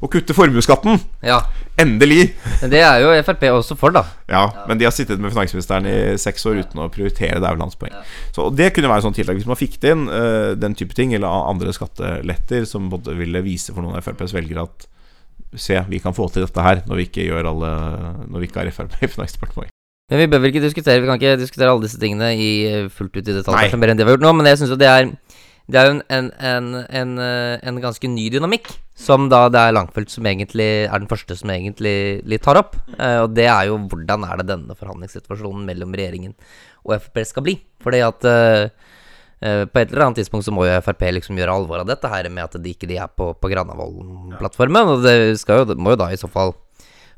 å 0.00 0.10
kutte 0.12 0.36
formuesskatten. 0.36 0.98
Ja. 1.24 1.40
Endelig! 1.80 2.30
Det 2.72 2.80
er 2.80 3.02
jo 3.04 3.12
Frp 3.26 3.44
også 3.52 3.76
for, 3.78 3.92
da. 3.92 4.04
Ja, 4.32 4.46
men 4.68 4.80
de 4.80 4.86
har 4.88 4.94
sittet 4.96 5.20
med 5.20 5.34
finansministeren 5.34 5.88
i 5.90 5.96
seks 6.20 6.46
år 6.48 6.62
uten 6.64 6.82
å 6.84 6.88
prioritere. 6.92 7.40
Det 7.42 7.48
er 7.48 7.60
landspoeng. 7.60 7.94
Så 8.36 8.48
det 8.54 8.72
kunne 8.76 8.90
være 8.92 9.04
sånn 9.04 9.16
tiltak 9.16 9.38
hvis 9.38 9.48
man 9.48 9.60
fikk 9.60 9.78
det 9.82 9.94
inn, 9.94 10.06
uh, 10.08 10.52
den 10.56 10.76
type 10.78 10.96
ting, 10.96 11.14
eller 11.16 11.48
andre 11.52 11.74
skatteletter 11.76 12.68
som 12.68 12.90
både 12.92 13.16
ville 13.18 13.44
vise 13.44 13.74
for 13.74 13.84
noen 13.84 13.98
av 13.98 14.04
FrPs 14.06 14.36
velgere 14.36 14.66
at 14.66 14.88
se, 15.56 15.78
vi 15.88 16.00
kan 16.02 16.16
få 16.16 16.28
til 16.32 16.44
dette 16.44 16.64
her 16.64 16.82
når 16.88 17.00
vi 17.00 17.08
ikke 17.08 17.24
gjør 17.28 17.48
alle 17.52 17.70
Når 18.26 18.42
vi 18.42 18.48
ikke 18.48 18.62
har 18.62 18.72
Frp 18.74 18.96
i 19.04 19.08
Finansdepartementet. 19.12 19.72
Men 20.10 20.20
vi 20.22 20.28
bør 20.30 20.42
vel 20.42 20.52
ikke 20.52 20.62
diskutere 20.62 21.02
Vi 21.02 21.08
kan 21.08 21.18
ikke 21.18 21.38
diskutere 21.40 21.72
alle 21.72 21.86
disse 21.86 21.98
tingene 22.02 22.30
i, 22.38 22.50
eh, 22.70 22.90
fullt 22.92 23.16
ut 23.16 23.24
i 23.24 23.34
detalj, 23.40 23.72
Nei. 23.72 23.80
mer 23.80 23.92
enn 23.92 23.98
det 23.98 24.06
vi 24.06 24.12
har 24.12 24.18
gjort 24.18 24.26
nå, 24.26 24.34
men 24.38 24.46
jeg 24.46 24.60
syns 24.60 24.74
jo 24.74 24.78
det 24.78 24.90
er 24.90 25.08
det 25.66 25.78
er 25.80 25.88
jo 25.88 25.94
en, 25.96 26.02
en, 26.14 26.26
en, 26.38 26.66
en, 26.94 27.14
eh, 27.18 27.56
en 27.66 27.78
ganske 27.82 28.08
ny 28.10 28.28
dynamikk, 28.30 28.68
som 28.94 29.26
da 29.32 29.48
det 29.50 29.58
er 29.60 29.74
Langfelt 29.74 30.12
som 30.12 30.26
egentlig 30.30 30.68
er 30.86 30.94
den 30.94 31.10
første 31.10 31.34
som 31.38 31.50
egentlig 31.50 32.38
tar 32.44 32.60
opp. 32.60 32.76
Eh, 32.94 33.18
og 33.24 33.34
det 33.34 33.48
er 33.50 33.72
jo 33.72 33.80
hvordan 33.90 34.28
er 34.28 34.40
det 34.40 34.50
denne 34.52 34.76
forhandlingssituasjonen 34.78 35.66
mellom 35.66 35.96
regjeringen 35.98 36.36
og 36.86 37.00
Frp 37.00 37.24
skal 37.26 37.46
bli. 37.48 37.56
Fordi 37.82 38.02
at 38.06 38.28
eh, 38.30 38.68
eh, 39.42 39.64
på 39.66 39.82
et 39.82 39.90
eller 39.90 40.06
annet 40.06 40.22
tidspunkt 40.22 40.46
så 40.46 40.54
må 40.54 40.68
jo 40.68 40.78
Frp 40.86 41.02
liksom 41.18 41.38
gjøre 41.40 41.58
alvor 41.58 41.82
av 41.82 41.90
dette 41.90 42.10
her 42.14 42.30
med 42.30 42.46
at 42.46 42.62
de 42.62 42.76
ikke 42.76 42.90
de 42.90 43.00
er 43.02 43.10
på, 43.10 43.32
på 43.34 43.50
Granavolden-plattformen. 43.50 44.94
Og 44.94 45.02
det, 45.02 45.16
skal 45.42 45.64
jo, 45.64 45.78
må 45.82 45.96
jo 45.96 46.02
da 46.04 46.12
i 46.14 46.20
så 46.20 46.30
fall 46.30 46.54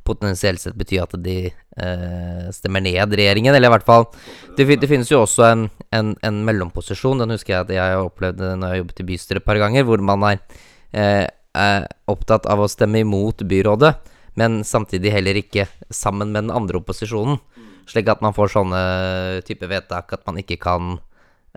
potensielt 0.09 0.63
sett 0.63 0.77
bety 0.79 0.99
at 1.03 1.15
de 1.23 1.37
eh, 1.49 2.47
stemmer 2.55 2.85
ned 2.85 3.15
regjeringen, 3.21 3.55
eller 3.55 3.71
i 3.71 3.75
hvert 3.77 3.87
fall 3.87 4.09
Det, 4.57 4.67
det 4.67 4.91
finnes 4.91 5.11
jo 5.13 5.23
også 5.23 5.47
en, 5.47 5.67
en, 5.95 6.15
en 6.27 6.43
mellomposisjon, 6.49 7.23
den 7.23 7.37
husker 7.37 7.55
jeg 7.55 7.67
at 7.67 7.75
jeg 7.77 7.97
har 7.97 8.05
opplevd 8.09 8.43
når 8.43 8.65
jeg 8.65 8.75
har 8.75 8.83
jobbet 8.83 9.03
i 9.05 9.09
bystyret 9.13 9.43
et 9.43 9.49
par 9.49 9.61
ganger, 9.61 9.87
hvor 9.87 10.03
man 10.03 10.27
er, 10.33 10.41
eh, 10.93 11.27
er 11.55 11.89
opptatt 12.11 12.49
av 12.51 12.65
å 12.65 12.71
stemme 12.71 13.05
imot 13.05 13.47
byrådet, 13.49 13.95
men 14.39 14.63
samtidig 14.67 15.13
heller 15.15 15.39
ikke 15.41 15.67
sammen 15.91 16.33
med 16.33 16.47
den 16.47 16.55
andre 16.55 16.79
opposisjonen. 16.79 17.41
Slik 17.89 18.11
at 18.13 18.21
man 18.23 18.35
får 18.37 18.53
sånne 18.53 18.81
type 19.49 19.67
vedtak 19.71 20.13
at 20.15 20.27
man 20.29 20.39
ikke 20.43 20.59
kan 20.61 20.99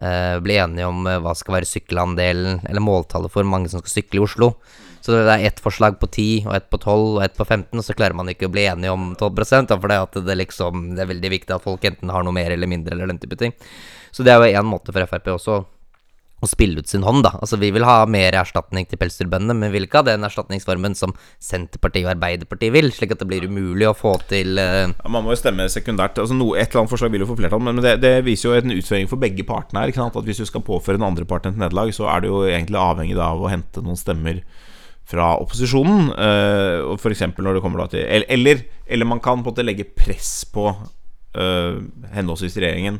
eh, 0.01 0.37
bli 0.43 0.57
enige 0.61 0.87
om 0.87 1.05
eh, 1.07 1.19
hva 1.21 1.33
skal 1.37 1.59
være 1.59 1.69
sykkelandelen, 1.69 2.61
eller 2.69 2.83
måltallet 2.83 3.33
for 3.33 3.47
mange 3.47 3.71
som 3.71 3.83
skal 3.83 3.97
sykle 3.99 4.21
i 4.21 4.23
Oslo. 4.25 4.53
Så 5.01 5.15
det 5.15 5.33
er 5.33 5.47
ett 5.49 5.59
forslag 5.61 5.97
på 6.01 6.07
10, 6.07 6.45
og 6.45 6.55
ett 6.55 6.69
på 6.69 6.77
12, 6.77 7.05
og 7.17 7.23
ett 7.25 7.37
på 7.37 7.45
15, 7.47 7.73
og 7.73 7.85
så 7.85 7.95
klarer 7.97 8.17
man 8.17 8.29
ikke 8.29 8.49
å 8.49 8.53
bli 8.53 8.67
enige 8.69 8.93
om 8.93 9.11
12 9.17 9.65
da, 9.69 9.77
for 9.77 9.89
det, 9.89 9.99
at 10.05 10.21
det, 10.27 10.37
liksom, 10.43 10.91
det 10.95 11.05
er 11.05 11.13
veldig 11.15 11.33
viktig 11.33 11.55
at 11.57 11.65
folk 11.65 11.85
enten 11.89 12.13
har 12.13 12.25
noe 12.25 12.35
mer 12.35 12.53
eller 12.53 12.69
mindre, 12.69 12.93
eller 12.95 13.09
den 13.09 13.21
type 13.21 13.39
ting. 13.39 13.55
Så 14.11 14.23
det 14.27 14.33
er 14.33 14.41
jo 14.41 14.59
én 14.61 14.67
måte 14.67 14.93
for 14.93 15.09
Frp 15.09 15.31
også 15.33 15.63
å 16.41 16.49
spille 16.49 16.81
ut 16.81 16.89
sin 16.89 17.03
hånd, 17.05 17.21
da. 17.25 17.35
Altså, 17.37 17.57
vi 17.61 17.69
vil 17.73 17.85
ha 17.85 18.01
mer 18.09 18.33
erstatning 18.41 18.87
til 18.89 18.97
pelsdyrbøndene, 19.01 19.53
men 19.53 19.69
vi 19.69 19.77
vil 19.77 19.85
ikke 19.85 20.01
ha 20.01 20.07
den 20.07 20.25
erstatningsformen 20.25 20.95
som 20.97 21.13
Senterpartiet 21.41 22.07
og 22.07 22.15
Arbeiderpartiet 22.15 22.73
vil, 22.73 22.89
slik 22.95 23.13
at 23.13 23.21
det 23.21 23.27
blir 23.29 23.45
umulig 23.45 23.85
å 23.89 23.93
få 23.97 24.15
til 24.31 24.57
uh... 24.57 24.89
Ja, 24.89 25.11
man 25.13 25.25
må 25.25 25.35
jo 25.35 25.39
stemme 25.39 25.69
sekundært. 25.69 26.17
Altså 26.21 26.37
noe, 26.37 26.57
et 26.57 26.71
eller 26.71 26.83
annet 26.83 26.93
forslag 26.95 27.13
vil 27.13 27.25
jo 27.25 27.29
få 27.29 27.37
flertall, 27.37 27.61
men 27.67 27.83
det, 27.85 27.99
det 28.01 28.15
viser 28.25 28.49
jo 28.49 28.57
en 28.57 28.73
utføring 28.73 29.11
for 29.11 29.21
begge 29.21 29.45
partene 29.47 29.85
her. 29.85 29.93
At 30.07 30.17
Hvis 30.25 30.41
du 30.41 30.49
skal 30.49 30.65
påføre 30.65 30.97
den 30.97 31.05
andre 31.05 31.29
parten 31.29 31.53
et 31.53 31.61
nederlag, 31.61 31.93
så 31.93 32.09
er 32.09 32.25
du 32.25 32.31
jo 32.31 32.41
egentlig 32.49 32.81
avhengig 32.81 33.21
av 33.21 33.41
å 33.41 33.51
hente 33.51 33.85
noen 33.85 33.99
stemmer 33.99 34.41
fra 35.09 35.33
opposisjonen. 35.41 36.11
Uh, 36.13 36.91
og 36.91 36.99
F.eks. 36.99 37.25
når 37.37 37.57
det 37.57 37.63
kommer 37.65 37.87
til 37.91 38.05
eller- 38.05 38.63
Eller, 38.87 39.05
man 39.05 39.19
kan 39.19 39.43
på 39.43 39.49
en 39.49 39.53
måte 39.53 39.65
legge 39.65 39.85
press 39.95 40.45
på 40.45 40.67
uh, 40.71 41.81
henholdsvis 42.13 42.57
regjeringen 42.59 42.99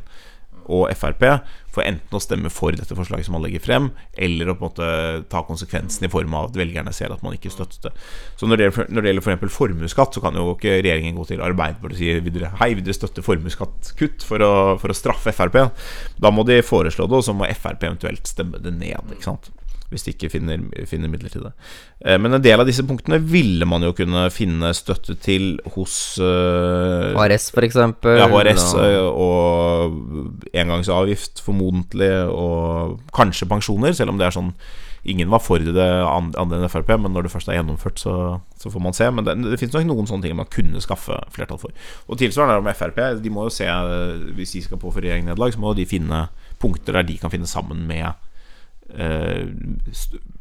og 0.70 0.92
Frp 0.94 1.24
for 1.72 1.82
enten 1.82 2.16
å 2.16 2.20
stemme 2.22 2.50
for 2.52 2.74
dette 2.76 2.94
forslaget 2.94 3.26
som 3.26 3.34
man 3.36 3.42
legger 3.42 3.62
frem, 3.64 3.88
eller 4.14 4.52
å 4.52 4.54
på 4.54 4.66
en 4.66 4.70
måte 4.70 5.28
ta 5.32 5.40
konsekvensen 5.46 6.04
i 6.06 6.10
form 6.12 6.34
av 6.36 6.50
at 6.50 6.58
velgerne 6.60 6.92
ser 6.94 7.12
at 7.14 7.22
man 7.24 7.34
ikke 7.34 7.50
støttet 7.50 7.88
det. 7.88 7.92
Så 8.36 8.46
når 8.46 8.60
det 8.60 8.68
gjelder, 8.68 9.24
f.eks. 9.24 9.54
formuesskatt, 9.56 10.14
så 10.14 10.22
kan 10.24 10.36
jo 10.38 10.52
ikke 10.52 10.76
regjeringen 10.82 11.16
gå 11.16 11.26
til 11.30 11.42
Arbeiderpartiet 11.44 11.96
og 11.96 12.02
si 12.02 12.26
videre 12.28 12.52
Hei, 12.60 12.74
vil 12.76 12.84
dere 12.84 12.98
støtte 12.98 13.24
formuesskattkutt 13.24 14.26
for 14.28 14.44
for 14.82 14.92
å 14.92 14.96
straffe 14.96 15.32
Frp? 15.34 15.58
Da 16.20 16.30
må 16.34 16.44
de 16.46 16.60
foreslå 16.66 17.08
det, 17.08 17.18
og 17.22 17.26
så 17.26 17.34
må 17.36 17.48
Frp 17.56 17.88
eventuelt 17.88 18.28
stemme 18.28 18.60
det 18.62 18.74
ned. 18.76 19.16
Ikke 19.16 19.30
sant? 19.32 19.50
Hvis 19.92 20.06
de 20.06 20.14
ikke 20.14 20.30
finner, 20.32 20.62
finner 20.88 21.10
midler 21.12 21.28
til 21.32 21.44
det. 21.44 21.52
Eh, 22.04 22.16
Men 22.18 22.32
en 22.38 22.42
del 22.44 22.58
av 22.60 22.66
disse 22.68 22.82
punktene 22.88 23.18
ville 23.20 23.66
man 23.68 23.84
jo 23.84 23.92
kunne 23.92 24.24
finne 24.32 24.72
støtte 24.74 25.18
til 25.20 25.58
hos 25.74 26.16
uh, 26.18 27.12
HRS, 27.12 27.50
for 27.52 27.66
eksempel. 27.66 28.16
ja, 28.18 28.26
HRS 28.32 28.70
og- 28.74 28.84
eh, 28.86 29.08
og 29.12 30.54
engangsavgift 30.56 31.42
formodentlig, 31.44 32.10
og 32.32 33.00
kanskje 33.12 33.48
pensjoner, 33.50 33.92
selv 33.96 34.10
om 34.14 34.18
det 34.18 34.26
er 34.30 34.38
sånn 34.40 34.54
Ingen 35.04 35.26
var 35.32 35.40
for 35.42 35.58
det 35.58 35.82
andre 35.82 36.60
enn 36.62 36.68
Frp, 36.70 36.92
men 36.94 37.10
når 37.10 37.24
det 37.26 37.32
først 37.32 37.48
er 37.50 37.56
gjennomført, 37.56 37.98
så, 37.98 38.12
så 38.54 38.70
får 38.70 38.82
man 38.84 38.94
se. 38.94 39.08
Men 39.10 39.24
det, 39.26 39.34
det 39.50 39.56
finnes 39.58 39.74
nok 39.74 39.88
noen 39.88 40.06
sånne 40.06 40.22
ting 40.28 40.36
man 40.38 40.46
kunne 40.46 40.78
skaffe 40.78 41.16
flertall 41.34 41.58
for. 41.58 41.72
Og 42.06 42.20
tilsvarende 42.20 42.54
er 42.54 42.60
det 42.60 42.68
med 42.68 42.78
Frp. 42.78 43.00
De 43.24 43.32
må 43.34 43.48
jo 43.48 43.50
se, 43.50 43.66
eh, 43.66 44.22
hvis 44.38 44.52
de 44.54 44.62
skal 44.62 44.78
på 44.78 44.92
for 44.94 45.02
regjering 45.02 45.26
nederlag, 45.26 45.56
så 45.56 45.58
må 45.58 45.74
de 45.74 45.88
finne 45.90 46.28
punkter 46.62 46.94
der 47.00 47.08
de 47.08 47.18
kan 47.18 47.34
finne 47.34 47.50
sammen 47.50 47.82
med 47.90 48.04
eh, 48.06 48.14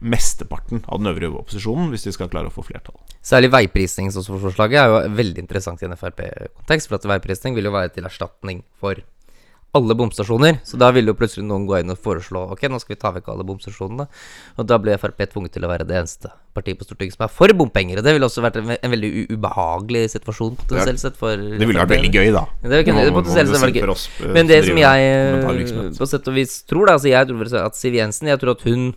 mesteparten 0.02 0.84
av 0.88 1.00
den 1.00 1.12
øvrige 1.14 1.32
opposisjonen, 1.40 1.90
hvis 1.94 2.08
de 2.08 2.14
skal 2.16 2.30
klare 2.32 2.52
å 2.52 2.54
få 2.54 2.66
flertall. 2.68 2.98
Særlig 3.24 3.52
veiprisningsforslaget 3.54 4.80
er 4.82 4.92
jo 4.92 5.16
veldig 5.16 5.44
interessant 5.44 5.82
i 5.82 5.88
en 5.88 5.98
Frp-kontekst, 5.98 6.90
for 6.90 7.00
at 7.00 7.10
veiprisning 7.14 7.56
vil 7.58 7.70
jo 7.70 7.76
være 7.76 7.94
til 7.96 8.08
erstatning 8.10 8.64
for 8.82 9.00
alle 9.74 9.96
bomstasjoner. 9.96 10.58
Så 10.68 10.76
da 10.78 10.90
ville 10.92 11.08
jo 11.14 11.16
plutselig 11.16 11.46
noen 11.48 11.64
gå 11.70 11.78
inn 11.80 11.94
og 11.94 12.00
foreslå 12.04 12.42
Ok, 12.52 12.66
nå 12.68 12.80
skal 12.82 12.96
vi 12.96 13.00
ta 13.00 13.12
vekk 13.16 13.30
alle 13.32 13.46
bomstasjonene. 13.48 14.08
Og 14.60 14.66
da 14.68 14.78
ble 14.84 14.98
Frp 15.00 15.22
tvunget 15.32 15.54
til 15.56 15.64
å 15.64 15.70
være 15.72 15.86
det 15.88 15.96
eneste 16.02 16.32
partiet 16.54 16.76
på 16.80 16.84
Stortinget 16.84 17.16
som 17.16 17.24
er 17.24 17.32
for 17.32 17.54
bompenger. 17.56 18.02
Og 18.02 18.04
det 18.04 18.14
ville 18.18 18.28
også 18.28 18.44
vært 18.44 18.58
en, 18.60 18.74
en 18.76 18.92
veldig 18.92 19.12
ubehagelig 19.32 20.10
situasjon 20.18 20.58
potensielt 20.60 21.00
sett 21.00 21.16
for 21.20 21.38
Det 21.40 21.64
ville 21.64 21.80
vært 21.80 21.94
veldig 21.96 22.12
gøy, 22.12 22.32
da. 22.36 22.44
Det 22.68 22.82
kunne- 22.90 23.06
må- 23.12 23.22
potensielt 23.22 23.48
sett 23.54 23.64
vært 23.64 23.80
gøy. 23.80 23.90
oss, 23.96 24.10
eh, 24.20 24.28
Men 24.36 24.48
det 24.52 24.60
som 24.66 24.78
jeg 24.84 25.96
på 26.02 26.08
sett 26.08 26.28
og 26.28 26.34
vis 26.36 26.58
tror, 26.68 26.86
da 26.88 26.98
Altså 27.00 27.08
jeg 27.10 27.28
tror 27.32 27.66
at 27.66 27.76
Siv 27.80 27.94
Jensen 27.96 28.28
Jeg 28.28 28.40
tror 28.40 28.52
at 28.58 28.62
hun 28.68 28.94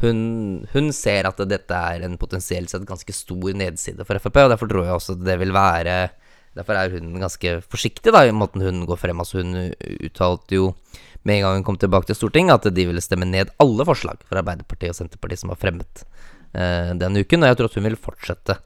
hun, 0.00 0.66
hun 0.72 0.92
ser 0.92 1.26
at 1.26 1.36
dette 1.50 1.74
er 1.74 2.04
en 2.06 2.16
potensielt 2.16 2.70
sett 2.70 2.84
ganske 2.86 3.12
stor 3.12 3.50
nedside 3.52 4.04
for 4.06 4.14
Frp, 4.22 4.36
og 4.44 4.52
derfor 4.54 4.68
tror 4.70 4.84
jeg 4.86 4.94
også 4.94 5.16
det 5.24 5.38
vil 5.40 5.50
være 5.50 6.10
Derfor 6.58 6.78
er 6.78 6.94
hun 6.96 7.14
ganske 7.22 7.58
forsiktig 7.70 8.12
da 8.14 8.24
i 8.26 8.34
måten 8.34 8.64
hun 8.64 8.82
går 8.88 8.98
frem. 9.00 9.22
Altså 9.22 9.42
Hun 9.42 9.54
uttalte 10.02 10.58
jo 10.58 10.72
med 11.26 11.38
en 11.38 11.44
gang 11.44 11.58
hun 11.58 11.66
kom 11.66 11.78
tilbake 11.80 12.08
til 12.08 12.18
Stortinget, 12.18 12.66
at 12.66 12.74
de 12.74 12.86
ville 12.88 13.02
stemme 13.04 13.26
ned 13.28 13.52
alle 13.62 13.86
forslag 13.86 14.20
fra 14.26 14.42
Arbeiderpartiet 14.42 14.94
og 14.94 14.98
Senterpartiet 14.98 15.42
som 15.42 15.52
var 15.52 15.60
fremmet 15.60 16.04
eh, 16.54 16.94
denne 16.98 17.24
uken. 17.24 17.44
Og 17.44 17.50
jeg 17.50 17.58
tror 17.60 17.70
at 17.70 17.78
hun 17.78 17.88
vil 17.88 17.98
fortsette 18.00 18.58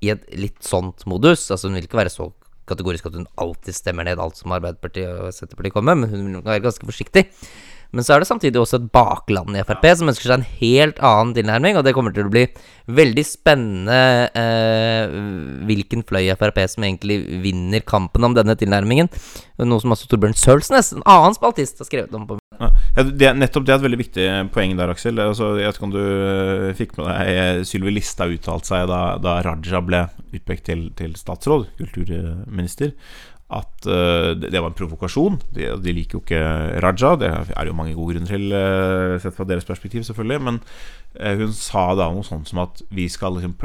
i 0.00 0.12
et 0.14 0.28
litt 0.34 0.62
sånt 0.64 1.04
modus. 1.10 1.48
Altså 1.50 1.68
Hun 1.68 1.78
vil 1.78 1.88
ikke 1.88 2.00
være 2.00 2.14
så 2.14 2.30
kategorisk 2.70 3.08
at 3.10 3.18
hun 3.18 3.26
alltid 3.40 3.76
stemmer 3.76 4.06
ned 4.06 4.22
alt 4.22 4.38
som 4.38 4.54
Arbeiderpartiet 4.54 5.10
og 5.10 5.34
Senterpartiet 5.34 5.74
kommer 5.74 5.96
med, 5.96 6.06
men 6.06 6.14
hun 6.14 6.38
vil 6.38 6.46
være 6.46 6.64
ganske 6.66 6.86
forsiktig. 6.86 7.26
Men 7.92 8.06
så 8.06 8.14
er 8.14 8.22
det 8.22 8.28
samtidig 8.30 8.60
også 8.60 8.78
et 8.78 8.90
bakland 8.94 9.56
i 9.58 9.62
Frp 9.66 9.86
som 9.98 10.10
ønsker 10.12 10.28
seg 10.30 10.36
en 10.38 10.48
helt 10.60 11.00
annen 11.02 11.32
tilnærming, 11.34 11.78
og 11.80 11.82
det 11.86 11.94
kommer 11.96 12.14
til 12.14 12.28
å 12.28 12.32
bli 12.32 12.44
veldig 12.90 13.22
spennende 13.26 13.96
eh, 14.38 15.12
hvilken 15.68 16.04
fløy 16.06 16.28
i 16.28 16.36
Frp 16.38 16.60
som 16.70 16.86
egentlig 16.86 17.20
vinner 17.44 17.82
kampen 17.86 18.26
om 18.26 18.34
denne 18.36 18.54
tilnærmingen. 18.58 19.10
Noe 19.60 19.82
som 19.82 19.92
også 19.94 20.08
Torbjørn 20.10 20.38
Sølsnes, 20.38 20.92
en 20.96 21.02
annen 21.04 21.34
spaltist, 21.36 21.82
har 21.82 21.88
skrevet 21.90 22.14
om 22.16 22.28
på 22.30 22.38
Ja, 22.60 22.70
det, 23.06 23.26
er- 23.28 23.36
nettopp 23.38 23.66
det 23.66 23.72
er 23.74 23.78
et 23.80 23.84
veldig 23.86 24.00
viktig 24.00 24.24
poeng 24.54 24.72
der, 24.78 24.90
Aksel. 24.92 25.18
Altså, 25.22 25.52
jeg 25.60 25.68
vet 25.70 25.78
ikke 25.78 25.86
om 25.88 25.94
du 25.94 26.00
øh, 26.00 26.70
fikk 26.76 26.96
med 26.98 27.06
deg 27.10 27.30
eh, 27.34 27.60
Sylvi 27.68 27.94
Listhaug 27.94 28.34
uttalte 28.36 28.70
seg 28.72 28.86
da, 28.90 29.00
da 29.22 29.38
Raja 29.46 29.80
ble 29.84 30.02
utpekt 30.36 30.66
til, 30.70 30.86
til 30.98 31.14
statsråd, 31.18 31.68
kulturminister, 31.80 32.92
at 33.50 33.86
uh, 33.90 34.30
det, 34.38 34.54
var 34.54 34.70
en 34.70 34.78
provokasjon. 34.78 35.40
De, 35.54 35.66
de 35.82 35.94
liker 35.94 36.18
jo 36.18 36.22
ikke 36.22 36.42
Raja. 36.84 37.16
Det 37.18 37.30
er 37.30 37.66
jo 37.66 37.76
mange 37.76 37.96
gode 37.98 38.14
grunner 38.14 38.30
til, 38.30 38.46
uh, 38.54 39.18
sett 39.22 39.34
fra 39.36 39.46
deres 39.48 39.66
perspektiv, 39.66 40.04
selvfølgelig. 40.06 40.40
Men 40.46 40.60
uh, 41.18 41.34
hun 41.40 41.54
sa 41.56 41.88
da 41.98 42.10
noe 42.14 42.26
sånt 42.26 42.50
som 42.50 42.62
at 42.62 42.82
vi 42.94 43.08
skal 43.10 43.38
liksom 43.38 43.56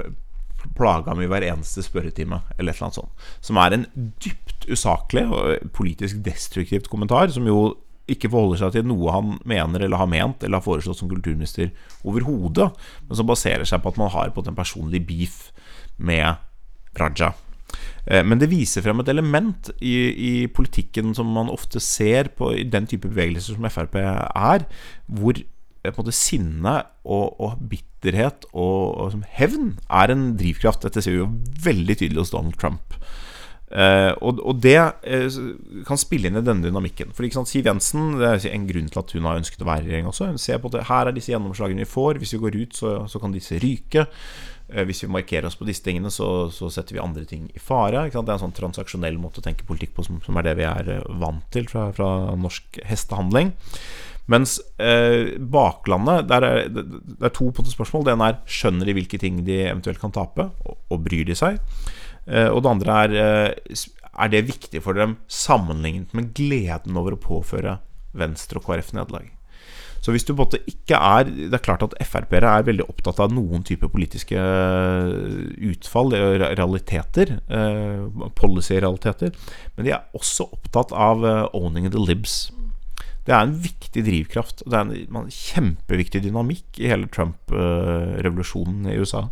plage 0.73 1.11
ham 1.11 1.21
i 1.21 1.29
hver 1.29 1.45
eneste 1.45 1.83
spørretime, 1.85 2.41
eller 2.57 2.73
et 2.73 2.79
eller 2.79 2.87
annet 2.87 2.97
sånt. 2.97 3.25
Som 3.45 3.61
er 3.61 3.75
en 3.75 3.85
dypt 4.25 4.65
usaklig 4.71 5.27
og 5.29 5.69
politisk 5.77 6.23
destruktivt 6.25 6.89
kommentar, 6.89 7.29
som 7.33 7.45
jo 7.45 7.75
ikke 8.09 8.29
forholder 8.29 8.61
seg 8.61 8.75
til 8.75 8.85
noe 8.89 9.13
han 9.13 9.37
mener 9.49 9.85
eller 9.85 9.97
har 9.97 10.09
ment 10.09 10.43
eller 10.45 10.59
har 10.59 10.65
foreslått 10.65 10.99
som 10.99 11.09
kulturminister 11.09 11.71
overhodet, 12.05 12.69
men 13.07 13.17
som 13.17 13.29
baserer 13.29 13.65
seg 13.65 13.81
på 13.81 13.93
at 13.93 14.01
man 14.01 14.13
har 14.13 14.33
på 14.33 14.45
en 14.45 14.57
personlig 14.57 15.01
beef 15.07 15.39
med 15.97 16.37
Raja. 16.99 17.33
Eh, 18.07 18.23
Men 18.23 18.39
det 18.41 18.51
viser 18.51 18.85
frem 18.85 19.01
et 19.01 19.09
element 19.11 19.71
i, 19.81 19.95
i 20.13 20.33
politikken 20.47 21.15
som 21.17 21.31
man 21.33 21.51
ofte 21.53 21.81
ser 21.83 22.29
på 22.37 22.53
i 22.53 22.63
den 22.63 22.87
type 22.89 23.09
bevegelser 23.09 23.57
som 23.57 23.69
Frp 23.69 23.97
er, 23.99 24.65
hvor 25.07 25.37
eh, 25.37 25.93
på 25.93 26.05
sinne 26.13 26.77
og, 27.03 27.39
og 27.41 27.59
bitterhet 27.69 28.45
og, 28.53 28.97
og 29.01 29.23
hevn 29.37 29.75
er 29.89 30.13
en 30.13 30.33
drivkraft. 30.37 30.85
Dette 30.85 31.01
ser 31.01 31.15
vi 31.15 31.23
jo 31.23 31.31
veldig 31.65 31.97
tydelig 32.01 32.25
hos 32.25 32.35
Donald 32.35 32.59
Trump. 32.61 32.97
Eh, 33.65 34.11
og, 34.21 34.39
og 34.45 34.59
det 34.61 34.77
uh, 34.77 35.37
kan 35.87 35.97
spille 35.97 36.29
inn 36.29 36.37
i 36.37 36.43
denne 36.45 36.67
dynamikken. 36.67 37.13
For 37.17 37.25
sant, 37.33 37.49
Siv 37.49 37.65
Jensen 37.65 38.19
Det 38.19 38.27
er 38.29 38.51
en 38.53 38.67
grunn 38.69 38.91
til 38.91 39.01
at 39.01 39.13
hun 39.17 39.25
har 39.25 39.39
ønsket 39.41 39.63
å 39.65 39.69
være 39.69 39.87
i 39.87 39.89
regjering 39.89 40.09
også. 40.11 40.29
Hun 40.35 40.41
ser 40.41 40.61
på 40.61 40.69
at 40.71 40.85
her 40.91 41.09
er 41.09 41.15
disse 41.15 41.33
gjennomslagene 41.33 41.81
vi 41.83 41.89
får. 41.89 42.21
Hvis 42.21 42.35
vi 42.37 42.43
går 42.43 42.59
ut, 42.61 42.77
så, 42.77 42.97
så 43.09 43.21
kan 43.21 43.33
disse 43.33 43.57
ryke. 43.61 44.05
Uh, 44.69 44.83
Hvis 44.85 45.03
vi 45.05 45.11
markerer 45.17 45.49
oss 45.49 45.57
på 45.57 45.67
disse 45.67 45.85
tingene, 45.85 46.13
så, 46.13 46.47
så 46.53 46.69
setter 46.73 46.97
vi 46.97 47.03
andre 47.03 47.25
ting 47.29 47.49
i 47.49 47.61
fare. 47.61 48.07
Det 48.13 48.21
er 48.21 48.35
en 48.37 48.45
sånn 48.45 48.57
transaksjonell 48.57 49.17
måte 49.21 49.41
å 49.41 49.47
tenke 49.47 49.67
politikk 49.67 49.97
på 49.97 50.05
som, 50.07 50.21
som 50.25 50.37
er 50.37 50.49
det 50.49 50.59
vi 50.61 50.69
er 50.69 50.97
vant 51.21 51.45
til 51.53 51.69
fra, 51.71 51.89
fra 51.95 52.11
norsk 52.37 52.83
hestehandling. 52.85 53.55
Mens 54.31 54.55
eh, 54.81 55.35
baklandet 55.37 56.25
der 56.31 56.45
er, 56.47 56.63
det 56.73 57.27
er 57.27 57.33
to 57.33 57.51
spørsmål. 57.53 58.07
Det 58.07 58.15
ene 58.15 58.29
er 58.31 58.39
skjønner 58.49 58.89
de 58.89 58.95
hvilke 58.97 59.19
ting 59.21 59.43
de 59.45 59.59
eventuelt 59.67 60.01
kan 60.01 60.13
tape, 60.13 60.47
og, 60.65 60.79
og 60.89 61.03
bryr 61.05 61.27
de 61.29 61.37
seg? 61.37 61.59
Eh, 62.25 62.49
og 62.49 62.63
det 62.65 62.71
andre 62.71 62.97
er 63.03 63.15
eh, 63.21 63.85
er 64.15 64.31
det 64.31 64.45
viktig 64.47 64.79
for 64.83 64.95
dem 64.95 65.17
sammenlignet 65.27 66.13
med 66.15 66.31
gleden 66.37 66.95
over 66.97 67.15
å 67.15 67.21
påføre 67.21 67.79
Venstre 68.15 68.61
og 68.61 68.69
KrF 68.69 68.93
nederlag. 68.95 69.31
Så 69.99 70.13
hvis 70.13 70.23
du 70.23 70.35
både 70.37 70.59
ikke 70.69 70.99
er 71.01 71.25
Det 71.25 71.55
er 71.57 71.63
klart 71.65 71.81
at 71.81 71.95
Frp-ere 72.05 72.51
er 72.59 72.67
veldig 72.67 72.85
opptatt 72.87 73.19
av 73.19 73.33
noen 73.33 73.63
typer 73.65 73.89
politiske 73.89 74.37
utfall, 75.65 76.13
realiteter, 76.13 77.39
policy-realiteter. 78.37 79.33
Men 79.75 79.87
de 79.87 79.95
er 79.95 80.05
også 80.13 80.45
opptatt 80.53 80.93
av 80.93 81.25
owning 81.57 81.89
the 81.89 81.99
libs. 81.99 82.51
Det 83.25 83.33
er 83.33 83.47
en 83.47 83.57
viktig 83.57 84.03
drivkraft. 84.05 84.61
Det 84.69 84.77
er 84.77 84.91
en 84.93 85.31
kjempeviktig 85.33 86.21
dynamikk 86.27 86.77
i 86.77 86.91
hele 86.91 87.09
Trump-revolusjonen 87.09 88.85
i 88.93 88.99
USA. 89.01 89.25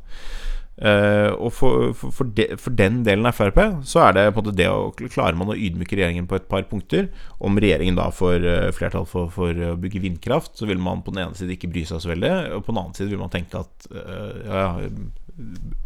Uh, 0.74 1.30
og 1.38 1.52
for, 1.54 1.92
for, 1.94 2.10
for, 2.10 2.30
de, 2.34 2.48
for, 2.58 2.74
den 2.74 3.04
delen 3.06 3.28
av 3.30 3.36
Frp 3.38 3.60
så 3.86 4.08
er 4.08 4.16
det 4.18 4.24
på 4.34 4.42
en 4.42 4.48
måte 4.48 4.56
det 4.58 4.66
å 4.74 4.88
Klarer 5.14 5.38
man 5.38 5.52
å 5.54 5.58
ydmyke 5.58 5.94
regjeringen 6.00 6.26
på 6.26 6.40
et 6.40 6.48
par 6.50 6.66
punkter 6.66 7.12
Om 7.38 7.60
regjeringen 7.62 8.00
da 8.00 8.08
får 8.10 8.42
uh, 8.42 8.72
flertall 8.74 9.06
for, 9.06 9.30
å 9.30 9.76
bygge 9.78 10.02
vindkraft, 10.02 10.56
så 10.58 10.66
vil 10.66 10.82
man 10.82 11.04
på 11.06 11.14
den 11.14 11.28
ene 11.28 11.38
side 11.38 11.54
ikke 11.54 11.70
bry 11.70 11.86
seg 11.86 12.02
så 12.02 12.10
veldig, 12.10 12.32
og 12.58 12.66
på 12.66 12.74
den 12.74 12.82
annen 12.82 12.98
side 12.98 13.14
vil 13.14 13.22
man 13.22 13.30
tenke 13.36 13.62
at 13.62 13.92
uh, 13.94 14.34
ja, 14.50 14.66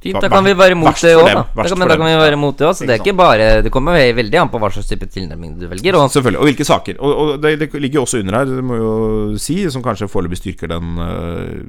Fint, 0.04 0.18
da 0.20 0.28
kan 0.32 0.44
vi 0.44 0.52
være 0.60 0.76
imot 0.76 1.00
det 1.00 1.14
òg, 1.16 1.28
da. 1.32 1.44
da 1.48 1.64
kan, 1.64 1.80
men 1.80 1.88
da 1.88 1.96
kan 1.96 2.08
vi 2.10 2.16
være 2.20 2.36
imot 2.36 2.58
det 2.60 2.66
òg. 2.68 2.74
Så 2.76 2.88
det 2.88 2.98
er 2.98 3.00
ikke 3.00 3.16
bare 3.16 3.46
Det 3.64 3.72
kommer 3.72 3.96
veldig 3.96 4.42
an 4.42 4.52
på 4.52 4.60
hva 4.60 4.70
slags 4.76 4.90
type 4.90 5.08
tilnærming 5.08 5.54
du 5.62 5.70
velger. 5.72 5.96
Og. 5.96 6.12
Selvfølgelig. 6.12 6.42
Og 6.42 6.50
hvilke 6.50 6.68
saker. 6.68 7.00
Og, 7.00 7.14
og 7.22 7.32
det, 7.44 7.54
det, 7.62 7.70
ligger 7.80 8.04
også 8.04 8.20
under 8.20 8.42
her, 8.42 8.50
det 8.52 8.66
må 8.68 8.80
jo 8.80 8.92
si, 9.40 9.62
som 9.72 9.86
kanskje 9.86 10.10
foreløpig 10.12 10.42
styrker 10.42 10.74
den 10.74 11.00
uh, 11.00 11.64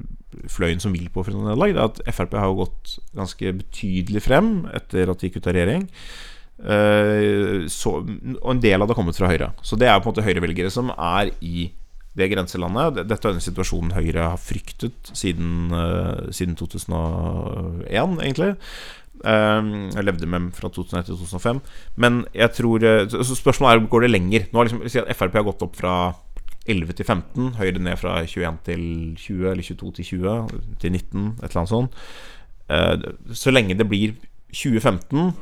fløyen 0.52 0.82
som 0.82 0.94
vil 0.94 1.10
på 1.12 1.24
for 1.24 1.36
nederlag, 1.36 1.74
det 1.76 1.82
er 1.82 1.92
at 1.92 2.16
Frp 2.16 2.34
har 2.40 2.56
gått 2.58 2.98
ganske 3.16 3.54
betydelig 3.60 4.24
frem 4.24 4.66
etter 4.76 5.10
at 5.10 5.20
de 5.20 5.28
gikk 5.30 5.40
ut 5.40 5.48
av 5.50 5.56
regjering. 5.56 5.86
Uh, 6.58 7.68
så, 7.70 8.00
og 8.02 8.48
en 8.50 8.62
del 8.62 8.82
av 8.82 8.88
det 8.88 8.94
har 8.94 8.98
kommet 8.98 9.18
fra 9.18 9.30
Høyre. 9.30 9.52
Så 9.62 9.78
det 9.78 9.86
er 9.86 10.00
på 10.02 10.08
en 10.08 10.14
måte 10.14 10.26
Høyre-velgere 10.26 10.72
som 10.74 10.90
er 10.94 11.30
i 11.44 11.68
det 12.18 12.32
grenselandet. 12.32 13.04
Dette 13.06 13.28
er 13.30 13.36
den 13.36 13.44
situasjonen 13.44 13.94
Høyre 13.94 14.32
har 14.32 14.40
fryktet 14.42 15.12
siden, 15.14 15.70
uh, 15.70 16.30
siden 16.34 16.58
2001, 16.58 18.18
egentlig. 18.24 18.56
Uh, 19.22 19.86
jeg 19.94 20.06
levde 20.06 20.26
med 20.26 20.40
dem 20.40 20.50
fra 20.54 20.70
2001 20.74 21.06
til 21.12 21.20
2005. 21.22 21.62
Men 21.96 22.24
jeg 22.34 22.54
tror 22.58 22.84
Så 23.10 23.38
spørsmålet 23.38 23.78
er 23.78 23.90
går 23.94 24.06
det 24.06 24.10
lenger. 24.10 24.48
Nå 24.50 24.58
har 24.58 24.70
liksom, 24.70 25.06
Frp 25.14 25.38
har 25.38 25.46
gått 25.46 25.62
opp 25.62 25.78
fra 25.78 25.94
11 26.68 26.98
til 26.98 27.08
15. 27.08 27.52
Høyre 27.58 27.82
ned 27.82 27.98
fra 28.00 28.18
21 28.22 28.58
til 28.68 28.82
20, 29.18 29.50
eller 29.52 29.66
22 29.66 29.92
til 29.98 30.10
20, 30.12 30.64
til 30.82 30.94
19, 30.94 31.26
et 31.38 31.46
eller 31.48 31.60
annet 31.62 31.74
sånt. 31.74 32.00
Uh, 32.68 33.32
så 33.32 33.54
lenge 33.54 33.76
det 33.78 33.88
blir 33.88 34.18
2015 34.52 35.32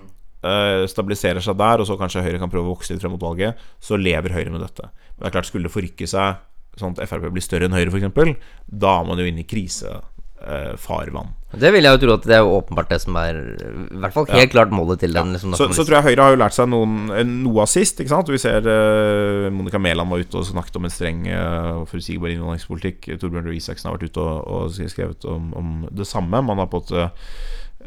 stabiliserer 0.87 1.43
seg 1.43 1.57
der, 1.59 1.81
og 1.83 1.89
så 1.89 1.97
kanskje 1.99 2.23
Høyre 2.23 2.39
kan 2.39 2.51
prøve 2.53 2.69
å 2.69 2.75
vokse 2.77 2.95
litt 2.95 3.03
frem 3.03 3.17
mot 3.17 3.25
valget, 3.25 3.59
så 3.83 3.97
lever 3.99 4.31
Høyre 4.31 4.53
med 4.55 4.63
dette. 4.63 4.85
Men 5.17 5.25
det 5.25 5.27
er 5.27 5.35
klart, 5.35 5.49
skulle 5.49 5.67
det 5.67 5.75
forrykke 5.75 6.07
seg 6.07 6.37
sånn 6.81 6.97
at 6.97 7.09
Frp 7.09 7.31
blir 7.33 7.45
større 7.45 7.69
enn 7.69 7.77
Høyre, 7.77 7.91
f.eks., 7.91 8.37
da 8.67 8.93
er 9.01 9.09
man 9.09 9.21
jo 9.21 9.27
inne 9.29 9.43
i 9.43 9.49
krisefarvann. 9.49 11.33
Eh, 11.57 11.61
det 11.61 11.73
vil 11.75 11.87
jeg 11.87 11.97
jo 11.97 12.03
tro 12.03 12.15
at 12.17 12.29
det 12.29 12.37
er 12.37 12.51
åpenbart 12.57 12.93
det 12.93 13.01
som 13.03 13.17
er 13.21 13.41
I 13.57 14.01
hvert 14.03 14.15
fall 14.15 14.29
helt 14.31 14.45
ja. 14.45 14.53
klart 14.53 14.75
målet 14.75 15.03
til 15.03 15.17
den. 15.17 15.33
Liksom, 15.35 15.57
så, 15.59 15.69
så, 15.73 15.85
tror 15.87 15.99
jeg 15.99 16.09
Høyre 16.11 16.29
har 16.29 16.37
jo 16.37 16.41
lært 16.43 16.57
seg 16.57 16.71
noen, 16.71 17.11
noe 17.43 17.65
av 17.65 17.71
sist. 17.73 18.01
Ikke 18.03 18.13
sant? 18.13 18.33
Vi 18.33 18.41
ser 18.43 18.67
uh, 18.69 19.49
Monica 19.55 19.81
Mæland 19.83 20.13
var 20.13 20.23
ute 20.23 20.41
og 20.41 20.49
snakket 20.49 20.81
om 20.81 20.89
en 20.89 20.95
streng 20.95 21.27
uh, 21.31 21.85
forutsigbar 21.91 22.33
innvandringspolitikk. 22.35 23.13
Torbjørn 23.21 23.51
Røe 23.51 23.59
Isaksen 23.59 23.91
har 23.91 23.99
vært 23.99 24.11
ute 24.11 24.25
og, 24.25 24.41
og 24.47 24.81
skrevet 24.95 25.29
om, 25.31 25.53
om, 25.57 25.77
det 25.97 26.09
samme. 26.09 26.45
Man 26.45 26.63
har 26.63 26.71
på 26.73 26.83
en 26.87 27.11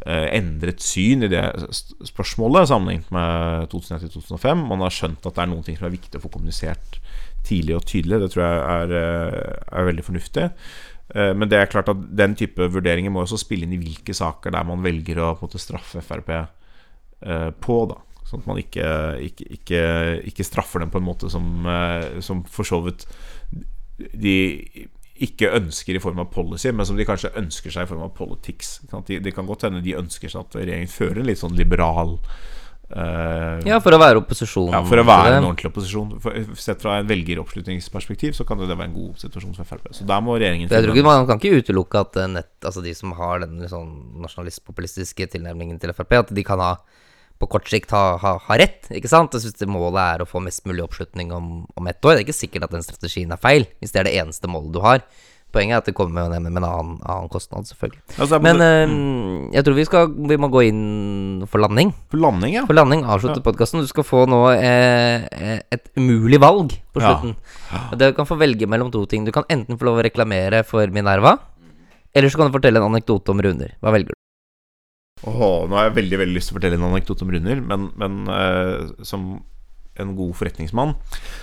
endret 0.07 0.79
syn 0.79 1.25
i 1.25 1.27
det 1.27 1.41
spørsmålet 2.07 2.69
sammenlignet 2.69 3.09
med 3.11 3.65
2001-2005. 3.73 4.61
Man 4.69 4.85
har 4.85 4.93
skjønt 4.95 5.25
at 5.27 5.35
det 5.35 5.43
er 5.43 5.49
noen 5.51 5.65
ting 5.65 5.75
som 5.75 5.89
er 5.89 5.95
viktig 5.97 6.21
å 6.21 6.23
få 6.23 6.31
kommunisert 6.31 7.01
tidlig 7.47 7.75
og 7.77 7.85
tydelig. 7.89 8.21
Det 8.23 8.31
tror 8.33 8.45
jeg 8.45 8.61
er, 8.75 8.93
eh, 8.99 9.79
er 9.79 9.89
veldig 9.89 10.05
fornuftig. 10.05 10.49
Eh, 11.15 11.31
men 11.33 11.49
det 11.49 11.57
er 11.57 11.71
klart 11.71 11.89
at 11.91 12.03
den 12.17 12.35
type 12.37 12.69
vurderinger 12.73 13.13
må 13.13 13.23
også 13.23 13.39
spille 13.41 13.65
inn 13.65 13.73
i 13.77 13.81
hvilke 13.81 14.13
saker 14.15 14.53
der 14.53 14.67
man 14.67 14.83
velger 14.85 15.21
å 15.23 15.33
måte, 15.41 15.61
straffe 15.61 16.03
Frp 16.05 16.31
eh, 16.35 17.49
på. 17.61 17.81
da 17.89 17.99
Sånn 18.29 18.43
at 18.43 18.49
man 18.51 18.59
ikke, 18.61 18.85
ikke, 19.25 19.45
ikke, 19.55 19.81
ikke, 20.29 20.45
straffer 20.45 20.83
dem 20.83 20.91
på 20.93 20.99
en 21.01 21.07
måte 21.07 21.31
som, 21.33 21.65
som 22.21 22.43
for 22.45 22.67
så 22.67 22.77
vidt 22.85 23.07
de 23.97 24.35
ikke 25.25 25.49
ønsker 25.57 25.97
i 25.97 26.01
form 26.03 26.21
av 26.21 26.29
policy, 26.31 26.69
men 26.71 26.85
som 26.85 26.99
de 26.99 27.07
kanskje 27.09 27.33
ønsker 27.41 27.73
seg 27.73 27.87
i 27.87 27.89
form 27.89 28.05
av 28.05 28.13
politics. 28.15 28.77
Det 29.09 29.33
kan 29.35 29.49
godt 29.49 29.65
hende 29.65 29.81
de 29.83 29.97
ønsker 29.97 30.31
seg 30.31 30.45
at 30.45 30.59
regjeringen 30.59 30.93
fører 30.93 31.23
en 31.23 31.27
litt 31.27 31.41
sånn 31.41 31.57
liberal 31.57 32.19
Uh, 32.89 33.59
ja, 33.69 33.77
for 33.83 33.93
å 33.93 33.99
være 34.01 34.17
opposisjon. 34.17 34.71
Ja, 34.73 34.79
for 34.81 34.97
å 34.97 35.03
være 35.05 35.35
en 35.37 35.45
ordentlig 35.45 35.69
opposisjon. 35.69 36.15
For, 36.23 36.37
sett 36.57 36.81
fra 36.81 36.95
en 36.97 37.09
velgeroppslutningsperspektiv 37.09 38.33
så 38.37 38.45
kan 38.49 38.57
det 38.57 38.71
være 38.71 38.87
en 38.87 38.95
god 38.95 39.19
situasjon 39.21 39.53
for 39.59 39.69
Frp. 39.69 39.91
Så 39.93 40.07
der 40.09 40.23
må 40.25 40.39
regjeringen 40.39 40.71
Jeg 40.71 40.85
tror 40.85 40.97
ikke 40.97 41.05
Man 41.05 41.27
kan 41.29 41.37
ikke 41.41 41.61
utelukke 41.61 42.01
at 42.01 42.17
eh, 42.17 42.31
nett, 42.39 42.55
altså 42.65 42.81
de 42.85 42.95
som 42.97 43.13
har 43.19 43.43
den 43.43 43.61
sånn 43.69 43.91
nasjonalistpopulistiske 44.23 45.29
tilnærmingen 45.35 45.77
til 45.81 45.93
Frp, 45.93 46.17
at 46.17 46.33
de 46.33 46.45
kan 46.47 46.63
ha 46.65 46.73
på 47.39 47.47
kort 47.53 47.69
sikt 47.71 47.93
ha, 47.95 48.17
ha, 48.19 48.33
ha 48.49 48.57
rett. 48.59 48.89
Ikke 48.89 49.11
sant? 49.11 49.37
Jeg 49.37 49.45
synes 49.45 49.69
målet 49.69 50.01
er 50.03 50.23
å 50.23 50.27
få 50.27 50.41
mest 50.43 50.65
mulig 50.67 50.83
oppslutning 50.83 51.29
om, 51.35 51.51
om 51.69 51.91
ett 51.91 52.01
år. 52.01 52.17
Det 52.17 52.23
er 52.23 52.27
ikke 52.27 52.41
sikkert 52.41 52.67
at 52.67 52.73
den 52.73 52.83
strategien 52.83 53.31
er 53.31 53.39
feil, 53.39 53.69
hvis 53.79 53.93
det 53.93 54.01
er 54.01 54.09
det 54.09 54.17
eneste 54.19 54.49
målet 54.51 54.73
du 54.75 54.81
har. 54.83 55.05
Poenget 55.49 55.73
er 55.73 55.81
at 55.81 55.87
det 55.89 55.95
kommer 55.97 56.27
med, 56.29 56.43
med 56.45 56.59
en 56.59 56.65
annen, 56.65 56.97
annen, 57.01 57.29
kostnad, 57.33 57.65
selvfølgelig. 57.65 58.03
Altså, 58.21 58.37
Men 58.43 58.61
øh, 58.61 58.91
jeg 59.55 59.65
tror 59.65 59.77
vi, 59.79 59.85
skal, 59.87 60.11
vi 60.29 60.37
må 60.37 60.49
gå 60.53 60.61
inn 60.67 60.83
for 61.49 61.63
landing. 61.63 61.89
For 62.13 62.21
landing, 62.21 62.53
ja 62.53 62.65
For 62.69 62.77
landing, 62.77 63.01
Avslutte 63.09 63.41
ja. 63.41 63.45
podkasten. 63.47 63.81
Du 63.81 63.89
skal 63.89 64.05
få 64.05 64.27
nå 64.29 64.43
eh, 64.53 65.25
eh, 65.25 65.57
et 65.73 65.89
umulig 65.97 66.37
valg 66.43 66.77
på 66.93 67.01
slutten. 67.01 67.33
Ja. 67.33 67.81
Ja. 67.89 67.97
Du 67.97 68.05
kan 68.17 68.29
få 68.29 68.37
velge 68.37 68.69
mellom 68.69 68.93
to 68.93 69.03
ting. 69.09 69.25
Du 69.25 69.33
kan 69.33 69.47
enten 69.49 69.79
få 69.79 69.89
lov 69.89 70.03
å 70.03 70.05
reklamere 70.05 70.61
for 70.67 70.93
Minerva, 70.93 71.39
eller 72.13 72.29
så 72.29 72.37
kan 72.37 72.49
du 72.49 72.57
fortelle 72.57 72.81
en 72.81 72.89
anekdote 72.91 73.33
om 73.33 73.41
Runer. 73.41 73.73
Hva 73.81 73.93
velger 73.97 74.13
du? 74.13 74.19
Åh, 75.27 75.65
nå 75.67 75.75
har 75.75 75.89
jeg 75.89 75.97
veldig 75.97 76.19
veldig 76.21 76.37
lyst 76.37 76.51
til 76.51 76.55
å 76.55 76.59
fortelle 76.61 76.77
en 76.79 76.89
anekdote 76.93 77.25
om 77.25 77.31
Runer, 77.33 77.61
men, 77.73 77.89
men 77.99 78.19
uh, 78.31 78.91
som 79.03 79.31
en 79.99 80.15
god 80.15 80.35
forretningsmann, 80.39 80.95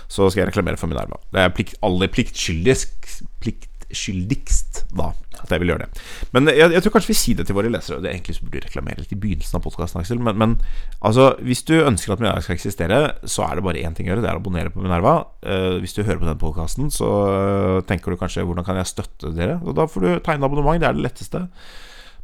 så 0.09 0.30
skal 0.30 0.44
jeg 0.44 0.50
reklamere 0.50 0.80
for 0.80 0.90
Minerva. 0.90 1.18
Det 1.32 1.42
er 1.42 1.52
plikt, 1.54 1.76
aller 1.84 2.11
pliktskyldigst 2.12 3.18
plikt, 3.42 3.68
skyldigst 3.95 4.84
da 4.97 5.12
at 5.37 5.53
jeg 5.53 5.62
vil 5.62 5.72
gjøre 5.72 5.84
det. 5.84 6.03
Men 6.34 6.51
jeg, 6.51 6.70
jeg 6.74 6.82
tror 6.84 6.95
kanskje 6.97 7.11
vi 7.12 7.18
sier 7.18 7.39
det 7.39 7.47
til 7.49 7.57
våre 7.59 7.70
lesere. 7.72 8.01
Det 8.03 8.11
er 8.11 8.16
egentlig 8.16 8.37
burde 8.41 8.61
du 8.61 8.66
reklamere 8.66 9.03
litt 9.03 9.12
i 9.12 9.18
begynnelsen 9.20 9.59
av 9.59 9.64
podkasten, 9.66 10.01
Aksel. 10.01 10.22
Men, 10.22 10.39
men, 10.41 10.55
altså, 11.05 11.28
hvis 11.45 11.62
du 11.68 11.74
ønsker 11.78 12.14
at 12.14 12.22
Minerva 12.22 12.45
skal 12.45 12.57
eksistere, 12.57 13.01
så 13.28 13.45
er 13.47 13.59
det 13.59 13.66
bare 13.66 13.84
én 13.84 13.97
ting 13.97 14.09
å 14.09 14.14
gjøre. 14.14 14.24
Det 14.24 14.32
er 14.32 14.41
å 14.41 14.43
abonnere 14.43 14.72
på 14.72 14.82
Minerva. 14.84 15.16
Uh, 15.45 15.76
hvis 15.82 15.97
du 15.97 16.03
hører 16.03 16.22
på 16.22 16.30
den 16.30 16.41
podkasten, 16.41 16.91
så 16.95 17.11
uh, 17.28 17.84
tenker 17.89 18.12
du 18.12 18.20
kanskje 18.20 18.47
hvordan 18.49 18.66
kan 18.66 18.80
jeg 18.80 18.93
støtte 18.95 19.34
dere? 19.37 19.61
Og 19.64 19.76
da 19.78 19.89
får 19.91 20.07
du 20.07 20.11
tegne 20.26 20.49
abonnement. 20.49 20.80
Det 20.82 20.91
er 20.91 20.97
det 20.99 21.07
letteste. 21.07 21.47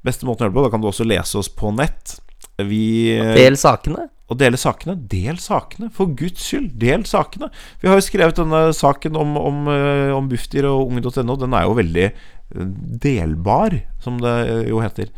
Beste 0.02 0.26
måten 0.26 0.46
å 0.46 0.48
gjøre 0.48 0.54
det 0.54 0.60
på. 0.60 0.66
Da 0.66 0.74
kan 0.74 0.84
du 0.84 0.90
også 0.90 1.08
lese 1.08 1.42
oss 1.42 1.52
på 1.52 1.74
nett. 1.76 2.16
Vi 2.61 2.84
Del 3.36 3.57
sakene 3.57 4.11
og 4.32 4.38
dele 4.40 4.59
sakene. 4.61 4.96
Del 5.11 5.38
sakene, 5.40 5.90
for 5.92 6.12
guds 6.18 6.44
skyld! 6.46 6.72
Del 6.80 7.05
sakene. 7.09 7.50
Vi 7.82 7.90
har 7.90 7.98
jo 7.98 8.05
skrevet 8.07 8.38
denne 8.40 8.64
saken 8.76 9.18
om, 9.18 9.36
om, 9.38 9.64
eh, 9.72 10.12
om 10.16 10.30
Bufdir 10.30 10.68
og 10.70 10.88
unge.no. 10.88 11.36
Den 11.40 11.57
er 11.57 11.66
jo 11.66 11.78
veldig 11.78 12.07
eh, 12.09 12.70
delbar, 13.05 13.76
som 14.03 14.20
det 14.22 14.36
jo 14.70 14.80
heter. 14.84 15.12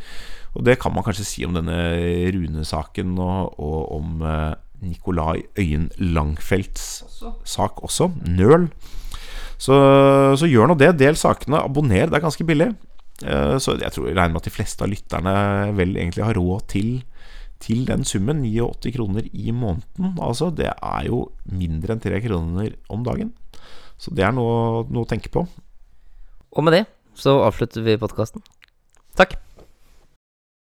Og 0.54 0.66
det 0.66 0.78
kan 0.82 0.94
man 0.94 1.06
kanskje 1.06 1.26
si 1.26 1.46
om 1.46 1.54
denne 1.56 1.78
Rune-saken 2.34 3.16
og, 3.18 3.54
og, 3.58 3.78
om 3.96 4.24
eh, 4.26 4.52
Nikolai 4.84 5.44
Øyen 5.58 5.88
Langfelts 5.98 7.04
sak 7.48 7.82
også. 7.86 8.10
Nøl. 8.26 8.68
Så, 9.58 9.76
så 10.36 10.50
gjør 10.50 10.72
nå 10.72 10.78
det. 10.78 10.96
Del 11.00 11.16
sakene. 11.18 11.62
Abonner. 11.62 12.10
Det 12.10 12.18
er 12.18 12.26
ganske 12.26 12.46
billig. 12.46 12.74
Så 13.62 13.76
jeg 13.78 13.94
tror 13.94 14.08
jeg 14.08 14.16
regner 14.18 14.34
med 14.34 14.42
at 14.42 14.48
de 14.48 14.52
fleste 14.52 14.82
av 14.82 14.90
lytterne 14.90 15.34
vel 15.78 15.92
egentlig 15.94 16.24
har 16.26 16.34
råd 16.34 16.64
til 16.72 16.88
til 17.64 17.86
den 17.88 18.04
summen, 18.04 18.42
89 18.44 18.92
kroner 18.94 19.28
i 19.32 19.52
måneden, 19.54 20.18
altså, 20.20 20.50
det 20.52 20.68
er 20.70 21.08
jo 21.08 21.24
mindre 21.48 21.96
enn 21.96 22.04
3 22.04 22.20
kroner 22.26 22.74
om 22.92 23.06
dagen. 23.06 23.32
Så 23.96 24.12
det 24.14 24.26
er 24.26 24.34
noe, 24.36 24.84
noe 24.92 25.06
å 25.06 25.08
tenke 25.08 25.32
på. 25.32 25.46
Og 26.54 26.66
med 26.66 26.76
det 26.76 26.84
så 27.18 27.38
avslutter 27.46 27.84
vi 27.86 27.98
podkasten. 28.00 28.42
Takk. 29.18 29.38